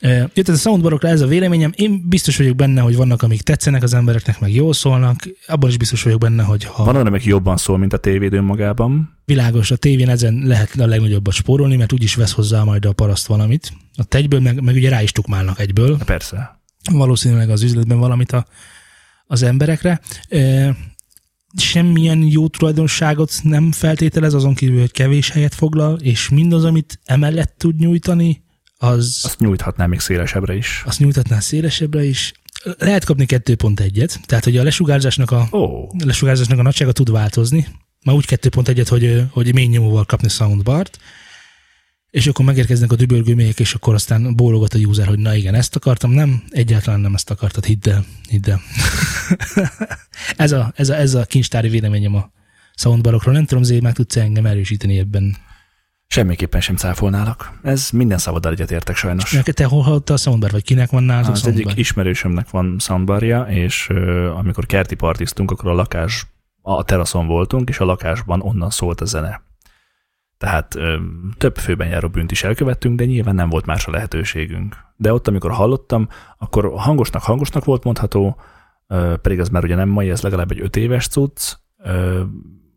Jött 0.00 0.48
ez 0.48 0.54
a 0.54 0.58
soundbarokra 0.58 1.08
ez 1.08 1.20
a 1.20 1.26
véleményem. 1.26 1.72
Én 1.76 2.08
biztos 2.08 2.36
vagyok 2.36 2.56
benne, 2.56 2.80
hogy 2.80 2.96
vannak, 2.96 3.22
amik 3.22 3.42
tetszenek 3.42 3.82
az 3.82 3.94
embereknek, 3.94 4.40
meg 4.40 4.54
jól 4.54 4.72
szólnak. 4.72 5.28
Abban 5.46 5.70
is 5.70 5.76
biztos 5.76 6.02
vagyok 6.02 6.20
benne, 6.20 6.42
hogy 6.42 6.64
ha 6.64 6.84
Van 6.84 6.94
olyan, 6.94 7.06
amelyik 7.06 7.26
jobban 7.26 7.56
szól, 7.56 7.78
mint 7.78 7.92
a 7.92 7.96
tévéd 7.96 8.32
önmagában. 8.32 9.18
világos, 9.24 9.70
a 9.70 9.76
tévén 9.76 10.08
ezen 10.08 10.42
lehet 10.44 10.74
a 10.78 10.86
legnagyobbat 10.86 11.34
spórolni, 11.34 11.76
mert 11.76 11.92
úgyis 11.92 12.14
vesz 12.14 12.32
hozzá 12.32 12.62
majd 12.62 12.84
a 12.84 12.92
paraszt 12.92 13.26
valamit. 13.26 13.72
A 13.96 14.02
egyből, 14.08 14.40
meg, 14.40 14.62
meg 14.62 14.74
ugye 14.74 14.88
rá 14.88 15.02
is 15.02 15.12
tukmálnak 15.12 15.60
egyből. 15.60 15.98
Persze. 16.04 16.60
valószínűleg 16.92 17.50
az 17.50 17.62
üzletben 17.62 17.98
valamit 17.98 18.32
a, 18.32 18.46
az 19.26 19.42
emberekre. 19.42 20.00
E, 20.28 20.76
semmilyen 21.56 22.22
jó 22.22 22.48
tulajdonságot 22.48 23.32
nem 23.42 23.72
feltételez, 23.72 24.34
azon 24.34 24.54
kívül, 24.54 24.80
hogy 24.80 24.90
kevés 24.90 25.30
helyet 25.30 25.54
foglal, 25.54 25.98
és 25.98 26.28
mindaz, 26.28 26.64
amit 26.64 27.00
emellett 27.04 27.54
tud 27.58 27.78
nyújtani, 27.78 28.44
az 28.76 29.20
Azt 29.24 29.38
nyújthatnám 29.38 29.88
még 29.88 30.00
szélesebbre 30.00 30.54
is. 30.54 30.82
azt 30.86 30.98
nyújtatná 30.98 31.40
szélesebbre 31.40 32.04
is. 32.04 32.32
Lehet 32.78 33.04
kapni 33.04 33.24
2.1-et, 33.28 34.14
tehát 34.26 34.44
hogy 34.44 34.56
a 34.56 34.62
lesugárzásnak 34.62 35.30
a, 35.30 35.48
Ó, 35.52 35.82
a 35.82 36.04
lesugárzásnak 36.04 36.58
a 36.58 36.62
nagysága 36.62 36.92
tud 36.92 37.10
változni. 37.10 37.66
Már 38.04 38.14
úgy 38.14 38.24
2.1-et, 38.28 38.86
hogy, 38.88 39.22
hogy 39.30 39.54
mély 39.54 39.66
nyomóval 39.66 40.04
kapni 40.04 40.28
soundbart, 40.28 40.98
és 42.10 42.26
akkor 42.26 42.44
megérkeznek 42.44 42.92
a 42.92 42.96
dübörgő 42.96 43.34
mélyek, 43.34 43.60
és 43.60 43.74
akkor 43.74 43.94
aztán 43.94 44.36
bólogat 44.36 44.74
a 44.74 44.78
user, 44.78 45.06
hogy 45.06 45.18
na 45.18 45.34
igen, 45.34 45.54
ezt 45.54 45.76
akartam, 45.76 46.10
nem, 46.10 46.42
egyáltalán 46.50 47.00
nem 47.00 47.14
ezt 47.14 47.30
akartad, 47.30 47.64
hidd 47.64 47.88
el, 47.88 48.04
hidd 48.28 48.50
el. 48.50 48.60
ez, 50.36 50.52
a, 50.52 50.72
ez, 50.76 50.88
a, 50.88 50.96
ez 50.96 51.14
a 51.14 51.24
kincstári 51.24 51.68
véleményem 51.68 52.14
a 52.14 52.30
soundbarokról. 52.74 53.34
Nem 53.34 53.44
tudom, 53.44 53.62
Zé, 53.62 53.80
meg 53.80 53.94
tudsz 53.94 54.16
engem 54.16 54.46
erősíteni 54.46 54.98
ebben. 54.98 55.36
Semmiképpen 56.06 56.60
sem 56.60 56.76
cáfolnálak. 56.76 57.58
Ez 57.62 57.90
minden 57.90 58.18
szavaddal 58.18 58.52
egyetértek 58.52 58.96
sajnos. 58.96 59.32
Neked 59.32 59.54
te 59.54 59.64
hol 59.64 59.82
hallottál 59.82 60.16
a 60.16 60.18
soundbar, 60.18 60.50
vagy 60.50 60.64
kinek 60.64 60.90
van 60.90 61.02
nálad 61.02 61.28
Az 61.28 61.46
egyik 61.46 61.76
ismerősömnek 61.76 62.50
van 62.50 62.76
soundbarja, 62.78 63.42
és 63.42 63.88
ö, 63.90 64.30
amikor 64.30 64.66
kerti 64.66 64.94
partiztunk, 64.94 65.50
akkor 65.50 65.70
a 65.70 65.74
lakás, 65.74 66.26
a 66.62 66.82
teraszon 66.84 67.26
voltunk, 67.26 67.68
és 67.68 67.78
a 67.78 67.84
lakásban 67.84 68.40
onnan 68.40 68.70
szólt 68.70 69.00
a 69.00 69.04
zene. 69.04 69.42
Tehát 70.38 70.74
ö, 70.74 70.96
több 71.38 71.56
főben 71.56 71.88
járó 71.88 72.08
bűnt 72.08 72.30
is 72.30 72.42
elkövettünk, 72.42 72.98
de 72.98 73.04
nyilván 73.04 73.34
nem 73.34 73.48
volt 73.48 73.66
más 73.66 73.86
a 73.86 73.90
lehetőségünk. 73.90 74.76
De 74.96 75.12
ott, 75.12 75.28
amikor 75.28 75.50
hallottam, 75.50 76.08
akkor 76.38 76.72
hangosnak 76.76 77.22
hangosnak 77.22 77.64
volt 77.64 77.84
mondható, 77.84 78.40
ö, 78.86 79.14
pedig 79.22 79.40
az 79.40 79.48
már 79.48 79.64
ugye 79.64 79.74
nem 79.74 79.88
mai, 79.88 80.10
ez 80.10 80.22
legalább 80.22 80.50
egy 80.50 80.60
öt 80.60 80.76
éves 80.76 81.08
cucc. 81.08 81.52
Ö, 81.78 82.22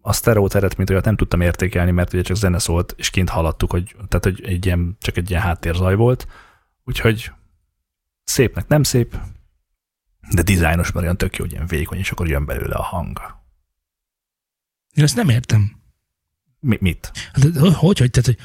a 0.09 0.13
sztereóteret, 0.13 0.77
mint 0.77 0.89
olyat 0.89 1.05
nem 1.05 1.15
tudtam 1.15 1.41
értékelni, 1.41 1.91
mert 1.91 2.13
ugye 2.13 2.21
csak 2.21 2.35
zene 2.35 2.59
szólt, 2.59 2.93
és 2.97 3.09
kint 3.09 3.29
hallottuk, 3.29 3.71
hogy, 3.71 3.95
tehát, 4.07 4.23
hogy 4.23 4.43
egy 4.43 4.65
ilyen, 4.65 4.97
csak 4.99 5.17
egy 5.17 5.29
ilyen 5.29 5.41
háttérzaj 5.41 5.95
volt. 5.95 6.27
Úgyhogy 6.83 7.31
szépnek 8.23 8.67
nem 8.67 8.83
szép, 8.83 9.17
de 10.33 10.41
dizájnos, 10.41 10.91
mert 10.91 11.03
olyan 11.03 11.17
tök 11.17 11.35
jó, 11.35 11.43
hogy 11.43 11.53
ilyen 11.53 11.67
vékony, 11.67 11.97
és 11.97 12.11
akkor 12.11 12.27
jön 12.27 12.45
belőle 12.45 12.75
a 12.75 12.81
hang. 12.81 13.19
Én 14.93 15.03
ezt 15.03 15.15
nem 15.15 15.29
értem. 15.29 15.81
Mi, 16.59 16.77
mit? 16.81 17.11
Hát, 17.33 17.43
hogy, 17.57 17.99
hogy, 17.99 18.11
tehát, 18.11 18.25
hogy, 18.25 18.37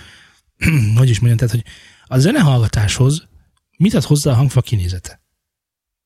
hogy 0.98 1.10
is 1.10 1.20
mondjam, 1.20 1.48
tehát, 1.48 1.54
hogy 1.54 1.72
a 2.06 2.18
zenehallgatáshoz 2.18 3.28
mit 3.76 3.94
ad 3.94 4.02
hozzá 4.04 4.30
a 4.30 4.34
hangfa 4.34 4.60
kinézete? 4.60 5.20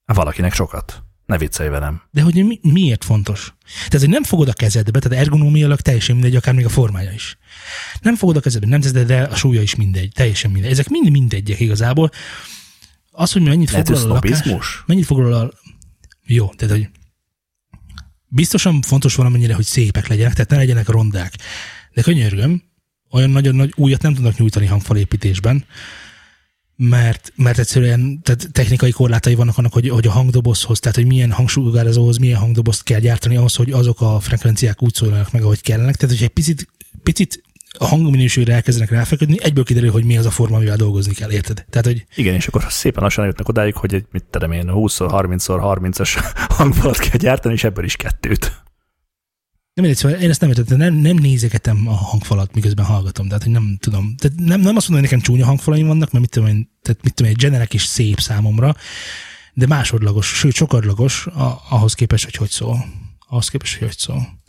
Valakinek 0.04 0.52
sokat. 0.52 1.07
Ne 1.28 1.38
viccelj 1.38 1.68
velem. 1.68 2.02
De 2.10 2.22
hogy 2.22 2.46
mi, 2.46 2.58
miért 2.62 3.04
fontos? 3.04 3.54
Tehát, 3.76 4.00
hogy 4.00 4.08
nem 4.08 4.22
fogod 4.22 4.48
a 4.48 4.52
kezedbe, 4.52 4.98
tehát 4.98 5.18
ergonómiailag 5.18 5.80
teljesen 5.80 6.14
mindegy, 6.14 6.36
akár 6.36 6.54
még 6.54 6.64
a 6.64 6.68
formája 6.68 7.10
is. 7.10 7.38
Nem 8.00 8.16
fogod 8.16 8.36
a 8.36 8.40
kezedbe, 8.40 8.66
nem 8.66 8.80
teszed, 8.80 9.06
de 9.06 9.22
a 9.22 9.36
súlya 9.36 9.62
is 9.62 9.74
mindegy, 9.74 10.12
teljesen 10.14 10.50
mindegy. 10.50 10.70
Ezek 10.70 10.88
mind 10.88 11.10
mindegyek 11.10 11.60
igazából. 11.60 12.10
Az, 13.10 13.32
hogy 13.32 13.42
mennyit 13.42 13.70
Lehet, 13.70 13.86
foglal 13.86 14.10
a 14.10 14.12
lakás, 14.12 14.82
mennyit 14.86 15.06
foglal 15.06 15.32
a... 15.32 15.52
Jó, 16.26 16.54
tehát, 16.54 16.74
hogy 16.74 16.88
biztosan 18.28 18.82
fontos 18.82 19.14
valamennyire, 19.14 19.54
hogy 19.54 19.64
szépek 19.64 20.06
legyenek, 20.06 20.32
tehát 20.32 20.50
ne 20.50 20.56
legyenek 20.56 20.88
rondák. 20.88 21.34
De 21.94 22.02
könyörgöm, 22.02 22.62
olyan 23.10 23.30
nagyon 23.30 23.54
nagy 23.54 23.72
újat 23.76 24.02
nem 24.02 24.14
tudnak 24.14 24.38
nyújtani 24.38 24.66
hangfalépítésben, 24.66 25.64
mert, 26.80 27.32
mert 27.36 27.58
egyszerűen 27.58 28.20
tehát 28.22 28.48
technikai 28.52 28.90
korlátai 28.90 29.34
vannak 29.34 29.58
annak, 29.58 29.72
hogy, 29.72 29.88
hogy 29.88 30.06
a 30.06 30.10
hangdobozhoz, 30.10 30.80
tehát 30.80 30.96
hogy 30.96 31.06
milyen 31.06 31.32
hangsugározóhoz, 31.32 32.16
milyen 32.16 32.38
hangdobozt 32.38 32.82
kell 32.82 33.00
gyártani 33.00 33.36
ahhoz, 33.36 33.54
hogy 33.54 33.70
azok 33.70 34.00
a 34.00 34.20
frekvenciák 34.20 34.82
úgy 34.82 34.94
szóljanak 34.94 35.32
meg, 35.32 35.42
ahogy 35.42 35.60
kellenek. 35.60 35.96
Tehát, 35.96 36.10
hogyha 36.10 36.24
egy 36.24 36.34
picit, 36.34 36.68
picit 37.02 37.42
a 37.78 37.86
hangminőségre 37.86 38.54
elkezdenek 38.54 38.90
ráfeküdni, 38.90 39.36
egyből 39.42 39.64
kiderül, 39.64 39.90
hogy 39.90 40.04
mi 40.04 40.16
az 40.16 40.26
a 40.26 40.30
forma, 40.30 40.56
amivel 40.56 40.76
dolgozni 40.76 41.14
kell, 41.14 41.30
érted? 41.30 41.64
Tehát, 41.70 41.86
hogy 41.86 42.06
Igen, 42.14 42.34
és 42.34 42.46
akkor 42.46 42.64
szépen 42.68 43.02
lassan 43.02 43.26
jutnak 43.26 43.48
odáig, 43.48 43.74
hogy 43.74 43.94
egy, 43.94 44.06
mit 44.10 44.24
tudom 44.30 44.52
én, 44.52 44.64
20-30x30-as 44.68 46.32
hangfalat 46.58 46.98
kell 46.98 47.18
gyártani, 47.18 47.54
és 47.54 47.64
ebből 47.64 47.84
is 47.84 47.96
kettőt. 47.96 48.62
Nem 49.78 49.86
mindegy, 49.86 50.04
szóval 50.04 50.20
én 50.20 50.30
ezt 50.30 50.40
nem 50.40 50.50
értettem, 50.50 50.78
nem, 50.78 50.94
nem 50.94 51.16
nézegetem 51.16 51.88
a 51.88 51.92
hangfalat, 51.92 52.54
miközben 52.54 52.84
hallgatom, 52.84 53.26
tehát 53.26 53.42
hogy 53.42 53.52
nem 53.52 53.76
tudom. 53.80 54.14
Tehát 54.16 54.38
nem, 54.38 54.60
nem 54.60 54.76
azt 54.76 54.88
mondom, 54.88 54.92
hogy 54.92 55.02
nekem 55.02 55.20
csúnya 55.20 55.44
hangfalaim 55.44 55.86
vannak, 55.86 56.10
mert 56.10 56.24
mit 56.24 56.30
tudom 56.30 56.48
én, 56.48 56.70
tehát 56.82 57.02
mit 57.02 57.14
tudom 57.14 57.32
én, 57.32 57.36
egy 57.38 57.44
generek 57.44 57.74
is 57.74 57.82
szép 57.82 58.20
számomra, 58.20 58.74
de 59.54 59.66
másodlagos, 59.66 60.26
sőt 60.26 60.54
sokadlagos 60.54 61.26
a, 61.26 61.62
ahhoz 61.68 61.94
képest, 61.94 62.24
hogy 62.24 62.34
hogy 62.34 62.50
szól. 62.50 62.84
Ahhoz 63.28 63.48
képest, 63.48 63.78
hogy 63.78 63.86
hogy 63.86 63.96
szól. 63.96 64.40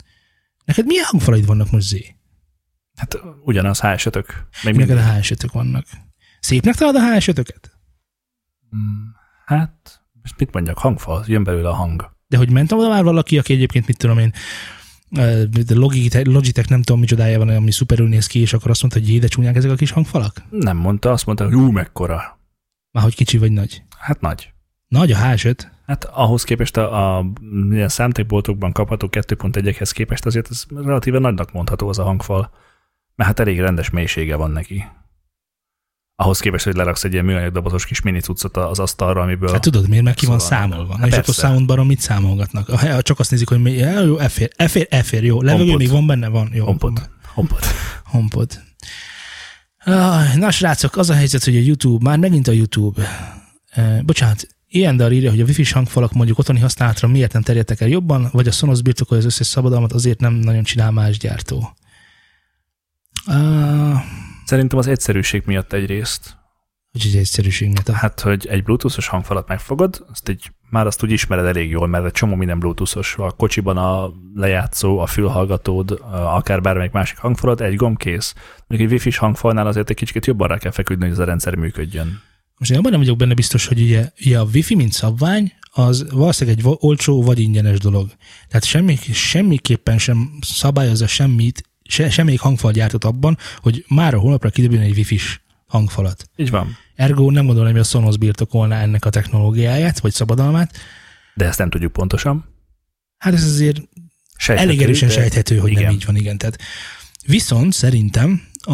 Neked 0.64 0.86
milyen 0.86 1.04
hangfalaid 1.04 1.46
vannak 1.46 1.70
most, 1.70 1.86
Zé? 1.86 2.16
Hát 2.96 3.18
ugyanaz 3.44 3.80
HS-ötök. 3.80 4.46
Még 4.62 4.74
Neked 4.74 4.96
a 4.96 5.18
hs 5.18 5.32
vannak. 5.52 5.86
Szépnek 6.40 6.74
találod 6.74 7.02
a 7.02 7.16
hs 7.16 7.30
Hmm, 8.70 9.14
Hát, 9.46 10.02
most 10.22 10.38
mit 10.38 10.52
mondjak, 10.52 10.78
hangfal, 10.78 11.24
jön 11.26 11.44
belőle 11.44 11.68
a 11.68 11.74
hang. 11.74 12.16
De 12.26 12.36
hogy 12.36 12.50
ment 12.50 12.72
oda 12.72 12.88
már 12.88 13.02
valaki, 13.02 13.38
aki 13.38 13.52
egyébként, 13.52 13.86
mit 13.86 13.98
tudom 13.98 14.18
én, 14.18 14.32
de 15.10 15.74
Logitech, 15.74 16.26
Logitech 16.26 16.70
nem 16.70 16.82
tudom 16.82 17.00
micsodája 17.00 17.38
van, 17.38 17.48
ami 17.48 17.70
szuperül 17.70 18.08
néz 18.08 18.26
ki, 18.26 18.40
és 18.40 18.52
akkor 18.52 18.70
azt 18.70 18.80
mondta, 18.80 19.00
hogy 19.00 19.08
jé, 19.08 19.18
de 19.18 19.26
csúnyák 19.26 19.56
ezek 19.56 19.70
a 19.70 19.74
kis 19.74 19.90
hangfalak? 19.90 20.42
Nem 20.50 20.76
mondta, 20.76 21.10
azt 21.10 21.26
mondta, 21.26 21.44
hogy 21.44 21.54
ú, 21.54 21.70
mekkora. 21.70 22.38
Már 22.90 23.04
hogy 23.04 23.14
kicsi 23.14 23.38
vagy 23.38 23.52
nagy. 23.52 23.82
Hát 23.98 24.20
nagy. 24.20 24.52
Nagy 24.88 25.12
a 25.12 25.16
HS5. 25.16 25.62
Hát 25.86 26.04
ahhoz 26.04 26.44
képest 26.44 26.76
a, 26.76 27.16
a 27.18 27.26
ilyen 27.70 27.88
számtékboltokban 27.88 28.72
kapható 28.72 29.08
2.1-ekhez 29.10 29.90
képest 29.92 30.26
azért 30.26 30.50
ez 30.50 30.64
relatíve 30.74 31.18
nagynak 31.18 31.52
mondható 31.52 31.88
az 31.88 31.98
a 31.98 32.04
hangfal, 32.04 32.50
mert 33.14 33.28
hát 33.28 33.40
elég 33.40 33.60
rendes 33.60 33.90
mélysége 33.90 34.36
van 34.36 34.50
neki. 34.50 34.84
Ahhoz 36.22 36.38
képest, 36.40 36.64
hogy 36.64 36.74
leraksz 36.74 37.04
egy 37.04 37.12
ilyen 37.12 37.24
műanyag 37.24 37.52
dobozos 37.52 37.86
kis 37.86 38.00
mini 38.00 38.20
cuccot 38.20 38.56
az 38.56 38.78
asztalra, 38.78 39.22
amiből... 39.22 39.52
Hát 39.52 39.60
tudod 39.60 39.88
miért, 39.88 40.04
mert 40.04 40.16
ki 40.16 40.26
van 40.26 40.38
Szóval- 40.38 40.58
számolva. 40.58 40.96
Hát 40.96 41.06
és 41.06 41.14
persze. 41.14 41.32
akkor 41.32 41.50
soundbaron 41.50 41.86
mit 41.86 42.00
számolgatnak? 42.00 42.68
Ha 42.70 43.02
csak 43.02 43.18
azt 43.18 43.30
nézik, 43.30 43.48
hogy 43.48 43.62
mi, 43.62 43.70
jó, 43.72 44.18
efér, 44.18 44.50
efér, 44.56 44.86
efér, 44.90 45.24
jó. 45.24 45.42
Levegő 45.42 45.76
még 45.76 45.90
van 45.90 46.06
benne? 46.06 46.28
Van. 46.28 46.50
Jó. 46.52 46.64
Kompot. 46.64 47.10
HomePod. 47.34 47.64
HomePod. 48.04 48.60
Ah, 49.84 50.34
Na, 50.36 50.50
srácok, 50.50 50.96
az 50.96 51.10
a 51.10 51.14
helyzet, 51.14 51.44
hogy 51.44 51.56
a 51.56 51.60
YouTube, 51.60 52.08
már 52.08 52.18
megint 52.18 52.48
a 52.48 52.52
YouTube. 52.52 53.02
Eh, 53.70 54.00
bocsánat, 54.02 54.46
ilyen 54.68 54.96
dal 54.96 55.12
írja, 55.12 55.30
hogy 55.30 55.40
a 55.40 55.44
wifi 55.44 55.64
hangfalak 55.72 56.12
mondjuk 56.12 56.38
otthoni 56.38 56.60
használatra 56.60 57.08
miért 57.08 57.32
nem 57.32 57.42
terjedtek 57.42 57.80
el 57.80 57.88
jobban, 57.88 58.28
vagy 58.32 58.48
a 58.48 58.50
Sonos 58.52 58.82
birtokolja 58.82 59.22
az 59.24 59.30
összes 59.32 59.46
szabadalmat, 59.46 59.92
azért 59.92 60.20
nem 60.20 60.32
nagyon 60.32 60.62
csinál 60.62 60.90
más 60.90 61.18
gyártó. 61.18 61.76
Ah, 63.24 64.00
Szerintem 64.50 64.78
az 64.78 64.86
egyszerűség 64.86 65.42
miatt 65.46 65.72
egyrészt. 65.72 66.36
hogy 66.92 67.00
egy 67.06 67.16
egyszerűség 67.16 67.68
miatt. 67.68 67.88
Hát, 67.88 68.20
hogy 68.20 68.46
egy 68.46 68.62
bluetoothos 68.62 69.06
hangfalat 69.06 69.48
megfogod, 69.48 70.04
azt 70.10 70.28
egy, 70.28 70.50
már 70.70 70.86
azt 70.86 71.02
úgy 71.02 71.10
ismered 71.10 71.44
elég 71.44 71.70
jól, 71.70 71.86
mert 71.86 72.04
egy 72.04 72.12
csomó 72.12 72.34
minden 72.34 72.58
bluetoothos. 72.58 73.14
A 73.18 73.30
kocsiban 73.30 73.76
a 73.76 74.12
lejátszó, 74.34 74.98
a 74.98 75.06
fülhallgatód, 75.06 76.00
akár 76.10 76.60
bármelyik 76.60 76.92
másik 76.92 77.18
hangfalat, 77.18 77.60
egy 77.60 77.74
gomb 77.74 77.96
kész. 77.96 78.34
Mondjuk 78.66 78.90
egy 78.90 78.96
wifi 78.96 79.18
hangfalnál 79.18 79.66
azért 79.66 79.90
egy 79.90 79.96
kicsit 79.96 80.26
jobban 80.26 80.48
rá 80.48 80.58
kell 80.58 80.72
feküdni, 80.72 81.04
hogy 81.04 81.12
ez 81.12 81.18
a 81.18 81.24
rendszer 81.24 81.54
működjön. 81.54 82.20
most 82.58 82.70
én 82.70 82.78
abban 82.78 82.90
nem 82.90 83.00
vagyok 83.00 83.16
benne 83.16 83.34
biztos, 83.34 83.66
hogy 83.66 83.80
ugye, 83.80 84.10
ugye 84.24 84.38
a 84.38 84.48
wifi, 84.54 84.74
mint 84.74 84.92
szabvány, 84.92 85.52
az 85.72 86.06
valószínűleg 86.12 86.58
egy 86.58 86.76
olcsó 86.78 87.22
vagy 87.22 87.38
ingyenes 87.38 87.78
dolog. 87.78 88.10
Tehát 88.48 88.64
semmi, 88.64 88.96
semmiképpen 89.12 89.98
sem 89.98 90.30
szabályozza 90.40 91.06
semmit, 91.06 91.69
se, 91.90 92.10
semmelyik 92.10 92.40
hangfalgyártót 92.40 93.04
abban, 93.04 93.38
hogy 93.56 93.84
már 93.88 94.14
a 94.14 94.18
holnapra 94.18 94.50
kiderüljön 94.50 94.84
egy 94.84 94.96
wifi-s 94.96 95.40
hangfalat. 95.66 96.30
Így 96.36 96.50
van. 96.50 96.76
Ergo 96.94 97.30
nem 97.30 97.46
gondolom, 97.46 97.70
hogy 97.70 97.80
a 97.80 97.84
Sonos 97.84 98.16
birtokolná 98.16 98.82
ennek 98.82 99.04
a 99.04 99.10
technológiáját, 99.10 100.00
vagy 100.00 100.12
szabadalmát. 100.12 100.76
De 101.34 101.44
ezt 101.44 101.58
nem 101.58 101.70
tudjuk 101.70 101.92
pontosan. 101.92 102.44
Hát 103.18 103.34
ez 103.34 103.44
azért 103.44 103.82
Sejthető, 104.36 104.70
elég 104.70 104.82
erősen 104.82 105.08
de- 105.08 105.14
sejthető, 105.14 105.56
hogy 105.58 105.70
igen. 105.70 105.82
nem 105.82 105.92
így 105.92 106.04
van, 106.04 106.16
igen. 106.16 106.38
Tehát 106.38 106.58
viszont 107.26 107.72
szerintem 107.72 108.42
a, 108.60 108.72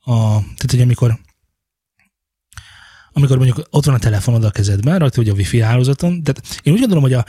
a 0.00 0.40
tehát 0.40 0.70
hogy 0.70 0.80
amikor 0.80 1.18
amikor 3.12 3.36
mondjuk 3.36 3.66
ott 3.70 3.84
van 3.84 3.94
a 3.94 3.98
telefonod 3.98 4.44
a 4.44 4.50
kezedben, 4.50 4.98
rajta 4.98 5.16
hogy 5.16 5.28
a 5.28 5.32
wifi 5.32 5.60
hálózaton, 5.60 6.22
tehát 6.22 6.60
én 6.62 6.72
úgy 6.72 6.78
gondolom, 6.78 7.02
hogy 7.02 7.12
a, 7.12 7.24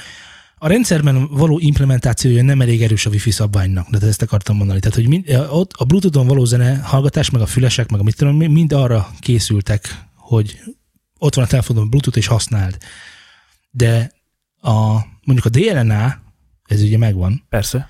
a 0.64 0.68
rendszerben 0.68 1.28
való 1.28 1.60
implementációja 1.60 2.44
nem 2.44 2.62
elég 2.62 2.84
erős 2.84 3.06
a 3.06 3.10
wifi 3.10 3.32
szabványnak, 3.32 3.90
de 3.90 4.08
ezt 4.08 4.22
akartam 4.22 4.56
mondani. 4.58 4.80
Tehát, 4.80 4.96
hogy 4.96 5.08
mind, 5.08 5.48
ott 5.50 5.72
a 5.74 5.86
Bluetooth-on 5.86 6.28
való 6.28 6.46
zene 6.46 6.78
hallgatás, 6.78 7.30
meg 7.30 7.42
a 7.42 7.46
fülesek, 7.46 7.90
meg 7.90 8.00
a 8.00 8.04
mit 8.04 8.16
tudom, 8.16 8.36
mind 8.36 8.74
arra 8.74 9.12
készültek, 9.20 10.06
hogy 10.16 10.60
ott 11.18 11.36
van 11.36 11.44
a 11.44 11.48
telefonon 11.48 11.90
Bluetooth 11.90 12.18
és 12.18 12.28
használd. 12.28 12.78
De 13.72 14.12
a, 14.58 14.92
mondjuk 15.24 15.46
a 15.46 15.50
DLNA, 15.50 16.22
ez 16.66 16.82
ugye 16.82 16.98
megvan, 16.98 17.46
Persze. 17.50 17.90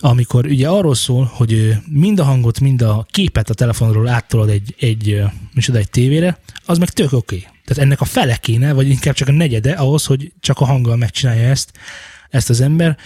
amikor 0.00 0.46
ugye 0.46 0.68
arról 0.68 0.94
szól, 0.94 1.24
hogy 1.24 1.52
ö, 1.52 1.72
mind 1.86 2.18
a 2.18 2.24
hangot, 2.24 2.60
mind 2.60 2.82
a 2.82 3.06
képet 3.10 3.50
a 3.50 3.54
telefonról 3.54 4.08
áttolod 4.08 4.48
egy, 4.48 4.74
egy, 4.78 5.10
ö, 5.10 5.24
micsoda, 5.54 5.78
egy 5.78 5.90
tévére, 5.90 6.38
az 6.64 6.78
meg 6.78 6.90
tök 6.90 7.12
oké. 7.12 7.36
Okay. 7.36 7.48
Tehát 7.72 7.88
ennek 7.88 8.00
a 8.00 8.04
fele 8.04 8.36
kéne, 8.36 8.72
vagy 8.72 8.88
inkább 8.88 9.14
csak 9.14 9.28
a 9.28 9.32
negyede 9.32 9.72
ahhoz, 9.72 10.04
hogy 10.06 10.32
csak 10.40 10.60
a 10.60 10.64
hanggal 10.64 10.96
megcsinálja 10.96 11.48
ezt, 11.48 11.72
ezt 12.28 12.50
az 12.50 12.60
ember, 12.60 12.96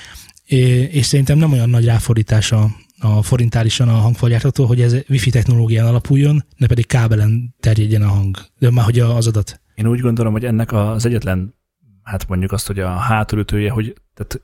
és 0.90 1.06
szerintem 1.06 1.38
nem 1.38 1.52
olyan 1.52 1.70
nagy 1.70 1.84
ráfordítás 1.84 2.52
a, 2.52 2.70
a 2.98 3.22
forintálisan 3.22 3.88
a 3.88 3.92
hangfalgyártató, 3.92 4.66
hogy 4.66 4.80
ez 4.80 4.96
wifi 5.08 5.30
technológián 5.30 5.86
alapuljon, 5.86 6.44
ne 6.56 6.66
pedig 6.66 6.86
kábelen 6.86 7.54
terjedjen 7.60 8.02
a 8.02 8.08
hang, 8.08 8.36
de 8.58 8.70
már 8.70 8.84
hogy 8.84 8.98
az 8.98 9.26
adat. 9.26 9.60
Én 9.74 9.86
úgy 9.86 10.00
gondolom, 10.00 10.32
hogy 10.32 10.44
ennek 10.44 10.72
az 10.72 11.06
egyetlen, 11.06 11.54
hát 12.02 12.28
mondjuk 12.28 12.52
azt, 12.52 12.66
hogy 12.66 12.78
a 12.78 12.88
hátulütője, 12.88 13.70
hogy 13.70 13.94
tehát 14.14 14.40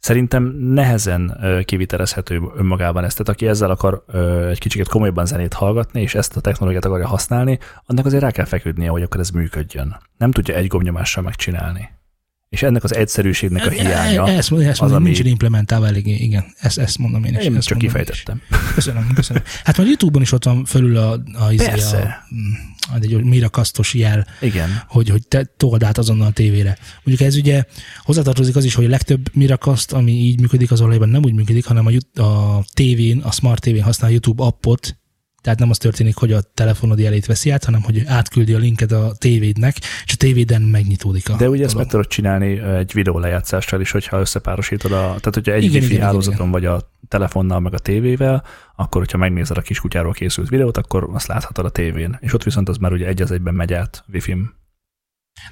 szerintem 0.00 0.44
nehezen 0.58 1.40
kivitelezhető 1.64 2.40
önmagában 2.56 3.04
ezt. 3.04 3.16
Tehát 3.16 3.28
aki 3.28 3.46
ezzel 3.46 3.70
akar 3.70 4.04
egy 4.50 4.58
kicsit 4.58 4.88
komolyabban 4.88 5.26
zenét 5.26 5.52
hallgatni, 5.52 6.00
és 6.00 6.14
ezt 6.14 6.36
a 6.36 6.40
technológiát 6.40 6.84
akarja 6.84 7.06
használni, 7.06 7.58
annak 7.86 8.06
azért 8.06 8.22
rá 8.22 8.30
kell 8.30 8.44
feküdnie, 8.44 8.88
hogy 8.88 9.02
akkor 9.02 9.20
ez 9.20 9.30
működjön. 9.30 9.96
Nem 10.16 10.30
tudja 10.30 10.54
egy 10.54 10.66
gombnyomással 10.66 11.22
megcsinálni. 11.22 11.90
És 12.50 12.62
ennek 12.62 12.84
az 12.84 12.94
egyszerűségnek 12.94 13.66
a 13.66 13.70
hiánya. 13.70 14.28
E- 14.28 14.36
Ezt 14.36 14.50
mondom, 14.50 14.68
ezt 14.68 14.76
az, 14.76 14.80
mondom 14.80 14.96
ami- 14.96 15.06
nincsen 15.06 15.26
implementálva 15.26 15.86
eléggé, 15.86 16.14
igen. 16.14 16.44
Ezt, 16.58 16.78
ezt 16.78 16.98
mondom 16.98 17.24
én 17.24 17.34
is. 17.34 17.44
Én 17.44 17.56
ezt 17.56 17.66
csak 17.66 17.78
mondom 17.80 17.96
én 18.00 18.02
is. 18.02 18.08
kifejtettem. 18.20 18.40
Köszönöm, 18.74 19.10
köszönöm. 19.14 19.42
Hát 19.64 19.76
majd 19.76 19.88
YouTube-on 19.88 20.22
is 20.22 20.32
ott 20.32 20.44
van 20.44 20.64
fölül 20.64 20.96
a, 20.96 21.22
a, 21.32 21.52
izé, 21.52 21.64
Persze. 21.64 21.96
a, 21.98 22.34
mm, 22.34 23.00
egy 23.02 23.24
mirakasztos 23.24 23.94
jel, 23.94 24.26
Igen. 24.40 24.82
hogy, 24.88 25.08
hogy 25.08 25.28
te 25.28 25.44
told 25.56 25.82
át 25.82 25.98
azonnal 25.98 26.26
a 26.26 26.30
tévére. 26.30 26.78
Mondjuk 27.04 27.28
ez 27.28 27.36
ugye 27.36 27.64
hozzátartozik 28.02 28.56
az 28.56 28.64
is, 28.64 28.74
hogy 28.74 28.84
a 28.84 28.88
legtöbb 28.88 29.34
mirakaszt, 29.34 29.92
ami 29.92 30.12
így 30.12 30.40
működik, 30.40 30.70
az 30.70 30.80
valójában 30.80 31.08
nem 31.08 31.22
úgy 31.24 31.34
működik, 31.34 31.64
hanem 31.66 31.86
a, 31.86 32.20
a 32.22 32.64
tévén, 32.74 33.18
a 33.18 33.30
smart 33.30 33.60
tévén 33.62 33.82
használ 33.82 34.10
YouTube 34.10 34.42
appot, 34.42 34.99
tehát 35.40 35.58
nem 35.58 35.70
az 35.70 35.78
történik, 35.78 36.16
hogy 36.16 36.32
a 36.32 36.40
telefonod 36.54 36.98
jelét 36.98 37.26
veszi 37.26 37.50
át, 37.50 37.64
hanem 37.64 37.82
hogy 37.82 38.02
átküldi 38.06 38.54
a 38.54 38.58
linket 38.58 38.92
a 38.92 39.12
tévédnek, 39.18 39.76
és 40.04 40.12
a 40.12 40.16
tévéden 40.16 40.62
megnyitódik 40.62 41.28
a 41.28 41.36
De 41.36 41.48
ugye 41.48 41.64
ezt 41.64 41.76
meg 41.76 41.86
tudod 41.86 42.06
csinálni 42.06 42.58
egy 42.58 42.92
videó 42.92 43.18
lejátszással 43.18 43.80
is, 43.80 43.90
hogyha 43.90 44.20
összepárosítod 44.20 44.92
a, 44.92 45.04
tehát 45.06 45.34
hogyha 45.34 45.52
egy 45.52 45.64
Igen, 45.64 45.82
wifi 45.82 45.92
igen, 45.92 46.06
hálózaton 46.06 46.50
vagy 46.50 46.64
a 46.64 46.90
telefonnal 47.08 47.60
meg 47.60 47.74
a 47.74 47.78
tévével, 47.78 48.44
akkor 48.76 49.00
hogyha 49.00 49.18
megnézed 49.18 49.56
a 49.56 49.60
kiskutyáról 49.60 50.12
készült 50.12 50.48
videót, 50.48 50.76
akkor 50.76 51.08
azt 51.12 51.26
láthatod 51.26 51.64
a 51.64 51.70
tévén. 51.70 52.18
És 52.20 52.32
ott 52.32 52.42
viszont 52.42 52.68
az 52.68 52.76
már 52.76 52.92
ugye 52.92 53.06
egy 53.06 53.22
az 53.22 53.30
egyben 53.30 53.54
megy 53.54 53.72
át 53.72 54.04
wifi-n. 54.12 54.54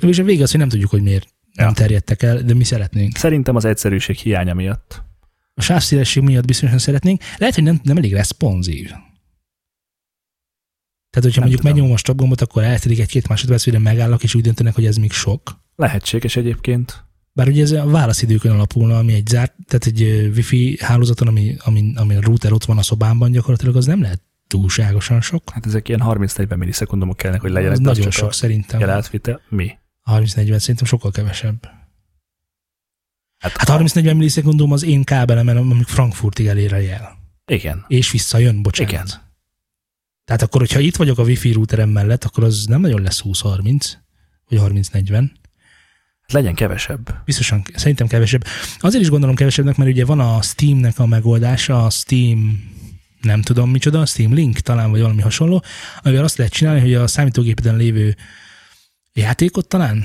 De 0.01 0.09
és 0.09 0.18
a 0.18 0.24
vége 0.24 0.43
az, 0.43 0.51
hogy 0.51 0.61
nem 0.61 0.68
tudjuk, 0.68 0.91
hogy 0.91 1.03
miért 1.03 1.28
nem 1.53 1.66
Ja. 1.66 1.72
terjedtek 1.72 2.22
el, 2.22 2.43
de 2.43 2.55
mi 2.55 2.64
szeretnénk. 2.64 3.16
Szerintem 3.16 3.57
az 3.57 3.64
egyszerűség 3.64 4.16
hiánya 4.16 4.55
miatt. 4.55 5.03
A 5.55 5.61
sávszélesség 5.61 6.22
miatt 6.22 6.47
biztosan 6.47 6.78
szeretnénk. 6.78 7.22
Lehet, 7.39 7.55
hogy 7.55 7.64
nem, 7.64 7.80
nem 7.82 7.97
elég 7.97 8.12
responsív. 8.12 8.91
Tehát, 11.11 11.25
hogyha 11.25 11.41
Nem 11.41 11.49
mondjuk 11.49 11.61
tudom. 11.61 11.73
megnyomom 11.73 11.93
a 11.93 11.97
stop 11.97 12.17
gombot, 12.17 12.41
akkor 12.41 12.63
eltelik 12.63 12.99
egy-két 12.99 13.29
másodperc, 13.29 13.67
mire 13.67 13.79
megállok, 13.79 14.23
és 14.23 14.35
úgy 14.35 14.43
döntenek, 14.43 14.75
hogy 14.75 14.87
ez 14.87 14.97
még 14.97 15.13
sok. 15.13 15.61
Lehetséges 15.77 16.37
egyébként. 16.37 17.05
Bár 17.33 17.49
ugye 17.49 17.63
ez 17.63 17.71
a 17.71 17.87
válaszidőkön 17.87 18.53
alapulna, 18.53 18.99
ami 18.99 19.13
egy 19.13 19.27
zárt, 19.27 19.55
tehát 19.67 19.87
egy 19.87 20.31
wifi 20.35 20.79
hálózaton, 20.81 21.29
ami, 21.29 21.57
ami, 21.59 21.93
ami 21.95 22.15
a 22.15 22.21
router 22.21 22.53
ott 22.53 22.65
van 22.65 22.79
a 22.79 22.83
szobámban 22.83 23.31
gyakorlatilag, 23.31 23.77
az 23.77 23.87
nem 23.87 24.01
lehet 24.01 24.23
túlságosan 24.47 25.21
sok. 25.21 25.51
Hát 25.51 25.67
ezek 25.67 25.89
ilyen 25.89 26.01
30-40 26.05 26.57
millisekundumok 26.57 27.17
kellene, 27.17 27.41
hogy 27.41 27.51
legyenek. 27.51 27.77
Az 27.77 27.81
nagyon 27.83 28.11
sok 28.11 28.29
a 28.29 28.33
szerintem. 28.33 28.81
Jelátvitel. 28.81 29.41
Mi? 29.49 29.79
30-40 30.11 30.59
szerintem 30.59 30.87
sokkal 30.87 31.11
kevesebb. 31.11 31.69
Hát, 33.39 33.57
Hát 33.57 33.81
30-40 33.81 34.03
millisekundum 34.03 34.73
az 34.73 34.83
én 34.83 35.05
kábelemen, 35.05 35.57
amíg 35.57 35.87
Frankfurtig 35.87 36.47
elér 36.47 36.73
a 36.73 36.77
jel. 36.77 37.19
Igen. 37.51 37.85
És 37.89 38.11
visszajön, 38.11 38.63
bocsánat. 38.63 38.93
Igen. 38.93 39.07
Tehát 40.29 40.43
akkor, 40.43 40.61
hogyha 40.61 40.81
itt 40.81 40.97
vagyok 40.97 41.18
a 41.18 41.22
wifi 41.22 41.53
routerem 41.53 41.89
mellett, 41.89 42.24
akkor 42.24 42.45
az 42.45 42.64
nem 42.66 42.81
nagyon 42.81 43.03
lesz 43.03 43.22
20-30, 43.24 43.93
vagy 44.49 44.61
30-40. 44.62 45.11
Hát 46.20 46.33
legyen 46.33 46.55
kevesebb. 46.55 47.22
Biztosan, 47.24 47.62
szerintem 47.74 48.07
kevesebb. 48.07 48.45
Azért 48.79 49.03
is 49.03 49.11
gondolom 49.11 49.35
kevesebbnek, 49.35 49.76
mert 49.76 49.91
ugye 49.91 50.05
van 50.05 50.20
a 50.20 50.43
Steamnek 50.43 50.99
a 50.99 51.07
megoldása, 51.07 51.85
a 51.85 51.91
Steam 51.91 52.70
nem 53.20 53.43
tudom 53.43 53.70
micsoda, 53.70 54.07
Steam 54.07 54.35
Link 54.35 54.59
talán, 54.59 54.91
vagy 54.91 55.01
valami 55.01 55.20
hasonló, 55.20 55.62
amivel 56.03 56.24
azt 56.24 56.37
lehet 56.37 56.53
csinálni, 56.53 56.81
hogy 56.81 56.95
a 56.95 57.07
számítógépeden 57.07 57.76
lévő 57.76 58.16
játékot 59.12 59.68
talán, 59.68 60.05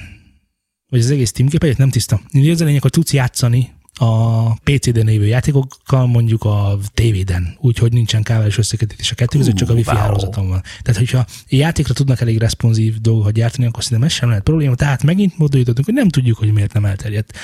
vagy 0.89 0.99
az 0.99 1.11
egész 1.11 1.29
Steam 1.29 1.49
képet, 1.49 1.77
nem 1.77 1.89
tiszta. 1.89 2.21
Ugye 2.33 2.51
az 2.51 2.61
a 2.61 2.65
lényeg, 2.65 2.81
hogy 2.81 2.91
tudsz 2.91 3.13
játszani 3.13 3.73
a 3.93 4.53
PC-den 4.53 5.05
lévő 5.05 5.25
játékokkal 5.25 6.07
mondjuk 6.07 6.43
a 6.43 6.79
tévéden, 6.93 7.57
úgyhogy 7.59 7.93
nincsen 7.93 8.23
kábeles 8.23 8.57
összekötetés 8.57 9.11
a 9.11 9.15
kettő 9.15 9.37
között, 9.37 9.55
csak 9.55 9.69
a 9.69 9.73
wifi 9.73 9.89
wow. 9.89 9.99
hálózaton 9.99 10.47
van. 10.47 10.61
Tehát, 10.81 10.99
hogyha 10.99 11.25
játékra 11.47 11.93
tudnak 11.93 12.21
elég 12.21 12.37
responsív 12.37 12.97
dolgokat 13.01 13.33
gyártani, 13.33 13.65
akkor 13.65 13.83
szerintem 13.83 14.07
ez 14.07 14.13
sem 14.13 14.29
lehet 14.29 14.43
probléma. 14.43 14.75
Tehát 14.75 15.03
megint 15.03 15.37
módon 15.37 15.59
jutottunk, 15.59 15.85
hogy 15.85 15.95
nem 15.95 16.09
tudjuk, 16.09 16.37
hogy 16.37 16.53
miért 16.53 16.73
nem 16.73 16.85
elterjedt. 16.85 17.37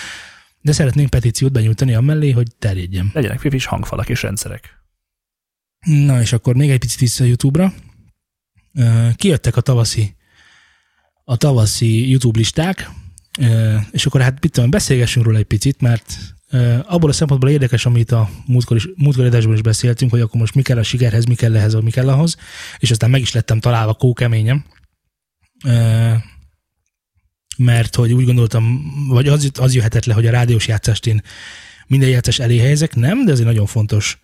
De 0.62 0.72
szeretnénk 0.72 1.10
petíciót 1.10 1.52
benyújtani 1.52 1.94
amellé, 1.94 2.32
hogy 2.32 2.48
terjedjen. 2.60 3.12
Legyenek 3.14 3.44
wifi 3.44 3.60
hangfalak 3.66 4.10
és 4.10 4.22
rendszerek. 4.22 4.78
Na 5.86 6.22
és 6.22 6.34
akkor 6.34 6.56
még 6.56 6.70
egy 6.70 6.80
picit 6.80 7.00
vissza 7.00 7.24
a 7.24 7.28
YouTube-ra. 7.28 7.74
Kijöttek 9.16 9.56
a 9.56 9.62
tavaszi 9.62 10.18
a 11.30 11.38
tavaszi 11.38 12.10
YouTube 12.10 12.38
listák, 12.38 12.90
és 13.92 14.06
akkor 14.06 14.22
hát 14.22 14.42
mit 14.42 14.52
tudom, 14.52 14.70
beszélgessünk 14.70 15.26
róla 15.26 15.38
egy 15.38 15.46
picit, 15.46 15.82
mert 15.82 16.18
abból 16.86 17.10
a 17.10 17.14
szempontból 17.14 17.50
érdekes, 17.50 17.86
amit 17.86 18.12
a 18.12 18.30
múltkor, 18.46 18.78
is, 18.78 18.88
múltkor 18.96 19.26
adásban 19.26 19.54
is 19.54 19.62
beszéltünk, 19.62 20.12
hogy 20.12 20.22
akkor 20.22 20.40
most 20.40 20.56
mi 20.56 20.62
kell 20.62 20.78
a 20.78 20.84
sikerhez, 20.84 21.26
mi 21.26 21.36
kell 21.36 21.56
ehhez, 21.56 21.74
mi 21.74 21.92
kell 21.92 22.10
ahhoz, 22.10 22.38
és 22.78 22.92
aztán 22.92 23.10
meg 23.10 23.22
is 23.22 23.32
lettem 23.32 23.60
találva 23.60 23.94
kókeményem. 23.94 24.66
Mert 27.58 27.96
hogy 27.96 28.14
úgy 28.14 28.26
gondoltam, 28.26 28.94
vagy 29.08 29.28
az, 29.28 29.52
az 29.60 29.76
jöhetett 29.76 30.06
le, 30.06 30.14
hogy 30.14 30.28
a 30.28 30.32
rádiós 30.32 30.68
játszást 30.68 31.08
én 31.08 31.22
minden 31.88 32.10
játszás 32.10 32.40
elé 32.40 32.58
helyezek, 32.58 32.96
nem, 32.96 33.26
de 33.26 33.32
ez 33.32 33.40
egy 33.40 33.46
nagyon 33.46 33.66
fontos 33.66 34.20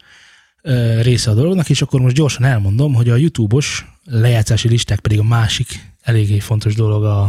része 1.02 1.32
a 1.32 1.34
dolognak, 1.34 1.70
és 1.70 1.82
akkor 1.82 2.02
most 2.02 2.16
gyorsan 2.16 2.44
elmondom, 2.44 2.94
hogy 2.94 3.10
a 3.10 3.16
YouTube-os 3.16 3.86
lejátszási 4.04 4.68
listák 4.68 5.00
pedig 5.00 5.20
a 5.20 5.24
másik 5.24 5.94
eléggé 6.02 6.40
fontos 6.40 6.76
dolog 6.76 7.04
a, 7.04 7.22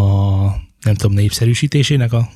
nem 0.80 0.94
tudom, 0.94 1.12
népszerűsítésének 1.12 2.12
a, 2.12 2.30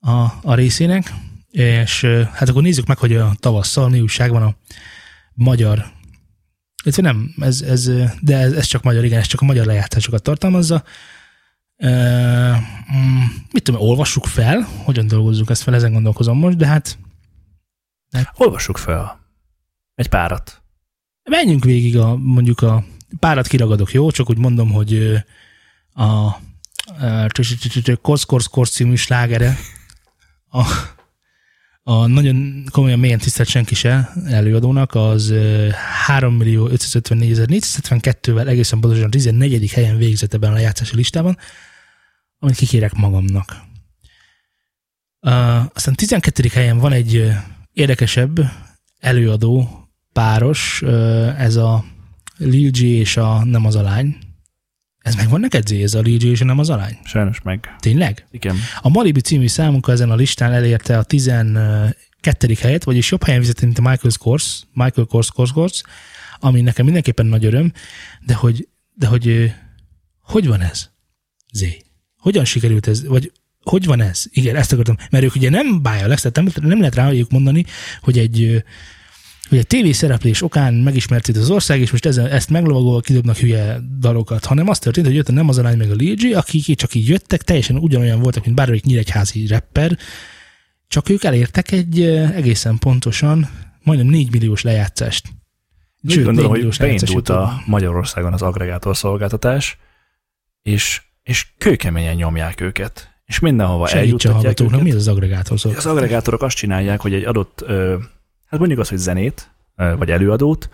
a, 0.00 0.26
a 0.42 0.54
részének. 0.54 1.14
És 1.50 2.04
hát 2.32 2.48
akkor 2.48 2.62
nézzük 2.62 2.86
meg, 2.86 2.98
hogy 2.98 3.16
a 3.16 3.34
tavasszal 3.40 3.88
mi 3.88 4.00
újság 4.00 4.30
van 4.30 4.42
a 4.42 4.56
magyar, 5.34 5.86
illetve 6.82 7.02
nem, 7.02 7.34
ez, 7.40 7.60
ez, 7.60 7.90
de 8.20 8.36
ez, 8.36 8.52
ez 8.52 8.64
csak 8.64 8.82
magyar, 8.82 9.04
igen, 9.04 9.18
ez 9.18 9.26
csak 9.26 9.40
a 9.40 9.44
magyar 9.44 9.66
lejátszásokat 9.66 10.22
tartalmazza. 10.22 10.84
E, 11.76 11.90
mm, 12.96 13.22
mit 13.52 13.62
tudom, 13.62 13.80
olvassuk 13.80 14.26
fel, 14.26 14.68
hogyan 14.84 15.06
dolgozzuk 15.06 15.50
ezt 15.50 15.62
fel, 15.62 15.74
ezen 15.74 15.92
gondolkozom 15.92 16.38
most, 16.38 16.56
de 16.56 16.66
hát... 16.66 16.98
hát 18.10 18.32
olvassuk 18.36 18.76
fel 18.76 19.20
egy 19.94 20.08
párat. 20.08 20.62
Menjünk 21.30 21.64
végig 21.64 21.98
a, 21.98 22.16
mondjuk 22.16 22.60
a 22.60 22.84
párat 23.18 23.46
kiragadok, 23.46 23.92
jó? 23.92 24.10
Csak 24.10 24.30
úgy 24.30 24.38
mondom, 24.38 24.70
hogy 24.70 25.22
a 25.92 26.36
Korsz 28.00 28.24
Korsz 28.24 28.70
című 28.70 28.94
slágere 28.94 29.56
a, 30.50 30.62
a 31.82 32.06
nagyon 32.06 32.64
komolyan 32.70 32.98
mélyen 32.98 33.18
tisztelt 33.18 33.48
senki 33.48 33.74
se 33.74 34.12
előadónak, 34.26 34.94
az 34.94 35.34
3 36.06 36.34
millió 36.34 36.68
554 36.68 37.30
vel 38.26 38.48
egészen 38.48 38.80
pontosan 38.80 39.10
14. 39.10 39.70
helyen 39.70 39.96
végzett 39.96 40.34
ebben 40.34 40.50
a 40.50 40.54
lejátszási 40.54 40.96
listában, 40.96 41.38
amit 42.38 42.56
kikérek 42.56 42.92
magamnak. 42.92 43.56
Aztán 45.74 45.94
12. 45.94 46.48
helyen 46.52 46.78
van 46.78 46.92
egy 46.92 47.32
érdekesebb 47.72 48.40
előadó 48.98 49.68
páros, 50.12 50.82
ez 51.36 51.56
a 51.56 51.84
Lil 52.36 52.70
és 52.74 53.16
a 53.16 53.44
Nem 53.44 53.66
az 53.66 53.74
a 53.74 53.82
lány, 53.82 54.16
ez 55.06 55.14
meg 55.14 55.28
van 55.28 55.40
neked, 55.40 55.66
Zé, 55.66 55.82
ez 55.82 55.94
a 55.94 56.00
Lee 56.00 56.16
és 56.16 56.40
nem 56.40 56.58
az 56.58 56.70
alány? 56.70 56.98
Sajnos 57.04 57.40
meg. 57.40 57.74
Tényleg? 57.78 58.26
Igen. 58.30 58.56
A 58.80 58.88
Malibu 58.88 59.20
című 59.20 59.46
számunka 59.46 59.92
ezen 59.92 60.10
a 60.10 60.14
listán 60.14 60.52
elérte 60.52 60.98
a 60.98 61.02
12. 61.02 61.94
helyet, 62.60 62.84
vagyis 62.84 63.10
jobb 63.10 63.24
helyen 63.24 63.40
vezet, 63.40 63.60
mint 63.60 63.78
a 63.78 63.80
Michael 63.80 64.12
Kors, 64.18 64.62
Michael 64.72 65.06
Kors, 65.06 65.30
Kors, 65.30 65.52
Kors, 65.52 65.82
ami 66.38 66.60
nekem 66.60 66.84
mindenképpen 66.84 67.26
nagy 67.26 67.44
öröm, 67.44 67.72
de 68.20 68.34
hogy, 68.34 68.68
de 68.94 69.06
hogy 69.06 69.52
hogy 70.20 70.46
van 70.46 70.60
ez? 70.60 70.90
Zé. 71.52 71.82
Hogyan 72.16 72.44
sikerült 72.44 72.86
ez? 72.86 73.06
Vagy 73.06 73.32
hogy 73.62 73.84
van 73.84 74.00
ez? 74.00 74.24
Igen, 74.30 74.56
ezt 74.56 74.72
akartam. 74.72 74.96
Mert 75.10 75.24
ők 75.24 75.34
ugye 75.34 75.50
nem 75.50 75.82
bája 75.82 76.06
lesz, 76.06 76.20
tehát 76.22 76.54
nem, 76.54 76.68
nem 76.68 76.78
lehet 76.78 76.94
rájuk 76.94 77.30
mondani, 77.30 77.64
hogy 78.00 78.18
egy 78.18 78.64
hogy 79.48 79.58
a 79.58 79.62
tévészereplés 79.62 80.42
okán 80.42 80.74
megismerték 80.74 81.36
az 81.36 81.50
ország, 81.50 81.80
és 81.80 81.90
most 81.90 82.06
ezen, 82.06 82.26
ezt 82.26 82.50
meglovagolva 82.50 83.00
kidobnak 83.00 83.36
hülye 83.36 83.80
dalokat, 83.98 84.44
hanem 84.44 84.68
az 84.68 84.78
történt, 84.78 85.06
hogy 85.06 85.14
jött 85.14 85.28
a 85.28 85.32
nem 85.32 85.48
az 85.48 85.58
arány 85.58 85.76
meg 85.76 85.90
a 85.90 85.94
Ligi, 85.94 86.34
akik 86.34 86.76
csak 86.76 86.94
így 86.94 87.08
jöttek, 87.08 87.42
teljesen 87.42 87.76
ugyanolyan 87.76 88.20
voltak, 88.20 88.44
mint 88.44 88.56
bármelyik 88.56 88.84
nyíregyházi 88.84 89.46
rapper, 89.46 89.98
csak 90.88 91.08
ők 91.08 91.24
elértek 91.24 91.72
egy 91.72 92.02
egészen 92.34 92.78
pontosan 92.78 93.48
majdnem 93.82 94.06
4 94.06 94.30
milliós 94.30 94.62
lejátszást. 94.62 95.28
Sőt, 96.08 96.24
gondolom, 96.24 96.50
hogy 96.50 96.76
beindult 96.78 97.28
a 97.28 97.62
Magyarországon 97.66 98.32
az 98.32 98.42
agregátor 98.42 98.96
szolgáltatás, 98.96 99.78
és, 100.62 101.02
és 101.22 101.46
kőkeményen 101.58 102.14
nyomják 102.14 102.60
őket. 102.60 103.14
És 103.24 103.38
mindenhova 103.38 103.88
eljuttatják 103.88 104.60
őket. 104.60 104.82
mi 104.82 104.90
az 104.90 104.96
az 104.96 105.08
agregátor 105.08 105.58
szolgáltatás? 105.58 105.92
Az 105.92 105.98
agregátorok 105.98 106.42
azt 106.42 106.56
csinálják, 106.56 107.00
hogy 107.00 107.14
egy 107.14 107.24
adott 107.24 107.64
hát 108.56 108.66
mondjuk 108.66 108.80
az, 108.80 108.88
hogy 108.88 108.98
zenét, 108.98 109.50
vagy 109.98 110.10
előadót, 110.10 110.68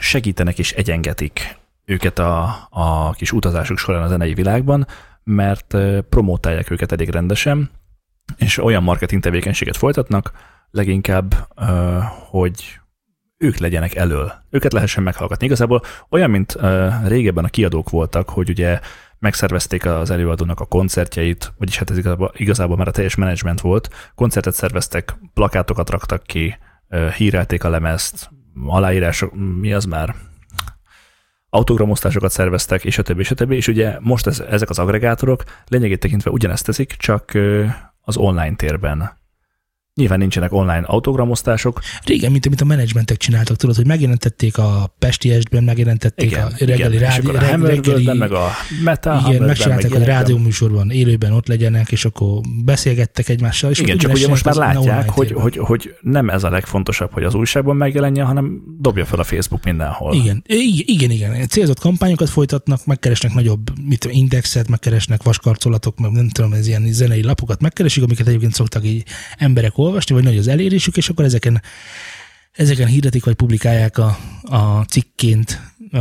segítenek 0.00 0.58
és 0.58 0.72
egyengetik 0.72 1.56
őket 1.84 2.18
a, 2.18 2.66
a 2.70 3.10
kis 3.10 3.32
utazásuk 3.32 3.78
során 3.78 4.02
a 4.02 4.08
zenei 4.08 4.34
világban, 4.34 4.86
mert 5.22 5.76
promotálják 6.08 6.70
őket 6.70 6.92
elég 6.92 7.08
rendesen, 7.08 7.70
és 8.36 8.58
olyan 8.58 8.82
marketing 8.82 9.22
tevékenységet 9.22 9.76
folytatnak, 9.76 10.32
leginkább, 10.70 11.34
hogy 12.30 12.80
ők 13.36 13.56
legyenek 13.56 13.94
elől, 13.94 14.32
őket 14.50 14.72
lehessen 14.72 15.02
meghallgatni. 15.02 15.46
Igazából 15.46 15.82
olyan, 16.10 16.30
mint 16.30 16.56
régebben 17.06 17.44
a 17.44 17.48
kiadók 17.48 17.90
voltak, 17.90 18.28
hogy 18.28 18.48
ugye 18.48 18.80
megszervezték 19.18 19.86
az 19.86 20.10
előadónak 20.10 20.60
a 20.60 20.64
koncertjeit, 20.64 21.52
vagyis 21.58 21.78
hát 21.78 21.90
ez 21.90 21.98
igazából, 21.98 22.32
igazából 22.36 22.76
már 22.76 22.88
a 22.88 22.90
teljes 22.90 23.14
menedzsment 23.14 23.60
volt, 23.60 23.88
koncertet 24.14 24.54
szerveztek, 24.54 25.14
plakátokat 25.34 25.90
raktak 25.90 26.22
ki, 26.22 26.56
hírelték 27.16 27.64
a 27.64 27.68
lemezt, 27.68 28.30
aláírások, 28.66 29.34
mi 29.60 29.72
az 29.72 29.84
már, 29.84 30.14
autogramosztásokat 31.48 32.30
szerveztek, 32.30 32.84
és 32.84 32.98
a 32.98 33.02
többi, 33.02 33.20
és 33.20 33.30
a 33.30 33.34
többi, 33.34 33.56
és 33.56 33.68
ugye 33.68 33.96
most 34.00 34.26
ez, 34.26 34.40
ezek 34.40 34.70
az 34.70 34.78
agregátorok 34.78 35.44
lényegét 35.66 36.00
tekintve 36.00 36.30
ugyanezt 36.30 36.64
teszik, 36.64 36.92
csak 36.92 37.32
az 38.00 38.16
online 38.16 38.56
térben. 38.56 39.22
Nyilván 40.00 40.18
nincsenek 40.18 40.52
online 40.52 40.82
autogramosztások. 40.86 41.80
Régen, 42.04 42.30
mint 42.30 42.46
amit 42.46 42.60
a 42.60 42.64
menedzsmentek 42.64 43.16
csináltak, 43.16 43.56
tudod, 43.56 43.76
hogy 43.76 43.86
megjelentették 43.86 44.58
a 44.58 44.94
Pesti 44.98 45.30
Estben, 45.30 45.64
megjelentették 45.64 46.30
igen, 46.30 46.46
a 46.46 46.50
reggeli 46.58 46.96
igen, 46.96 47.10
rádi, 47.10 47.28
a 47.28 47.66
reggeli, 47.66 48.18
meg 48.18 48.32
a 48.32 48.50
Metal 48.84 49.22
Igen, 49.28 49.42
megcsinálták, 49.42 49.92
hogy 49.92 50.04
rádióműsorban 50.04 50.90
élőben 50.90 51.32
ott 51.32 51.48
legyenek, 51.48 51.92
és 51.92 52.04
akkor 52.04 52.40
beszélgettek 52.64 53.28
egymással. 53.28 53.70
És 53.70 53.78
igen, 53.78 53.98
csak 53.98 54.12
ugye 54.12 54.28
most 54.28 54.44
már 54.44 54.54
látják, 54.54 55.10
hogy, 55.10 55.32
hogy, 55.32 55.56
hogy, 55.56 55.94
nem 56.00 56.28
ez 56.28 56.44
a 56.44 56.50
legfontosabb, 56.50 57.12
hogy 57.12 57.24
az 57.24 57.34
újságban 57.34 57.76
megjelenjen, 57.76 58.26
hanem 58.26 58.62
dobja 58.80 59.04
fel 59.04 59.18
a 59.18 59.24
Facebook 59.24 59.64
mindenhol. 59.64 60.14
Igen, 60.14 60.42
igen, 60.46 61.10
igen. 61.10 61.48
Célzott 61.48 61.78
kampányokat 61.78 62.28
folytatnak, 62.28 62.86
megkeresnek 62.86 63.34
nagyobb 63.34 63.60
mit 63.88 64.04
indexet, 64.10 64.68
megkeresnek 64.68 65.22
vaskarcolatok, 65.22 65.98
meg 65.98 66.10
nem 66.10 66.28
tudom, 66.28 66.52
ez 66.52 66.66
ilyen 66.66 66.92
zenei 66.92 67.22
lapokat 67.22 67.60
megkeresik, 67.60 68.02
amiket 68.02 68.26
egyébként 68.26 68.54
szoktak 68.54 68.84
így 68.84 69.04
emberek 69.36 69.78
olvasni, 69.84 70.14
vagy 70.14 70.24
nagy 70.24 70.38
az 70.38 70.48
elérésük, 70.48 70.96
és 70.96 71.08
akkor 71.08 71.24
ezeken, 71.24 71.62
ezeken 72.52 72.86
hirdetik, 72.86 73.24
vagy 73.24 73.34
publikálják 73.34 73.98
a, 73.98 74.16
a 74.42 74.84
cikként 74.88 75.60
a, 75.90 75.98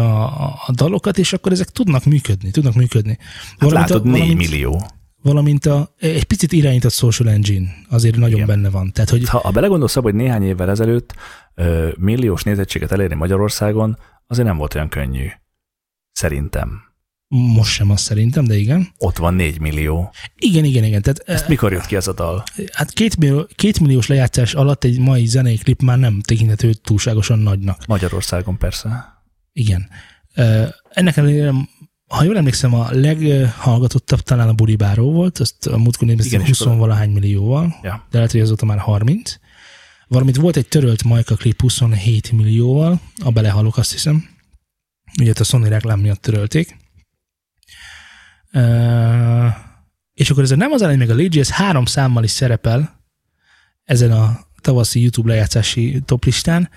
a 0.68 0.72
dalokat, 0.74 1.18
és 1.18 1.34
akkor 1.34 1.52
ezek 1.52 1.70
tudnak 1.70 2.06
működni, 2.06 2.52
tudnak 2.52 2.74
működni. 2.74 3.18
Hát 3.58 3.72
látod, 3.72 4.06
a, 4.06 4.10
4 4.10 4.36
millió. 4.36 4.82
Valamint 5.22 5.66
a, 5.66 5.94
egy 6.00 6.24
picit 6.24 6.52
irányított 6.52 6.92
social 6.92 7.30
engine 7.30 7.76
azért 7.90 8.16
nagyon 8.16 8.36
Igen. 8.36 8.48
benne 8.48 8.70
van. 8.70 8.92
Tehát, 8.92 9.10
hogy... 9.10 9.30
Ha, 9.30 9.38
ha 9.38 9.52
belegondolsz 9.52 9.96
abba, 9.96 10.10
hogy 10.10 10.20
néhány 10.20 10.44
évvel 10.44 10.70
ezelőtt 10.70 11.16
ö, 11.56 11.90
milliós 11.98 12.44
nézettséget 12.44 12.92
elérni 12.92 13.16
Magyarországon, 13.16 13.98
azért 14.28 14.48
nem 14.48 14.58
volt 14.58 14.76
olyan 14.76 14.90
könnyű. 14.90 15.28
Szerintem. 16.12 16.93
Most 17.36 17.72
sem 17.72 17.90
azt 17.90 18.04
szerintem, 18.04 18.46
de 18.46 18.56
igen. 18.56 18.88
Ott 18.98 19.18
van 19.18 19.34
4 19.34 19.60
millió. 19.60 20.14
Igen, 20.36 20.64
igen, 20.64 20.84
igen. 20.84 21.02
Tehát, 21.02 21.20
Ezt 21.26 21.48
mikor 21.48 21.72
jött 21.72 21.86
ki 21.86 21.96
ez 21.96 22.08
a 22.08 22.14
dal? 22.14 22.44
Hát 22.72 22.92
két, 22.92 23.18
millió, 23.18 23.48
két 23.56 23.80
milliós 23.80 24.08
lejátszás 24.08 24.54
alatt 24.54 24.84
egy 24.84 25.00
mai 25.00 25.26
zenei 25.26 25.58
klip 25.58 25.82
már 25.82 25.98
nem 25.98 26.22
tekinthető 26.22 26.74
túlságosan 26.74 27.40
nagynak. 27.40 27.86
Magyarországon 27.88 28.58
persze. 28.58 29.22
Igen. 29.54 29.90
Ennek 30.90 31.18
ellenére, 31.18 31.54
ha 32.08 32.24
jól 32.24 32.38
emlékszem, 32.38 32.74
a 32.74 32.88
leghallgatottabb 32.92 34.20
talán 34.20 34.48
a 34.48 34.54
Buribáró 34.54 35.12
volt, 35.12 35.40
azt 35.40 35.68
a 35.68 35.78
múltkor 35.78 36.08
néztem 36.08 36.46
20 36.46 36.64
valahány 36.64 37.10
millióval, 37.10 37.76
ja. 37.84 38.08
de 38.10 38.18
lehet, 38.18 38.32
hogy 38.32 38.42
azóta 38.42 38.66
már 38.66 38.78
30. 38.78 39.36
Valamint 40.08 40.38
volt 40.38 40.56
egy 40.56 40.68
törölt 40.68 41.04
Majka 41.04 41.36
klip 41.36 41.62
27 41.62 42.32
millióval, 42.32 43.00
a 43.24 43.32
Belehalok 43.32 43.78
azt 43.78 43.92
hiszem. 43.92 44.30
Ugye 45.22 45.34
a 45.40 45.44
Sony 45.44 45.64
reklám 45.64 46.00
miatt 46.00 46.22
törölték 46.22 46.82
és 50.14 50.30
akkor 50.30 50.44
ez 50.44 50.50
nem 50.50 50.72
az 50.72 50.82
elején, 50.82 51.00
meg 51.00 51.10
a 51.10 51.16
Lady, 51.16 51.40
ez 51.40 51.52
három 51.52 51.86
számmal 51.86 52.24
is 52.24 52.32
szerepel 52.32 53.02
ezen 53.84 54.12
a 54.12 54.40
tavaszi 54.62 55.02
YouTube 55.02 55.30
lejátszási 55.30 56.02
toplistán. 56.06 56.70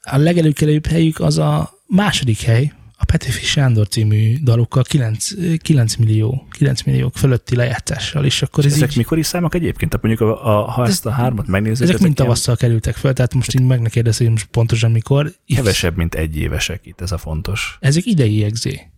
A 0.00 0.16
legelőkelőbb 0.16 0.86
helyük 0.86 1.20
az 1.20 1.38
a 1.38 1.70
második 1.86 2.40
hely, 2.40 2.72
a 3.02 3.04
Petőfi 3.04 3.44
Sándor 3.44 3.88
című 3.88 4.36
dalokkal 4.42 4.82
9, 4.82 5.58
9 5.62 5.94
millió, 5.94 6.46
9 6.50 6.82
milliók 6.82 7.16
fölötti 7.16 7.56
lejátszással, 7.56 8.24
és 8.24 8.42
akkor 8.42 8.64
ez 8.64 8.72
Ezek 8.72 8.90
így... 8.90 8.96
mikor 8.96 9.18
is 9.18 9.26
számok 9.26 9.54
egyébként? 9.54 9.90
Tehát 9.90 10.06
mondjuk, 10.06 10.28
a, 10.28 10.58
a, 10.58 10.70
ha 10.70 10.86
ezt 10.86 11.06
a 11.06 11.10
hármat 11.10 11.46
megnézzük... 11.46 11.82
Ezek, 11.82 11.88
ezek 11.88 12.02
mind 12.02 12.16
tavasszal 12.16 12.56
ilyen... 12.58 12.70
kerültek 12.70 12.96
fel, 12.96 13.12
tehát 13.12 13.34
most 13.34 13.54
így 13.54 13.66
meg 13.66 13.80
ne 13.80 13.88
kérdezni, 13.88 14.24
hogy 14.24 14.34
most 14.34 14.46
pontosan 14.46 14.90
mikor. 14.90 15.34
Kevesebb, 15.46 15.96
mint 15.96 16.14
egy 16.14 16.36
évesek 16.36 16.86
itt, 16.86 17.00
ez 17.00 17.12
a 17.12 17.18
fontos. 17.18 17.76
Ezek 17.80 18.06
idei 18.06 18.44
egzé. 18.44 18.89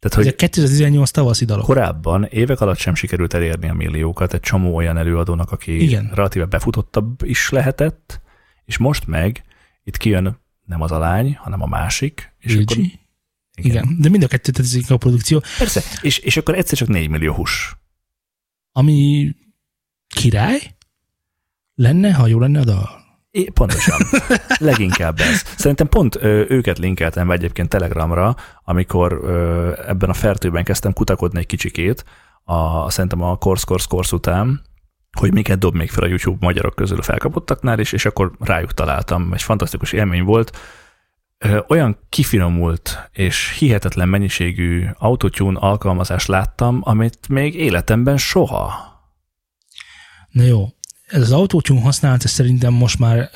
Tehát, 0.00 0.16
hogy 0.16 0.26
Ezek 0.26 0.36
2018 0.36 1.10
tavaszi 1.10 1.44
dalok. 1.44 1.64
Korábban 1.64 2.24
évek 2.24 2.60
alatt 2.60 2.78
sem 2.78 2.94
sikerült 2.94 3.34
elérni 3.34 3.68
a 3.68 3.74
milliókat 3.74 4.34
egy 4.34 4.40
csomó 4.40 4.74
olyan 4.74 4.96
előadónak, 4.96 5.52
aki 5.52 5.82
Igen. 5.82 6.10
relatíve 6.14 6.44
befutottabb 6.44 7.22
is 7.22 7.50
lehetett, 7.50 8.20
és 8.64 8.78
most 8.78 9.06
meg 9.06 9.44
itt 9.84 9.96
kijön 9.96 10.38
nem 10.64 10.80
az 10.80 10.90
a 10.90 10.98
lány, 10.98 11.34
hanem 11.34 11.62
a 11.62 11.66
másik. 11.66 12.32
És 12.38 12.54
akkor, 12.54 12.76
igen. 12.76 12.90
igen. 13.54 13.96
de 14.00 14.08
mind 14.08 14.22
a 14.22 14.28
kettő 14.28 14.52
teszik 14.52 14.90
a 14.90 14.96
produkció. 14.96 15.42
Persze, 15.58 15.82
és, 16.02 16.18
és 16.18 16.36
akkor 16.36 16.54
egyszer 16.54 16.78
csak 16.78 16.88
4 16.88 17.08
millió 17.08 17.34
hús. 17.34 17.76
Ami 18.72 19.30
király 20.06 20.60
lenne, 21.74 22.12
ha 22.12 22.26
jó 22.26 22.38
lenne 22.38 22.60
a 22.60 22.64
dal. 22.64 22.99
É, 23.30 23.50
pontosan. 23.50 24.00
Leginkább 24.70 25.20
ez. 25.20 25.42
Szerintem 25.56 25.88
pont 25.88 26.16
ö, 26.16 26.44
őket 26.48 26.78
linkeltem 26.78 27.26
be 27.26 27.34
egyébként 27.34 27.68
Telegramra, 27.68 28.36
amikor 28.64 29.12
ö, 29.12 29.72
ebben 29.86 30.10
a 30.10 30.14
fertőben 30.14 30.64
kezdtem 30.64 30.92
kutakodni 30.92 31.38
egy 31.38 31.46
kicsikét, 31.46 32.04
a, 32.44 32.90
szerintem 32.90 33.22
a 33.22 33.36
Korsz 33.36 33.64
Korsz 33.64 33.84
Korsz 33.84 34.12
után, 34.12 34.62
hogy 35.18 35.32
miket 35.32 35.58
dob 35.58 35.74
még 35.74 35.90
fel 35.90 36.04
a 36.04 36.06
YouTube 36.06 36.46
magyarok 36.46 36.74
közül 36.74 36.98
a 36.98 37.02
felkapottaknál 37.02 37.78
is, 37.78 37.92
és 37.92 38.04
akkor 38.04 38.32
rájuk 38.38 38.74
találtam. 38.74 39.32
Egy 39.32 39.42
fantasztikus 39.42 39.92
élmény 39.92 40.24
volt. 40.24 40.56
Olyan 41.68 41.98
kifinomult 42.08 43.10
és 43.12 43.56
hihetetlen 43.58 44.08
mennyiségű 44.08 44.86
autotune 44.98 45.58
alkalmazást 45.58 46.28
láttam, 46.28 46.80
amit 46.82 47.28
még 47.28 47.54
életemben 47.54 48.16
soha. 48.16 48.72
Na 50.30 50.42
jó, 50.42 50.66
ez 51.10 51.20
az 51.22 51.32
autotune 51.32 51.80
használata 51.80 52.28
szerintem 52.28 52.72
most 52.72 52.98
már 52.98 53.30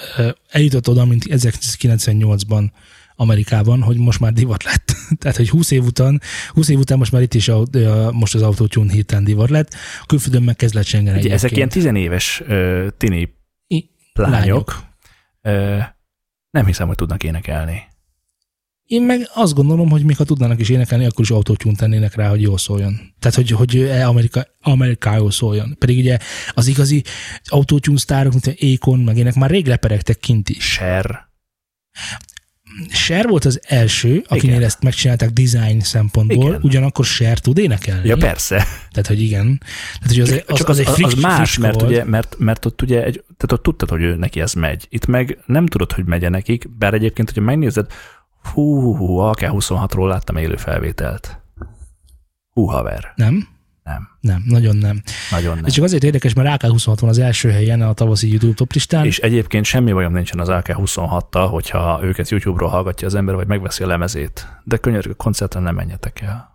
eljutott 0.49 0.89
oda, 0.89 1.05
mint 1.05 1.25
1998-ban 1.29 2.71
Amerikában, 3.17 3.83
hogy 3.83 3.97
most 3.97 4.21
már 4.21 4.33
divat 4.33 4.65
lett. 4.65 4.97
Tehát, 5.21 5.37
hogy 5.37 5.49
20 5.49 5.71
év 5.71 5.85
után, 5.85 6.21
20 6.49 6.69
év 6.69 6.79
után 6.79 6.99
most 6.99 7.13
már 7.13 7.23
itt 7.23 7.35
is 7.35 7.49
a, 7.49 7.63
a, 7.73 8.13
most 8.13 8.35
az 8.35 8.43
autotune 8.43 8.93
hirtelen 8.93 9.25
divat 9.25 9.51
lett. 9.51 9.75
Külföldön 10.07 10.43
meg 10.43 10.57
kezd 10.57 10.75
lecsengeni. 10.75 11.19
Ugye 11.19 11.33
ezek 11.33 11.57
ilyen 11.57 11.69
tizenéves 11.69 12.43
uh, 12.49 12.87
tini 12.97 13.35
I, 13.67 13.91
lányok. 14.13 14.35
lányok. 14.35 14.83
Uh, 15.43 15.85
nem 16.51 16.67
hiszem, 16.67 16.87
hogy 16.87 16.97
tudnak 16.97 17.23
énekelni. 17.23 17.83
Én 18.87 19.03
meg 19.03 19.29
azt 19.35 19.55
gondolom, 19.55 19.91
hogy 19.91 20.05
még 20.05 20.17
ha 20.17 20.25
tudnának 20.25 20.61
is 20.61 20.69
énekelni, 20.69 21.05
akkor 21.05 21.25
is 21.25 21.31
autótyún 21.31 21.75
tennének 21.75 22.15
rá, 22.15 22.29
hogy 22.29 22.43
jól 22.43 22.59
szóljon. 22.59 23.01
Tehát, 23.19 23.37
hogy, 23.37 23.51
hogy 23.51 23.91
Amerika, 23.91 24.47
Amerikáról 24.61 25.31
szóljon. 25.31 25.77
Pedig 25.79 25.99
ugye 25.99 26.19
az 26.55 26.67
igazi 26.67 27.05
autótyún 27.45 27.97
sztárok, 27.97 28.33
mint 28.33 28.59
Akon, 28.61 28.99
meg 28.99 29.17
ének 29.17 29.35
már 29.35 29.51
rég 29.51 29.67
leperegtek 29.67 30.19
kint 30.19 30.49
is. 30.49 30.65
Cher. 30.65 31.33
Cher 32.89 33.29
volt 33.29 33.45
az 33.45 33.61
első, 33.67 34.25
akinél 34.29 34.55
igen. 34.55 34.67
ezt 34.67 34.83
megcsinálták 34.83 35.31
design 35.31 35.81
szempontból, 35.81 36.49
igen. 36.49 36.61
ugyanakkor 36.63 37.05
Cher 37.05 37.39
tud 37.39 37.59
énekelni. 37.59 38.09
Ja, 38.09 38.17
persze. 38.17 38.57
Tehát, 38.91 39.07
hogy 39.07 39.21
igen. 39.21 39.61
Tehát, 40.01 40.09
hogy 40.09 40.21
az, 40.21 40.29
csak, 40.29 40.49
az, 40.49 40.59
csak 40.59 40.69
az, 40.69 40.79
az, 40.79 40.99
egy 40.99 41.05
az 41.05 41.15
más, 41.15 41.59
mert, 41.59 41.83
ugye, 41.83 42.05
mert, 42.05 42.37
mert 42.39 42.65
ott 42.65 42.83
ugye, 42.83 43.05
egy, 43.05 43.25
tehát 43.37 43.53
ott 43.53 43.63
tudtad, 43.63 43.89
hogy 43.89 44.03
ő 44.03 44.17
neki 44.17 44.41
ez 44.41 44.53
megy. 44.53 44.87
Itt 44.89 45.07
meg 45.07 45.39
nem 45.47 45.67
tudod, 45.67 45.93
hogy 45.93 46.05
megye 46.05 46.29
nekik, 46.29 46.77
bár 46.79 46.95
egyébként, 46.95 47.29
hogyha 47.29 47.45
megnézed, 47.45 47.87
hú, 48.53 48.81
hú, 48.81 48.97
hú 48.97 49.19
AK-26-ról 49.19 50.09
láttam 50.09 50.37
élő 50.37 50.57
felvételt. 50.57 51.41
Hú, 52.51 52.65
haver. 52.65 53.13
Nem? 53.17 53.49
Nem. 53.85 54.09
Nem, 54.21 54.43
nagyon 54.47 54.77
nem. 54.77 55.03
Nagyon 55.31 55.55
nem. 55.55 55.65
Ez 55.65 55.73
csak 55.73 55.85
azért 55.85 56.05
érdekes, 56.05 56.33
mert 56.35 56.63
AK-26 56.63 56.97
van 57.01 57.11
az 57.11 57.19
első 57.19 57.51
helyen 57.51 57.83
a 57.83 57.93
tavaszi 57.93 58.31
YouTube 58.31 58.55
top 58.55 58.73
listán. 58.73 59.05
És 59.05 59.19
egyébként 59.19 59.65
semmi 59.65 59.93
bajom 59.93 60.13
nincsen 60.13 60.39
az 60.39 60.49
AK-26-tal, 60.49 61.47
hogyha 61.51 62.01
őket 62.03 62.29
YouTube-ról 62.29 62.69
hallgatja 62.69 63.07
az 63.07 63.15
ember, 63.15 63.35
vagy 63.35 63.47
megveszi 63.47 63.83
a 63.83 63.87
lemezét. 63.87 64.49
De 64.65 64.77
könyörgő 64.77 65.13
koncertre 65.13 65.61
nem 65.61 65.75
menjetek 65.75 66.21
el. 66.21 66.54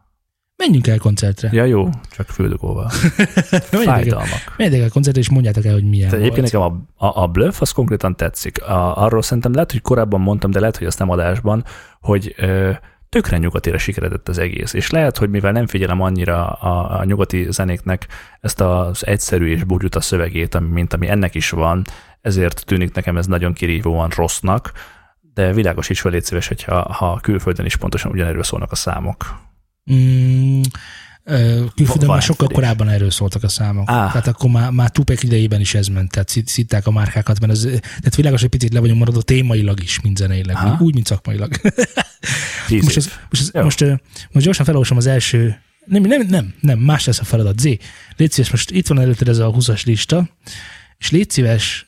Menjünk 0.60 0.88
el 0.88 0.98
koncertre. 0.98 1.50
Ja, 1.52 1.64
jó, 1.64 1.90
csak 2.10 2.28
füldugóval. 2.28 2.90
Fájdalmak. 3.86 4.54
Menjetek 4.58 4.82
el 4.82 4.90
koncertre, 4.90 5.22
és 5.22 5.30
mondjátok 5.30 5.66
el, 5.66 5.74
hogy 5.74 5.84
milyen 5.84 6.10
Tehát 6.10 6.24
egyébként 6.26 6.52
nekem 6.52 6.86
a, 6.96 7.06
a, 7.06 7.22
a 7.22 7.28
bluff 7.28 7.62
az 7.62 7.72
konkrétan 7.72 8.16
tetszik. 8.16 8.64
A, 8.64 9.04
arról 9.04 9.22
szerintem 9.22 9.54
lehet, 9.54 9.72
hogy 9.72 9.82
korábban 9.82 10.22
mondtam, 10.22 10.52
de 10.52 10.60
lehet, 10.60 10.78
hogy 10.78 10.88
azt 10.88 11.00
nem 11.00 11.10
adásban, 11.10 11.64
hogy 12.02 12.34
ö, 12.38 12.72
tökre 13.10 13.38
nyugatira 13.38 13.78
sikeredett 13.78 14.30
az 14.30 14.38
egész. 14.38 14.74
És 14.74 14.90
lehet, 14.90 15.18
hogy 15.18 15.30
mivel 15.30 15.52
nem 15.52 15.68
figyelem 15.68 16.02
annyira 16.02 16.48
a, 16.48 17.00
a 17.00 17.04
nyugati 17.04 17.48
zenéknek 17.50 18.08
ezt 18.42 18.62
az 18.62 19.06
egyszerű 19.06 19.52
és 19.52 19.62
a 19.90 20.02
szövegét, 20.02 20.60
mint 20.60 20.94
ami 20.94 21.10
ennek 21.10 21.36
is 21.36 21.50
van, 21.50 21.84
ezért 22.22 22.66
tűnik 22.66 22.94
nekem 22.94 23.18
ez 23.18 23.26
nagyon 23.26 23.54
kirívóan 23.54 24.10
rossznak, 24.16 24.72
de 25.34 25.54
világosíts 25.54 26.02
fel, 26.02 26.12
légy 26.12 26.24
szíves, 26.24 26.48
hogyha 26.48 26.94
ha 26.94 27.20
külföldön 27.22 27.66
is 27.66 27.76
pontosan 27.76 28.12
ugyanerről 28.12 28.44
szólnak 28.44 28.72
a 28.72 28.76
számok. 28.76 29.48
Mm, 29.94 30.62
külföldön 31.76 32.10
már 32.10 32.22
sokkal 32.22 32.48
korábban 32.48 32.90
erről 32.90 33.12
szóltak 33.12 33.44
a 33.44 33.48
számok. 33.48 33.90
Ah. 33.90 34.12
Tehát 34.12 34.28
akkor 34.28 34.50
már, 34.50 34.72
már 34.72 34.90
Tupac 34.90 35.24
idejében 35.24 35.60
is 35.60 35.74
ez 35.74 35.88
ment, 35.88 36.12
tehát 36.12 36.30
szitták 36.46 36.88
a 36.88 36.92
márkákat, 36.92 37.40
mert 37.40 37.52
ez, 37.52 37.62
tehát 37.82 38.16
világos, 38.16 38.42
hogy 38.42 38.50
picit 38.50 38.74
le 38.74 38.80
vagyunk 38.80 39.00
maradva 39.00 39.22
témailag 39.22 39.84
is, 39.84 40.02
mint 40.02 40.18
zeneileg, 40.18 40.56
ah. 40.56 40.82
úgy, 40.82 40.94
mint 40.94 41.06
szakmailag. 41.06 41.50
most, 42.70 42.98
ez, 42.98 43.10
most, 43.30 43.56
ez, 43.56 43.64
most, 43.64 43.86
most 44.32 44.46
gyorsan 44.46 44.66
felolvasom 44.66 44.98
az 44.98 45.06
első, 45.06 45.62
nem, 45.86 46.02
nem, 46.02 46.28
nem, 46.28 46.54
nem, 46.60 46.80
más 46.80 47.06
lesz 47.06 47.20
a 47.20 47.24
feladat. 47.24 47.60
Z, 47.60 47.64
légy 48.18 48.32
szíves, 48.32 48.52
most 48.52 48.72
itt 48.72 48.88
van 48.88 49.00
előtted 49.00 49.28
ez 49.28 49.38
a 49.38 49.52
20-as 49.52 49.86
lista, 49.86 50.30
és 50.98 51.12
légy 51.12 51.30
szíves, 51.30 51.88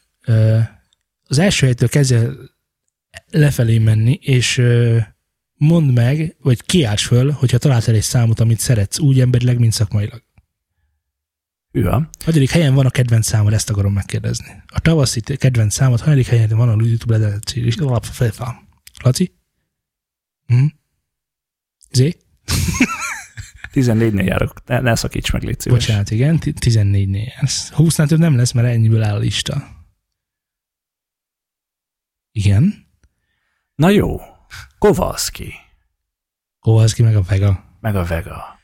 az 1.28 1.40
első 1.40 1.66
helytől 1.66 1.90
kezdve 1.90 2.30
lefelé 3.30 3.78
menni, 3.78 4.20
és 4.22 4.62
mondd 5.62 5.94
meg, 5.94 6.36
vagy 6.42 6.62
kiálts 6.62 7.06
föl, 7.06 7.32
hogyha 7.32 7.58
találtál 7.58 7.96
egy 7.96 8.02
számot, 8.02 8.40
amit 8.40 8.60
szeretsz, 8.60 9.00
úgy 9.00 9.20
emberileg, 9.20 9.60
mint 9.60 9.74
szakmailag. 9.74 10.24
Ja. 11.72 12.10
Hagyadik 12.24 12.50
helyen 12.50 12.74
van 12.74 12.86
a 12.86 12.90
kedvenc 12.90 13.26
számod, 13.28 13.54
ezt 13.54 13.70
akarom 13.70 13.94
megkérdezni. 13.94 14.64
A 14.68 14.80
tavaszi 14.80 15.22
kedvenc 15.22 15.74
számod, 15.74 16.00
hanyadik 16.00 16.28
helyen 16.28 16.50
van 16.50 16.70
a 16.70 16.84
YouTube 16.86 17.18
ledelettség, 17.18 17.66
és 17.66 17.76
alapfelfel. 17.76 18.68
Laci? 19.04 19.34
Hm? 20.46 20.66
Zé? 21.98 22.18
14-nél 23.74 24.26
járok, 24.26 24.66
ne, 24.66 24.80
ne 24.80 24.96
szakíts 24.96 25.32
meg, 25.32 25.44
légy 25.44 25.60
szíves. 25.60 25.80
Bocsánat, 25.80 26.12
igen, 26.12 26.40
14-nél 26.42 27.34
jársz. 27.36 27.70
20 27.70 27.96
több 27.96 28.20
nem 28.20 28.36
lesz, 28.36 28.52
mert 28.52 28.68
ennyiből 28.68 29.04
áll 29.04 29.16
a 29.16 29.20
lista. 29.20 29.68
Igen? 32.32 32.88
Na 33.76 33.90
jó, 33.90 34.20
Kowalski. 34.82 35.54
Kowalski 36.60 37.04
meg 37.04 37.16
a 37.16 37.22
Vega. 37.22 37.64
Meg 37.80 37.96
a 37.96 38.04
Vega. 38.04 38.60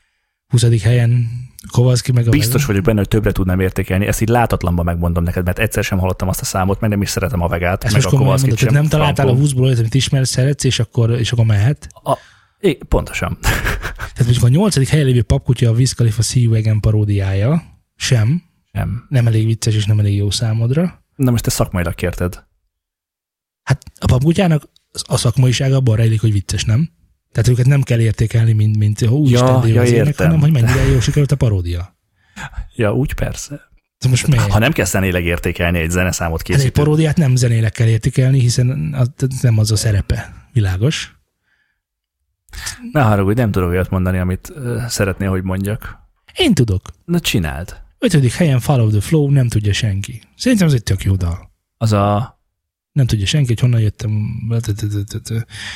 20. 0.46 0.82
helyen 0.82 1.28
Kowalski 1.72 2.12
meg 2.12 2.26
a 2.26 2.30
Biztos 2.30 2.60
Vega. 2.60 2.66
vagyok 2.66 2.84
benne, 2.84 2.98
hogy 2.98 3.08
többre 3.08 3.32
tudnám 3.32 3.60
értékelni. 3.60 4.06
Ezt 4.06 4.20
így 4.20 4.28
látatlanban 4.28 4.84
megmondom 4.84 5.22
neked, 5.22 5.44
mert 5.44 5.58
egyszer 5.58 5.84
sem 5.84 5.98
hallottam 5.98 6.28
azt 6.28 6.40
a 6.40 6.44
számot, 6.44 6.80
mert 6.80 6.92
nem 6.92 7.02
is 7.02 7.08
szeretem 7.08 7.40
a 7.40 7.48
Vegát, 7.48 7.84
Ezt 7.84 7.92
meg 7.92 8.02
most 8.02 8.14
a 8.14 8.18
Kowalski 8.18 8.56
sem. 8.56 8.72
Nem 8.72 8.86
találtál 8.86 9.28
a 9.28 9.34
20-ból 9.34 9.60
olyat, 9.60 9.78
amit 9.78 9.94
ismersz, 9.94 10.30
szeretsz, 10.30 10.64
és 10.64 10.78
akkor, 10.78 11.10
és 11.10 11.32
akkor 11.32 11.44
mehet? 11.44 11.88
A, 11.92 12.18
é, 12.58 12.74
pontosan. 12.74 13.38
Tehát 14.14 14.24
mondjuk 14.24 14.44
a 14.44 14.48
nyolcadik 14.48 14.88
helyen 14.88 15.06
lévő 15.06 15.22
papkutya 15.22 15.70
a 15.70 15.72
Wiz 15.72 15.92
Khalifa 15.92 16.22
See 16.22 16.42
You 16.42 16.54
Again 16.54 16.80
paródiája. 16.80 17.62
Sem. 17.96 18.42
Sem. 18.72 19.06
Nem 19.08 19.26
elég 19.26 19.46
vicces 19.46 19.74
és 19.74 19.86
nem 19.86 19.98
elég 19.98 20.16
jó 20.16 20.30
számodra. 20.30 21.04
Na 21.16 21.30
most 21.30 21.44
te 21.44 21.50
szakmailag 21.50 21.94
kérted. 21.94 22.46
Hát 23.62 23.82
a 23.98 24.06
papkutyának 24.06 24.62
a 25.06 25.16
szakmaiság 25.16 25.72
abban 25.72 25.96
rejlik, 25.96 26.20
hogy 26.20 26.32
vicces, 26.32 26.64
nem? 26.64 26.90
Tehát 27.32 27.48
őket 27.48 27.66
nem 27.66 27.82
kell 27.82 28.00
értékelni, 28.00 28.52
mint, 28.52 28.76
mint 28.76 29.02
ó, 29.02 29.28
ja, 29.28 29.66
ja, 29.66 29.84
értem. 29.84 30.26
hanem 30.26 30.40
hogy 30.40 30.52
mennyire 30.52 30.84
jó 30.84 31.00
sikerült 31.00 31.32
a 31.32 31.36
paródia. 31.36 31.96
Ja, 32.74 32.94
úgy 32.94 33.14
persze. 33.14 33.60
De 33.98 34.08
most 34.08 34.26
miért? 34.26 34.50
Ha 34.50 34.58
nem 34.58 34.72
kell 34.72 34.84
zenéleg 34.84 35.24
értékelni 35.24 35.78
egy 35.78 35.90
zeneszámot 35.90 36.42
készíteni. 36.42 36.68
Hát 36.68 36.78
egy 36.78 36.84
paródiát 36.84 37.16
nem 37.16 37.36
zenéleg 37.36 37.72
kell 37.72 37.86
értékelni, 37.86 38.40
hiszen 38.40 38.94
az, 38.94 39.10
nem 39.40 39.58
az 39.58 39.70
a 39.70 39.76
szerepe. 39.76 40.34
Világos? 40.52 41.16
Ne 42.92 43.02
haragudj, 43.02 43.40
nem 43.40 43.50
tudok 43.50 43.68
olyat 43.68 43.90
mondani, 43.90 44.18
amit 44.18 44.52
szeretnél, 44.88 45.30
hogy 45.30 45.42
mondjak. 45.42 45.98
Én 46.36 46.54
tudok. 46.54 46.90
Na 47.04 47.20
csináld. 47.20 47.76
Ötödik 47.98 48.32
helyen 48.32 48.60
Follow 48.60 48.90
the 48.90 49.00
Flow, 49.00 49.30
nem 49.30 49.48
tudja 49.48 49.72
senki. 49.72 50.22
Szerintem 50.36 50.66
ez 50.66 50.72
egy 50.72 50.82
tök 50.82 51.02
jó 51.02 51.14
dal. 51.14 51.50
Az 51.76 51.92
a 51.92 52.37
nem 52.98 53.06
tudja 53.06 53.26
senki, 53.26 53.48
hogy 53.48 53.60
honnan 53.60 53.80
jöttem. 53.80 54.10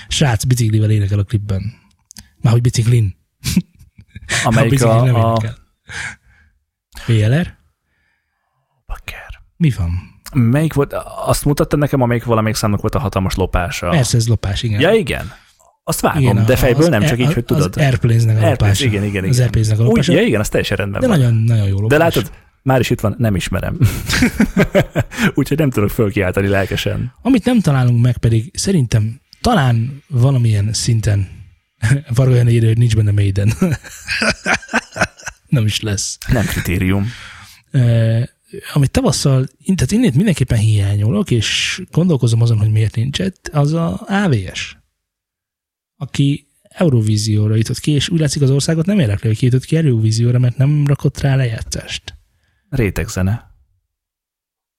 Srác 0.09 0.45
biciklivel 0.45 0.91
énekel 0.91 1.19
a 1.19 1.25
klipben. 1.25 1.63
Már 2.41 2.53
hogy 2.53 2.63
biciklin. 2.63 3.17
Amelyik 4.45 4.83
a... 4.83 5.03
a, 5.03 5.35
a... 5.35 5.41
VLR? 7.07 7.57
Bakker. 8.87 9.41
Mi 9.57 9.71
van? 9.71 9.91
Melyik 10.33 10.73
volt? 10.73 10.93
Azt 11.27 11.45
mutatta 11.45 11.77
nekem, 11.77 12.01
amelyik 12.01 12.25
valamelyik 12.25 12.57
számnak 12.57 12.81
volt 12.81 12.95
a 12.95 12.99
hatalmas 12.99 13.35
lopása. 13.35 13.89
Persze, 13.89 14.17
ez 14.17 14.29
lopás, 14.29 14.63
igen. 14.63 14.81
Ja, 14.81 14.93
igen. 14.93 15.33
Azt 15.85 16.01
vágom, 16.01 16.21
igen, 16.21 16.45
de 16.45 16.57
fejből 16.57 16.89
nem, 16.89 17.05
csak 17.05 17.19
így, 17.19 17.33
hogy 17.33 17.45
tudod. 17.45 17.77
Az 17.77 17.83
Airplanes-nek 17.83 18.43
a 18.43 18.49
lopása. 18.49 18.85
Igen, 18.85 19.05
igen, 19.05 19.25
igen. 19.25 19.29
Az 19.29 19.41
Airplanes-nek 19.41 19.79
a 19.79 19.83
lopása. 19.83 20.13
Úgy, 20.13 20.19
ja, 20.19 20.25
igen, 20.25 20.41
az 20.41 20.49
teljesen 20.49 20.77
rendben 20.77 21.01
De 21.01 21.07
van. 21.07 21.19
nagyon, 21.19 21.35
nagyon 21.35 21.67
jó 21.67 21.81
lopás. 21.81 21.99
De 21.99 22.05
látod, 22.05 22.33
már 22.63 22.81
is 22.81 22.91
itt 22.91 23.01
van, 23.01 23.15
nem 23.19 23.37
ismerem. 23.37 23.79
Úgyhogy 25.35 25.59
nem 25.59 25.71
tudok 25.71 25.91
fölkiáltani 25.91 26.49
lelkesen. 26.49 27.15
Amit 27.23 27.45
nem 27.45 27.61
találunk 27.61 28.03
meg 28.03 28.19
pedig 28.19 28.51
szerintem 28.55 29.21
talán 29.41 30.03
valamilyen 30.09 30.73
szinten 30.73 31.41
Varga 32.15 32.51
írja, 32.51 32.69
hogy 32.69 32.79
nincs 32.79 32.97
benne 32.97 33.11
Maiden. 33.11 33.53
nem 35.49 35.67
is 35.67 35.81
lesz. 35.81 36.19
Nem 36.29 36.45
kritérium. 36.45 37.07
Amit 38.73 38.91
tavasszal, 38.91 39.49
tehát 39.75 39.93
innét 39.93 40.15
mindenképpen 40.15 40.59
hiányolok, 40.59 41.31
és 41.31 41.83
gondolkozom 41.91 42.43
azon, 42.43 42.59
hogy 42.59 42.73
miért 42.73 42.97
nincs 42.97 43.19
az 43.53 43.73
a 43.73 44.01
AVS, 44.07 44.77
aki 45.97 46.47
Eurovízióra 46.63 47.55
jutott 47.55 47.79
ki, 47.79 47.91
és 47.91 48.09
úgy 48.09 48.21
látszik 48.21 48.43
az 48.43 48.51
országot 48.51 48.87
nem 48.87 48.99
érdekli, 48.99 49.29
hogy 49.29 49.39
ki 49.39 49.45
jutott 49.45 49.65
ki 49.65 49.77
Eurovízióra, 49.77 50.39
mert 50.39 50.57
nem 50.57 50.87
rakott 50.87 51.21
rá 51.21 51.37
lejátszást. 51.37 52.15
Rétegzene. 52.73 53.51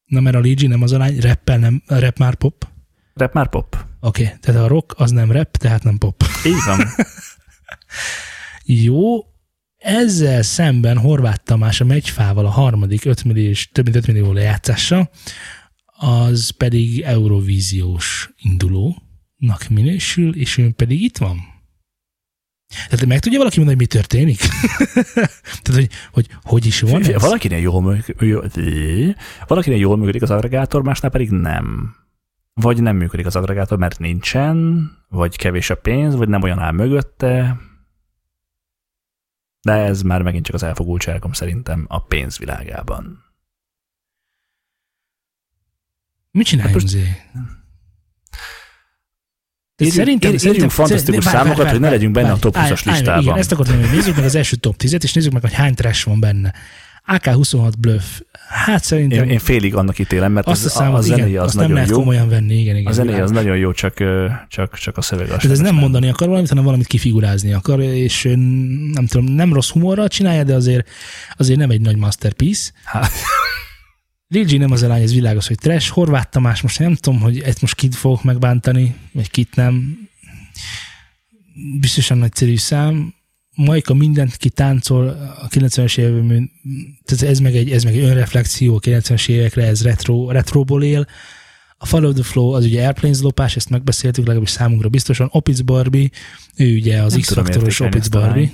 Na, 0.06 0.20
mert 0.20 0.36
a 0.36 0.40
Ligi 0.40 0.68
nem 0.68 0.82
az 0.82 0.92
a 0.92 0.98
lány, 0.98 1.20
rappel 1.20 1.58
nem, 1.58 1.84
rap 1.86 2.18
már 2.18 2.36
pop. 2.36 2.68
Rap 3.14 3.34
már 3.34 3.50
pop. 3.50 3.86
Oké, 4.00 4.24
okay, 4.24 4.38
tehát 4.40 4.62
a 4.62 4.68
rock 4.68 4.94
az 4.98 5.12
nem 5.12 5.32
rap, 5.32 5.58
tehát 5.58 5.84
nem 5.84 5.98
pop. 5.98 6.24
Így 6.46 6.64
van. 6.66 6.80
Jó, 8.86 9.18
Ezzel 9.78 10.42
szemben 10.42 10.98
Horváth 10.98 11.44
Tamás 11.44 11.82
a 11.82 11.86
megyfával 11.86 12.46
a 12.46 12.50
harmadik 12.50 13.06
5 13.06 13.24
milliós, 13.24 13.70
több 13.72 13.84
mint 13.84 13.96
5 13.96 14.08
millió 14.08 14.32
lejátszása, 14.32 15.10
az 15.86 16.50
pedig 16.50 17.02
Eurovíziós 17.02 18.34
indulónak 18.38 19.68
minősül, 19.70 20.36
és 20.36 20.58
ő 20.58 20.72
pedig 20.72 21.02
itt 21.02 21.18
van. 21.18 21.53
Tehát 22.90 23.06
meg 23.06 23.20
tudja 23.20 23.38
valaki 23.38 23.60
mondani, 23.60 23.78
hogy 23.78 23.88
mi 23.88 24.00
történik? 24.00 24.40
Tehát, 25.64 25.74
hogy, 25.74 25.90
hogy 26.12 26.28
hogy 26.44 26.66
is 26.66 26.82
van 26.82 27.04
ez? 27.04 27.22
Valakinél 27.22 27.60
jól, 27.60 27.82
működik, 27.82 29.16
valakinél 29.48 29.80
jól 29.80 29.98
működik 29.98 30.22
az 30.22 30.32
agregátor, 30.32 30.84
másnál 30.84 31.12
pedig 31.12 31.30
nem. 31.30 31.96
Vagy 32.54 32.82
nem 32.82 32.96
működik 32.96 33.26
az 33.26 33.36
agregátor, 33.36 33.78
mert 33.78 34.00
nincsen, 34.00 34.90
vagy 35.10 35.38
kevés 35.38 35.70
a 35.70 35.76
pénz, 35.76 36.16
vagy 36.16 36.30
nem 36.30 36.44
olyan 36.44 36.60
áll 36.60 36.72
mögötte. 36.72 37.58
De 39.62 39.74
ez 39.74 40.02
már 40.02 40.22
megint 40.22 40.46
csak 40.46 40.56
az 40.56 40.64
elfogultságom 40.64 41.34
szerintem 41.34 41.86
a 41.88 42.04
pénzvilágában. 42.04 43.24
Mit 46.32 46.46
csináljunk, 46.46 46.82
hát 46.82 46.92
most... 46.92 47.63
Írjunk, 49.86 50.06
szerintem, 50.06 50.32
írjunk 50.32 50.40
szerintem, 50.40 50.70
fantasztikus 50.70 51.24
szerintem, 51.24 51.32
számokat, 51.32 51.58
vár, 51.58 51.66
vár, 51.66 51.74
hogy 51.74 51.82
ne 51.82 51.90
legyünk 51.90 52.14
benne 52.14 52.28
vár, 52.28 52.36
a 52.36 52.40
top 52.40 52.58
20-as 52.58 52.86
listában. 52.86 53.22
Igen, 53.22 53.38
ezt 53.38 53.52
akartam, 53.52 53.80
hogy 53.80 53.90
nézzük 53.92 54.16
meg 54.16 54.26
az 54.26 54.36
első 54.36 54.56
top 54.56 54.76
10-et, 54.84 55.04
és 55.04 55.14
nézzük 55.14 55.32
meg, 55.32 55.42
hogy 55.42 55.54
hány 55.54 55.74
trash 55.74 56.06
van 56.06 56.20
benne. 56.20 56.54
AK-26 57.08 57.72
bluff. 57.80 58.04
Hát 58.48 58.84
szerintem... 58.84 59.24
Én, 59.24 59.30
én 59.30 59.40
félig 59.40 59.76
annak 59.76 60.00
ítélem, 60.00 60.32
mert 60.32 60.48
azt 60.48 60.66
az, 60.66 60.72
a, 60.72 60.76
számot, 60.76 60.98
a 60.98 61.02
zenéje 61.02 61.28
igen, 61.28 61.40
az 61.40 61.46
azt 61.46 61.56
nagyon 61.56 61.70
nem 61.70 61.78
lehet 61.78 61.92
jó. 61.92 61.98
komolyan 62.00 62.30
venni. 62.30 62.60
Igen, 62.60 62.76
igen, 62.76 62.92
a 62.92 62.96
zenéje 62.96 63.24
az 63.24 63.32
nagyon 63.32 63.58
jó, 63.58 63.72
csak, 63.72 63.94
csak, 64.48 64.78
csak 64.78 64.98
a 64.98 65.02
szöveg 65.02 65.30
az. 65.30 65.46
ez 65.46 65.60
nem 65.60 65.76
mondani 65.76 66.10
akar 66.10 66.28
valamit, 66.28 66.50
hanem 66.50 66.64
valamit 66.64 66.88
kifigurázni 66.88 67.54
akar, 67.54 67.82
és 67.82 68.24
nem 68.94 69.06
tudom, 69.08 69.26
nem 69.26 69.54
rossz 69.54 69.70
humorral 69.70 70.08
csinálja, 70.08 70.44
de 70.44 70.54
azért, 70.54 70.90
azért 71.38 71.60
nem 71.60 71.70
egy 71.70 71.82
nagy 71.82 71.98
masterpiece. 71.98 72.72
Hát. 72.84 73.12
Lil 74.34 74.46
G 74.46 74.58
nem 74.58 74.72
az 74.72 74.82
a 74.82 74.88
lány, 74.88 75.02
ez 75.02 75.14
világos, 75.14 75.48
hogy 75.48 75.58
trash. 75.58 75.90
Horváth 75.90 76.30
Tamás, 76.30 76.62
most 76.62 76.80
nem 76.80 76.96
tudom, 76.96 77.20
hogy 77.20 77.40
ezt 77.40 77.62
most 77.62 77.76
kit 77.76 77.96
fogok 77.96 78.24
megbántani, 78.24 78.96
vagy 79.12 79.30
kit 79.30 79.56
nem. 79.56 79.98
Biztosan 81.80 82.18
nagyszerű 82.18 82.58
szám. 82.58 83.14
Majka 83.56 83.94
mindent 83.94 84.36
ki 84.36 84.50
táncol 84.50 85.08
a 85.42 85.48
90-es 85.48 85.98
években, 85.98 86.52
tehát 87.06 87.24
ez 87.24 87.40
meg 87.40 87.56
egy, 87.56 87.72
ez 87.72 87.84
meg 87.84 87.94
egy 87.94 88.04
önreflexió 88.04 88.76
a 88.76 88.80
90-es 88.80 89.30
évekre, 89.30 89.66
ez 89.66 89.84
retro, 89.84 90.32
retroból 90.32 90.84
él. 90.84 91.08
A 91.78 91.86
Follow 91.86 92.14
the 92.14 92.24
Flow 92.24 92.52
az 92.52 92.66
ugye 92.66 92.84
Airplanes 92.84 93.20
lopás, 93.22 93.56
ezt 93.56 93.70
megbeszéltük, 93.70 94.26
legalábbis 94.26 94.50
számunkra 94.50 94.90
biztosan. 94.90 95.30
Opic 95.32 95.60
Barbie, 95.60 96.10
ő 96.56 96.76
ugye 96.76 97.02
az 97.02 97.18
X-faktoros 97.22 97.80
Opic 97.80 98.08
Barbie. 98.08 98.50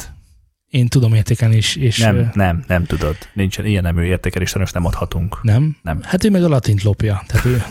Én 0.69 0.87
tudom 0.87 1.13
értékelni 1.13 1.55
is. 1.55 1.75
És 1.75 1.97
nem, 1.97 2.31
nem, 2.33 2.63
nem 2.67 2.85
tudod. 2.85 3.17
Nincsen 3.33 3.65
ilyen 3.65 3.83
nemű 3.83 4.03
értékelés, 4.03 4.53
most 4.55 4.73
nem 4.73 4.85
adhatunk. 4.85 5.43
Nem? 5.43 5.77
Nem. 5.81 6.01
Hát 6.01 6.23
ő 6.23 6.29
meg 6.29 6.43
a 6.43 6.47
latint 6.47 6.83
lopja. 6.83 7.23
Tehát 7.27 7.45
ő 7.45 7.63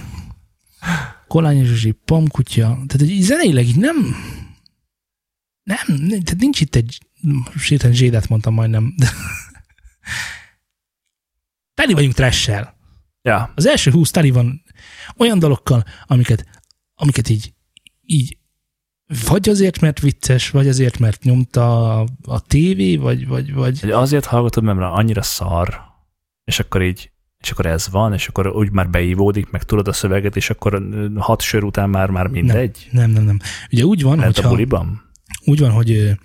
Kolány 1.29 1.65
Zsuzsi, 1.65 1.91
Pomkutya, 1.91 2.67
tehát 2.67 3.01
egy 3.01 3.21
zeneileg 3.21 3.67
így 3.67 3.77
nem, 3.77 3.97
nem, 5.63 5.87
tehát 6.09 6.37
nincs 6.39 6.61
itt 6.61 6.75
egy, 6.75 6.99
sétán 7.59 7.93
zsédet 7.93 8.29
mondtam 8.29 8.55
majdnem, 8.55 8.95
teli 11.75 11.93
vagyunk 11.93 12.15
trash 12.15 12.67
Ja. 13.23 13.53
Az 13.55 13.67
első 13.67 13.91
húsz 13.91 14.11
teli 14.11 14.31
van 14.31 14.63
olyan 15.17 15.39
dalokkal, 15.39 15.85
amiket, 16.07 16.63
amiket 16.95 17.29
így, 17.29 17.53
így 18.03 18.38
vagy 19.29 19.49
azért, 19.49 19.81
mert 19.81 20.01
vicces, 20.01 20.51
vagy 20.51 20.69
azért, 20.69 20.99
mert 20.99 21.23
nyomta 21.23 21.99
a, 22.01 22.07
a 22.25 22.41
tévé, 22.41 22.97
vagy, 22.97 23.27
vagy, 23.27 23.55
vagy... 23.55 23.91
Azért 23.91 24.25
hallgatod, 24.25 24.63
mert 24.63 24.79
annyira 24.81 25.23
szar, 25.23 25.81
és 26.45 26.59
akkor 26.59 26.83
így, 26.83 27.11
és 27.41 27.51
akkor 27.51 27.67
ez 27.67 27.89
van, 27.91 28.13
és 28.13 28.29
akkor 28.29 28.47
úgy 28.47 28.71
már 28.71 28.91
beívódik, 28.91 29.51
meg 29.51 29.63
tudod 29.63 29.89
a 29.89 29.93
szöveget, 29.93 30.37
és 30.37 30.51
akkor 30.51 30.83
hat 31.17 31.41
sör 31.41 31.65
után 31.65 31.91
már, 31.91 32.11
már 32.11 32.27
mindegy. 32.27 32.89
Nem, 32.91 33.11
nem, 33.11 33.13
nem. 33.13 33.25
nem. 33.25 33.39
Ugye 33.73 33.85
úgy 33.85 34.03
van, 34.03 34.23
hogy 34.23 34.41
a 34.43 34.49
buliban? 34.49 35.03
Úgy 35.45 35.59
van, 35.59 35.71
hogy 35.71 36.19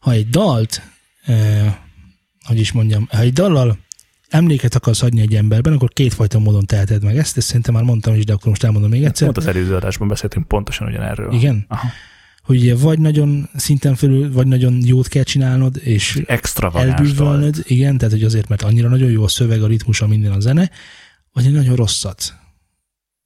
ha 0.00 0.10
egy 0.10 0.28
dalt, 0.28 0.82
eh, 1.24 1.74
hogy 2.44 2.58
is 2.58 2.72
mondjam, 2.72 3.08
ha 3.10 3.18
egy 3.18 3.32
dallal 3.32 3.78
emléket 4.28 4.74
akarsz 4.74 5.02
adni 5.02 5.20
egy 5.20 5.34
emberben, 5.34 5.72
akkor 5.72 5.88
kétfajta 5.88 6.38
módon 6.38 6.66
teheted 6.66 7.02
meg 7.02 7.16
ezt, 7.16 7.36
ezt 7.36 7.46
szerintem 7.46 7.74
már 7.74 7.82
mondtam 7.82 8.14
is, 8.14 8.24
de 8.24 8.32
akkor 8.32 8.48
most 8.48 8.64
elmondom 8.64 8.90
még 8.90 9.04
egyszer. 9.04 9.26
Pont 9.26 9.38
az 9.38 9.46
előző 9.46 9.74
adásban 9.74 10.08
beszéltünk 10.08 10.48
pontosan 10.48 10.86
ugyanerről. 10.86 11.32
Igen? 11.32 11.64
Aha 11.68 11.88
hogy 12.44 12.56
ugye 12.56 12.74
vagy 12.74 12.98
nagyon 12.98 13.48
szinten 13.54 13.94
felül, 13.94 14.32
vagy 14.32 14.46
nagyon 14.46 14.78
jót 14.84 15.08
kell 15.08 15.22
csinálnod, 15.22 15.76
és 15.82 16.22
elbűvölnöd, 16.74 17.62
igen, 17.66 17.98
tehát 17.98 18.12
hogy 18.12 18.24
azért, 18.24 18.48
mert 18.48 18.62
annyira 18.62 18.88
nagyon 18.88 19.10
jó 19.10 19.22
a 19.22 19.28
szöveg, 19.28 19.62
a 19.62 19.66
ritmus, 19.66 20.00
a 20.00 20.06
minden 20.06 20.32
a 20.32 20.40
zene, 20.40 20.70
vagy 21.32 21.46
egy 21.46 21.52
nagyon 21.52 21.76
rosszat. 21.76 22.34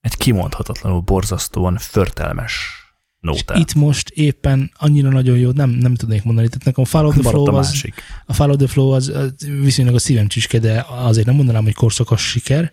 Egy 0.00 0.16
kimondhatatlanul 0.16 1.00
borzasztóan 1.00 1.76
förtelmes 1.78 2.78
nótát. 3.20 3.58
Itt 3.58 3.74
most 3.74 4.08
éppen 4.08 4.70
annyira 4.76 5.08
nagyon 5.08 5.38
jó, 5.38 5.50
nem, 5.50 5.70
nem 5.70 5.94
tudnék 5.94 6.24
mondani. 6.24 6.48
Tehát 6.48 6.64
nekem 6.64 6.82
a 6.82 6.86
Follow 6.86 7.12
the 7.12 7.30
Flow 7.30 7.54
a 7.54 7.58
az, 7.58 7.84
a 8.26 8.32
Follow 8.32 8.56
the 8.56 8.66
Flow 8.66 8.90
az, 8.90 9.08
az 9.08 9.34
viszonylag 9.60 9.94
a 9.94 9.98
szívem 9.98 10.26
csücske, 10.26 10.58
de 10.58 10.86
azért 10.88 11.26
nem 11.26 11.34
mondanám, 11.34 11.64
hogy 11.64 11.74
korszakos 11.74 12.28
siker. 12.28 12.72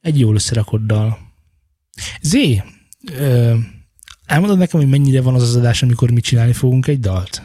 Egy 0.00 0.18
jól 0.18 0.34
összerakott 0.34 0.86
dal. 0.86 1.18
Zé, 2.20 2.62
ö, 3.12 3.54
Elmondod 4.30 4.58
nekem, 4.58 4.80
hogy 4.80 4.88
mennyire 4.88 5.22
van 5.22 5.34
az 5.34 5.42
az 5.42 5.56
adás, 5.56 5.82
amikor 5.82 6.10
mi 6.10 6.20
csinálni 6.20 6.52
fogunk 6.52 6.86
egy 6.86 7.00
dalt? 7.00 7.42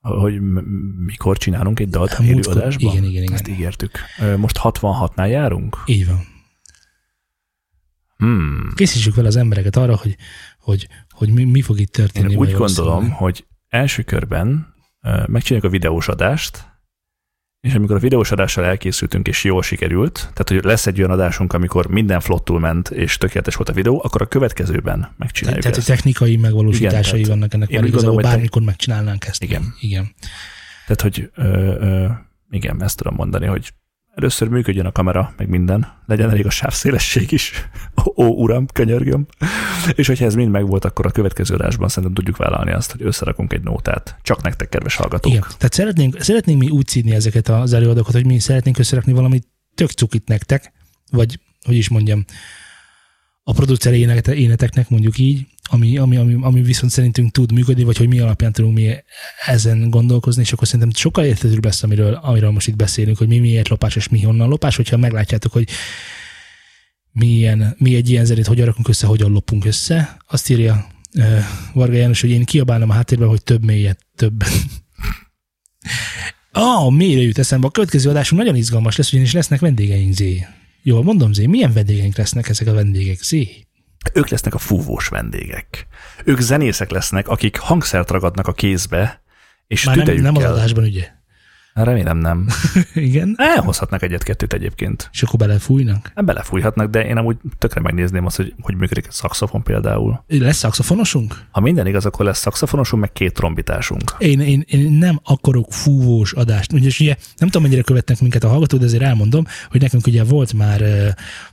Hogy 0.00 0.40
mikor 1.04 1.38
csinálunk 1.38 1.80
egy 1.80 1.88
dalt 1.88 2.12
a 2.12 2.22
élő 2.24 2.40
adásban? 2.40 2.92
Igen, 2.92 3.04
igen, 3.04 3.22
igen. 3.22 3.34
Ezt 3.34 3.48
ígértük. 3.48 3.98
Most 4.36 4.60
66-nál 4.62 5.28
járunk? 5.28 5.82
Így 5.86 6.06
van. 6.06 6.20
Hmm. 8.16 8.72
Készítsük 8.74 9.14
vele 9.14 9.28
az 9.28 9.36
embereket 9.36 9.76
arra, 9.76 9.96
hogy, 9.96 10.16
hogy, 10.58 10.88
hogy 11.10 11.32
mi, 11.32 11.44
mi 11.44 11.60
fog 11.62 11.80
itt 11.80 11.92
történni. 11.92 12.32
Én 12.32 12.38
úgy 12.38 12.52
gondolom, 12.52 13.10
hogy 13.10 13.46
első 13.68 14.02
körben 14.02 14.74
megcsináljuk 15.26 15.64
a 15.64 15.68
videós 15.72 16.08
adást, 16.08 16.69
és 17.60 17.74
amikor 17.74 17.96
a 17.96 17.98
videós 17.98 18.30
adással 18.30 18.64
elkészültünk, 18.64 19.28
és 19.28 19.44
jól 19.44 19.62
sikerült, 19.62 20.12
tehát 20.12 20.48
hogy 20.48 20.64
lesz 20.64 20.86
egy 20.86 20.98
olyan 20.98 21.10
adásunk, 21.10 21.52
amikor 21.52 21.86
minden 21.86 22.20
flottul 22.20 22.60
ment, 22.60 22.90
és 22.90 23.18
tökéletes 23.18 23.54
volt 23.54 23.68
a 23.68 23.72
videó, 23.72 24.00
akkor 24.04 24.22
a 24.22 24.26
következőben 24.26 25.14
megcsináljuk 25.16 25.62
Tehát 25.62 25.78
ezt. 25.78 25.86
technikai 25.86 26.36
megvalósításai 26.36 27.18
Igen, 27.18 27.30
vannak 27.30 27.54
ennek, 27.54 27.70
mert 27.70 27.86
igazából 27.86 28.22
bármikor 28.22 28.60
te... 28.62 28.66
megcsinálnánk 28.66 29.26
ezt. 29.26 29.42
Igen. 29.42 29.74
Igen. 29.80 30.14
Tehát, 30.86 31.00
hogy 31.00 31.30
ö, 31.34 31.74
ö, 31.80 32.06
igen, 32.50 32.82
ezt 32.82 32.96
tudom 32.96 33.14
mondani, 33.14 33.46
hogy 33.46 33.72
először 34.20 34.48
működjön 34.48 34.86
a 34.86 34.92
kamera, 34.92 35.34
meg 35.36 35.48
minden, 35.48 35.92
legyen 36.06 36.30
elég 36.30 36.46
a 36.46 36.50
sávszélesség 36.50 37.32
is. 37.32 37.52
Ó, 38.16 38.24
uram, 38.24 38.66
könyörgöm. 38.66 39.26
És 39.94 40.06
hogyha 40.06 40.24
ez 40.24 40.34
mind 40.34 40.50
megvolt, 40.50 40.84
akkor 40.84 41.06
a 41.06 41.10
következő 41.10 41.54
adásban 41.54 41.88
szerintem 41.88 42.14
tudjuk 42.14 42.36
vállalni 42.36 42.72
azt, 42.72 42.90
hogy 42.90 43.02
összerakunk 43.02 43.52
egy 43.52 43.62
nótát. 43.62 44.16
Csak 44.22 44.42
nektek, 44.42 44.68
kedves 44.68 44.96
hallgatók. 44.96 45.32
Igen. 45.32 45.42
Tehát 45.42 45.72
szeretnénk, 45.72 46.20
szeretnénk 46.20 46.58
mi 46.60 46.68
úgy 46.68 46.88
színi 46.88 47.12
ezeket 47.12 47.48
az 47.48 47.72
előadókat, 47.72 48.12
hogy 48.12 48.26
mi 48.26 48.38
szeretnénk 48.38 48.78
összerakni 48.78 49.12
valami 49.12 49.40
tök 49.74 49.90
cukit 49.90 50.28
nektek, 50.28 50.72
vagy 51.10 51.40
hogy 51.62 51.76
is 51.76 51.88
mondjam, 51.88 52.24
a 53.42 53.52
producer 53.52 53.92
éneteknek 53.92 54.88
mondjuk 54.88 55.18
így, 55.18 55.46
ami, 55.72 55.98
ami, 55.98 56.16
ami, 56.16 56.36
ami 56.40 56.62
viszont 56.62 56.92
szerintünk 56.92 57.30
tud 57.32 57.52
működni, 57.52 57.82
vagy 57.82 57.96
hogy 57.96 58.08
mi 58.08 58.18
alapján 58.18 58.52
tudunk 58.52 58.74
mi 58.74 58.94
ezen 59.46 59.90
gondolkozni, 59.90 60.42
és 60.42 60.52
akkor 60.52 60.66
szerintem 60.66 60.90
sokkal 60.94 61.24
értetőbb 61.24 61.64
lesz, 61.64 61.82
amiről, 61.82 62.14
amiről 62.14 62.50
most 62.50 62.68
itt 62.68 62.76
beszélünk, 62.76 63.18
hogy 63.18 63.28
mi 63.28 63.38
miért 63.38 63.68
lopás, 63.68 63.96
és 63.96 64.08
mi 64.08 64.22
honnan 64.22 64.48
lopás, 64.48 64.76
hogyha 64.76 64.96
meglátjátok, 64.96 65.52
hogy 65.52 65.68
mi, 67.12 67.26
ilyen, 67.26 67.74
mi 67.78 67.94
egy 67.94 68.10
ilyen 68.10 68.24
zenét 68.24 68.46
hogy 68.46 68.64
rakunk 68.64 68.88
össze, 68.88 69.06
hogyan 69.06 69.30
lopunk 69.30 69.64
össze. 69.64 70.16
Azt 70.26 70.50
írja 70.50 70.86
uh, 71.14 71.38
Varga 71.72 71.96
János, 71.96 72.20
hogy 72.20 72.30
én 72.30 72.44
kiabálom 72.44 72.90
a 72.90 72.92
háttérben, 72.92 73.28
hogy 73.28 73.42
több 73.42 73.64
mélyet, 73.64 73.98
több. 74.16 74.42
Ah, 76.52 76.90
mélyre 76.90 77.20
jut 77.20 77.38
eszembe. 77.38 77.66
A 77.66 77.70
következő 77.70 78.10
adásunk 78.10 78.40
nagyon 78.40 78.56
izgalmas 78.56 78.96
lesz, 78.96 79.12
ugyanis 79.12 79.32
lesznek 79.32 79.60
vendégeink, 79.60 80.12
Zé. 80.12 80.46
Jól 80.82 81.02
mondom, 81.02 81.32
Zé, 81.32 81.46
milyen 81.46 81.72
vendégeink 81.72 82.16
lesznek 82.16 82.48
ezek 82.48 82.66
a 82.66 82.72
vendégek, 82.72 83.22
Zé? 83.22 83.66
Ők 84.12 84.28
lesznek 84.28 84.54
a 84.54 84.58
fúvós 84.58 85.08
vendégek. 85.08 85.86
Ők 86.24 86.40
zenészek 86.40 86.90
lesznek, 86.90 87.28
akik 87.28 87.58
hangszert 87.58 88.10
ragadnak 88.10 88.46
a 88.46 88.52
kézbe, 88.52 89.22
és 89.66 89.84
Már 89.84 89.96
nem, 89.96 90.16
nem 90.16 90.36
az 90.36 90.44
adásban, 90.44 90.84
ugye? 90.84 91.18
Remélem 91.84 92.18
nem. 92.18 92.46
Igen? 92.94 93.34
Elhozhatnak 93.36 94.02
egyet-kettőt 94.02 94.52
egyébként. 94.52 95.08
És 95.12 95.22
akkor 95.22 95.38
belefújnak? 95.38 96.12
Nem 96.14 96.24
belefújhatnak, 96.24 96.90
de 96.90 97.06
én 97.06 97.16
amúgy 97.16 97.36
tökre 97.58 97.80
megnézném 97.80 98.26
azt, 98.26 98.36
hogy 98.36 98.54
hogy 98.60 98.74
működik 98.74 99.06
a 99.08 99.12
szakszofon 99.12 99.62
például. 99.62 100.24
Lesz 100.28 100.56
szakszofonosunk? 100.56 101.44
Ha 101.50 101.60
minden 101.60 101.86
igaz, 101.86 102.06
akkor 102.06 102.24
lesz 102.24 102.38
szakszofonosunk, 102.38 103.02
meg 103.02 103.12
két 103.12 103.34
trombitásunk. 103.34 104.14
Én, 104.18 104.40
én, 104.40 104.64
én 104.66 104.92
nem 104.92 105.20
akarok 105.24 105.72
fúvós 105.72 106.32
adást. 106.32 106.72
Ugye, 106.72 106.90
ugye 107.00 107.14
nem 107.36 107.48
tudom, 107.48 107.62
mennyire 107.62 107.82
követnek 107.82 108.20
minket 108.20 108.44
a 108.44 108.48
hallgatók, 108.48 108.80
de 108.80 108.84
azért 108.84 109.02
elmondom, 109.02 109.44
hogy 109.70 109.80
nekünk 109.80 110.06
ugye 110.06 110.24
volt 110.24 110.52
már 110.52 110.82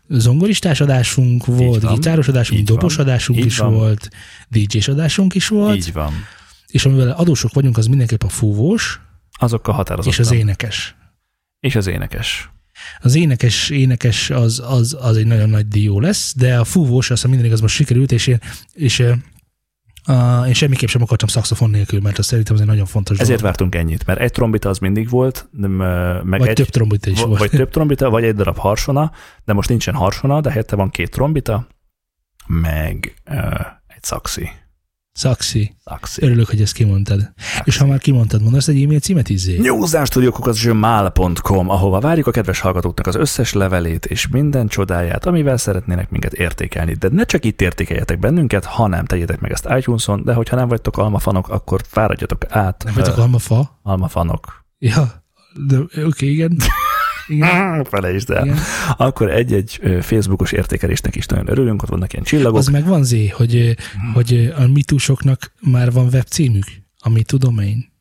zongoristás 0.09 0.81
adásunk, 0.81 1.45
volt 1.45 1.89
gitáros 1.93 2.27
adásunk, 2.27 2.67
dobos 2.67 2.97
adásunk 2.97 3.45
is 3.45 3.57
van. 3.57 3.73
volt, 3.73 4.09
DJ-s 4.49 4.87
adásunk 4.87 5.35
is 5.35 5.47
volt. 5.47 5.75
Így 5.75 5.93
van. 5.93 6.13
És 6.67 6.85
amivel 6.85 7.09
adósok 7.09 7.53
vagyunk, 7.53 7.77
az 7.77 7.87
mindenképp 7.87 8.23
a 8.23 8.29
fúvós, 8.29 8.99
Azokkal 9.37 9.73
határozottan. 9.73 10.19
És 10.19 10.31
az 10.31 10.31
énekes. 10.31 10.95
És 11.59 11.75
az 11.75 11.87
énekes. 11.87 12.49
Az 12.99 13.15
énekes, 13.15 13.69
énekes 13.69 14.29
az, 14.29 14.61
az, 14.65 14.97
az 14.99 15.17
egy 15.17 15.25
nagyon 15.27 15.49
nagy 15.49 15.67
dió 15.67 15.99
lesz, 15.99 16.33
de 16.35 16.59
a 16.59 16.63
fúvós, 16.63 17.09
azt 17.09 17.27
minden 17.27 17.45
igaz 17.45 17.61
most 17.61 17.75
sikerült, 17.75 18.11
és 18.11 18.27
én, 18.27 18.39
és 18.73 19.03
Uh, 20.09 20.47
én 20.47 20.53
semmiképp 20.53 20.89
sem 20.89 21.01
akartam 21.01 21.27
szaxofon 21.27 21.69
nélkül, 21.69 22.01
mert 22.01 22.17
azt 22.17 22.27
szerintem 22.27 22.55
ez 22.55 22.61
egy 22.61 22.67
nagyon 22.67 22.85
fontos 22.85 23.19
Ezért 23.19 23.39
dolog. 23.39 23.43
vártunk 23.43 23.75
ennyit, 23.75 24.05
mert 24.05 24.19
egy 24.19 24.31
trombita 24.31 24.69
az 24.69 24.79
mindig 24.79 25.09
volt, 25.09 25.47
nem, 25.51 25.71
meg 25.71 26.39
Vagy 26.39 26.47
egy, 26.47 26.55
több 26.55 26.69
trombita 26.69 27.09
is 27.09 27.21
volt. 27.21 27.39
Vagy 27.39 27.49
több 27.49 27.69
trombita, 27.69 28.09
vagy 28.09 28.23
egy 28.23 28.35
darab 28.35 28.57
harsona, 28.57 29.11
de 29.45 29.53
most 29.53 29.69
nincsen 29.69 29.93
harsona, 29.93 30.41
de 30.41 30.49
helyette 30.49 30.75
van 30.75 30.89
két 30.89 31.11
trombita, 31.11 31.67
meg 32.47 33.13
uh, 33.29 33.65
egy 33.87 34.03
szaxi. 34.03 34.49
Szaxi. 35.17 35.75
szaxi. 35.83 36.23
Örülök, 36.23 36.49
hogy 36.49 36.61
ezt 36.61 36.73
kimondtad. 36.73 37.31
És 37.63 37.77
ha 37.77 37.85
már 37.85 37.99
kimondtad, 37.99 38.41
mondasz 38.41 38.67
egy 38.67 38.83
e-mail 38.83 38.99
címet 38.99 39.29
izzé? 39.29 39.57
newsánstudiokukat.gmail.com, 39.57 41.69
ahova 41.69 41.99
várjuk 41.99 42.27
a 42.27 42.31
kedves 42.31 42.59
hallgatóknak 42.59 43.07
az 43.07 43.15
összes 43.15 43.53
levelét 43.53 44.05
és 44.05 44.27
minden 44.27 44.67
csodáját, 44.67 45.25
amivel 45.25 45.57
szeretnének 45.57 46.09
minket 46.09 46.33
értékelni. 46.33 46.93
De 46.93 47.09
ne 47.11 47.23
csak 47.23 47.45
itt 47.45 47.61
értékeljetek 47.61 48.19
bennünket, 48.19 48.65
hanem 48.65 49.05
tegyetek 49.05 49.39
meg 49.39 49.51
ezt 49.51 49.67
iTunes-on, 49.77 50.23
de 50.23 50.33
hogyha 50.33 50.55
nem 50.55 50.67
vagytok 50.67 50.97
almafanok, 50.97 51.49
akkor 51.49 51.81
fáradjatok 51.87 52.45
át. 52.49 52.83
Nem 52.83 52.93
vagyok 52.93 53.17
ö, 53.17 53.21
almafa? 53.21 53.79
almafanok. 53.83 54.65
Ja, 54.77 55.23
de 55.67 55.79
oké, 55.79 56.03
okay, 56.03 56.31
igen. 56.31 56.57
Igen. 57.27 57.83
Felejtsd 57.91 58.29
el. 58.29 58.45
igen. 58.45 58.57
Akkor 58.97 59.31
egy-egy 59.31 59.79
Facebookos 60.01 60.51
értékelésnek 60.51 61.15
is 61.15 61.25
nagyon 61.25 61.49
örülünk, 61.49 61.83
ott 61.83 61.89
vannak 61.89 62.13
ilyen 62.13 62.25
csillagok. 62.25 62.57
Az 62.57 62.67
meg 62.67 62.85
van 62.85 63.03
zé, 63.03 63.27
hogy, 63.27 63.55
ö, 63.55 63.71
Hmm. 63.93 64.13
hogy 64.13 64.53
a 64.57 64.67
mitusoknak 64.67 65.51
már 65.61 65.91
van 65.91 66.05
webcímük, 66.07 66.65
a 66.99 67.09
mitu 67.09 67.37
domain. 67.37 67.91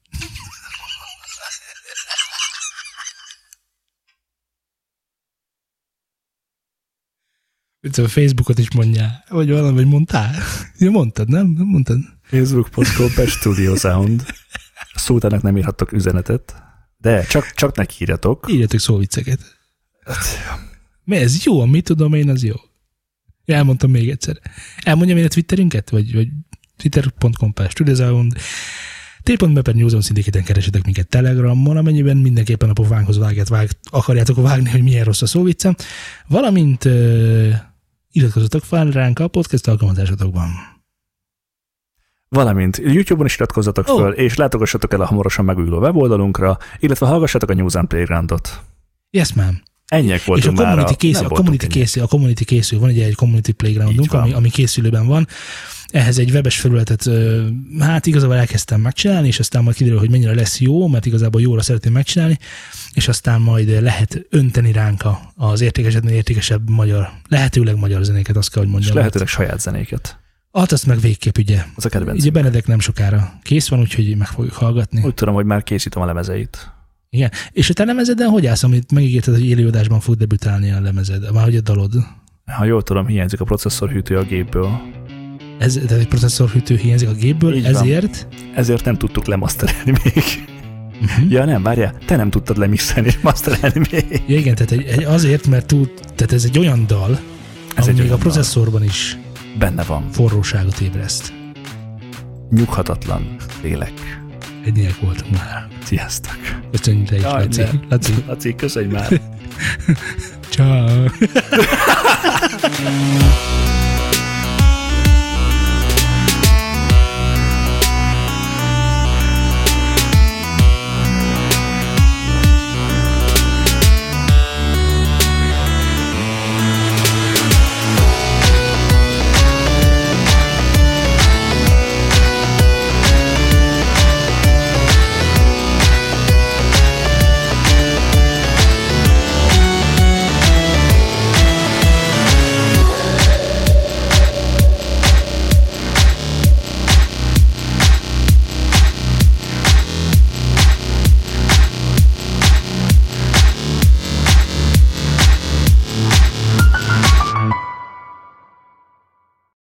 Itt 7.81 7.97
a 7.97 8.09
Facebookot 8.09 8.59
is 8.59 8.71
mondjál, 8.75 9.25
vagy 9.29 9.51
valami, 9.51 9.75
vagy 9.75 9.87
mondtál. 9.87 10.35
Ja, 10.79 10.91
mondtad, 10.91 11.29
nem? 11.29 11.47
Nem 11.47 11.67
mondtad? 11.67 11.99
Facebook.com 12.23 13.09
per 13.15 13.27
Studio 13.29 13.77
Sound. 13.77 14.25
Szótának 14.95 15.43
nem 15.43 15.57
írhattok 15.57 15.93
üzenetet, 15.93 16.63
de 17.07 17.25
csak, 17.25 17.53
csak 17.55 17.77
neki 17.77 17.97
írjatok. 18.01 18.47
Írjatok 18.51 18.81
szóvicceket. 18.81 19.41
Mi 21.05 21.17
ez 21.17 21.45
jó, 21.45 21.61
a 21.61 21.67
mi 21.67 21.81
tudom 21.81 22.15
én, 22.15 22.29
az 22.29 22.45
jó. 22.45 22.55
Elmondtam 23.45 23.91
még 23.91 24.11
egyszer. 24.11 24.41
Elmondjam 24.83 25.19
én 25.19 25.25
a 25.25 25.29
Twitterünket, 25.29 25.91
vagy, 25.91 26.15
vagy 26.15 26.29
twitter.com 26.77 27.53
per 27.53 27.71
studiosound, 27.71 28.33
t.me 29.23 29.63
per 29.63 29.75
Newsom 29.75 30.01
szindiketen 30.01 30.45
keresetek 30.45 30.85
minket 30.85 31.09
Telegramon, 31.09 31.77
amennyiben 31.77 32.17
mindenképpen 32.17 32.71
a 32.71 32.73
pofánkhoz 32.73 33.19
vágát 33.19 33.49
vág, 33.49 33.69
akarjátok 33.91 34.37
vágni, 34.37 34.71
hogy 34.71 34.83
milyen 34.83 35.05
rossz 35.05 35.23
a 35.23 35.27
szóviccem, 35.27 35.75
valamint 36.27 36.85
uh, 36.85 37.55
iratkozzatok 38.11 38.65
fel 38.65 38.91
ránk 38.91 39.19
a 39.19 39.29
podcast 39.29 39.69
alkalmazásotokban. 39.69 40.76
Valamint 42.29 42.77
YouTube-on 42.77 43.27
is 43.27 43.35
iratkozzatok 43.35 43.89
Ó. 43.89 43.97
föl, 43.97 44.13
és 44.13 44.35
látogassatok 44.35 44.93
el 44.93 45.01
a 45.01 45.07
hamarosan 45.07 45.45
megújuló 45.45 45.79
weboldalunkra, 45.79 46.59
illetve 46.79 47.07
hallgassatok 47.07 47.51
a 47.51 47.55
News 47.55 47.75
and 47.75 47.89
Playgroundot. 47.89 48.61
Yes, 49.11 49.33
ma'am. 49.33 49.63
Ennyiek 49.87 50.21
És 50.21 50.27
a 50.27 50.27
voltunk 50.27 50.57
community, 50.57 50.95
készül, 50.95 51.23
nem 51.23 51.25
a 51.25 51.29
voltunk 51.29 51.49
community, 51.49 51.79
készül, 51.79 52.03
a 52.03 52.07
community 52.07 52.45
készül, 52.45 52.79
van 52.79 52.91
ugye 52.91 53.05
egy 53.05 53.15
community 53.15 53.51
playgroundunk, 53.51 54.13
ami, 54.13 54.33
ami 54.33 54.51
készülőben 54.51 55.07
van. 55.07 55.27
Ehhez 55.91 56.19
egy 56.19 56.31
webes 56.31 56.61
felületet, 56.61 57.11
hát 57.79 58.07
igazából 58.07 58.37
elkezdtem 58.37 58.81
megcsinálni, 58.81 59.27
és 59.27 59.39
aztán 59.39 59.63
majd 59.63 59.77
kiderül, 59.77 59.99
hogy 59.99 60.11
mennyire 60.11 60.35
lesz 60.35 60.61
jó, 60.61 60.89
mert 60.89 61.07
igazából 61.07 61.41
jóra 61.41 61.63
szeretném 61.63 61.93
megcsinálni, 61.93 62.39
és 62.93 63.09
aztán 63.09 63.41
majd 63.41 63.83
lehet 63.83 64.27
önteni 64.31 64.73
ránk 64.73 65.05
az 65.37 65.61
értékesetnél 65.61 66.15
értékesebb 66.15 66.71
magyar, 66.71 67.09
lehetőleg 67.29 67.77
magyar 67.77 68.03
zenéket, 68.03 68.37
azt 68.37 68.51
kell, 68.51 68.59
hogy 68.59 68.67
És 68.67 68.73
mondjam. 68.73 68.97
lehetőleg 68.97 69.29
saját 69.29 69.61
zenéket. 69.61 70.19
Hát 70.61 70.73
azt 70.73 70.87
meg 70.87 71.01
végképp 71.01 71.39
ugye. 71.39 71.65
Az 71.77 71.85
a 71.85 71.89
kedvenc. 71.89 72.21
Ugye 72.21 72.31
Benedek 72.31 72.67
nem 72.67 72.79
sokára 72.79 73.33
kész 73.43 73.69
van, 73.69 73.81
úgyhogy 73.81 74.17
meg 74.17 74.27
fogjuk 74.27 74.55
hallgatni. 74.55 75.03
Úgy 75.05 75.15
tudom, 75.15 75.35
hogy 75.35 75.45
már 75.45 75.63
készítem 75.63 76.03
a 76.03 76.07
lemezeit. 76.07 76.71
Igen. 77.11 77.31
És 77.53 77.71
a 77.71 77.73
te 77.73 77.85
lemezeden 77.85 78.29
hogy 78.29 78.47
állsz, 78.47 78.63
amit 78.63 78.93
megígérted, 78.93 79.35
hogy 79.35 79.47
élőadásban 79.47 80.01
fog 80.01 80.15
debütálni 80.15 80.71
a 80.71 80.81
lemezed, 80.81 81.33
már 81.33 81.45
hogy 81.45 81.57
a 81.57 81.61
dalod? 81.61 81.93
Ha 82.45 82.65
jól 82.65 82.83
tudom, 82.83 83.07
hiányzik 83.07 83.41
a 83.41 83.45
processzorhűtő 83.45 84.17
a 84.17 84.23
gépből. 84.23 84.81
Ez, 85.59 85.75
tehát 85.75 85.91
egy 86.03 86.09
processzorhűtő 86.09 86.77
hiányzik 86.77 87.09
a 87.09 87.13
gépből, 87.13 87.55
Így 87.55 87.63
van. 87.63 87.75
ezért 87.75 88.27
Ezért 88.55 88.85
nem 88.85 88.97
tudtuk 88.97 89.27
lemasterelni 89.27 89.93
még. 90.05 90.25
uh-huh. 91.03 91.31
Ja 91.31 91.45
nem, 91.45 91.63
várjál, 91.63 91.95
te 92.07 92.17
nem 92.17 92.31
tudtad 92.31 92.57
lemixelni 92.57 93.09
és 93.09 93.19
masterelni 93.21 93.81
még. 93.91 94.23
ja, 94.27 94.37
igen, 94.37 94.55
tehát 94.55 94.73
egy, 94.73 94.83
egy, 94.83 95.05
azért, 95.05 95.47
mert 95.47 95.67
tud, 95.67 95.91
tehát 96.15 96.33
ez 96.33 96.45
egy 96.45 96.59
olyan 96.59 96.87
dal, 96.87 97.11
Ez 97.11 97.19
ez 97.75 97.87
egy 97.87 97.95
ami 97.95 98.03
még 98.03 98.13
a 98.13 98.17
processzorban 98.17 98.83
is 98.83 99.19
Benne 99.59 99.83
van. 99.83 100.11
forróságot 100.11 100.81
ébreszt. 100.81 101.33
Nyughatatlan 102.51 103.37
lélek. 103.63 103.93
Ennyiek 104.67 105.01
voltunk 105.01 105.33
már. 105.33 105.69
Sziasztok. 105.85 106.37
Köszönjük 106.71 107.09
te 107.09 107.17
is, 107.17 107.23
Jaj, 107.23 107.43
Laci. 107.45 107.61
ne. 107.61 107.69
Laci. 107.89 108.13
Laci, 108.27 108.55
köszönj 108.55 108.87
már. 108.93 109.09
Ciao. 110.51 111.05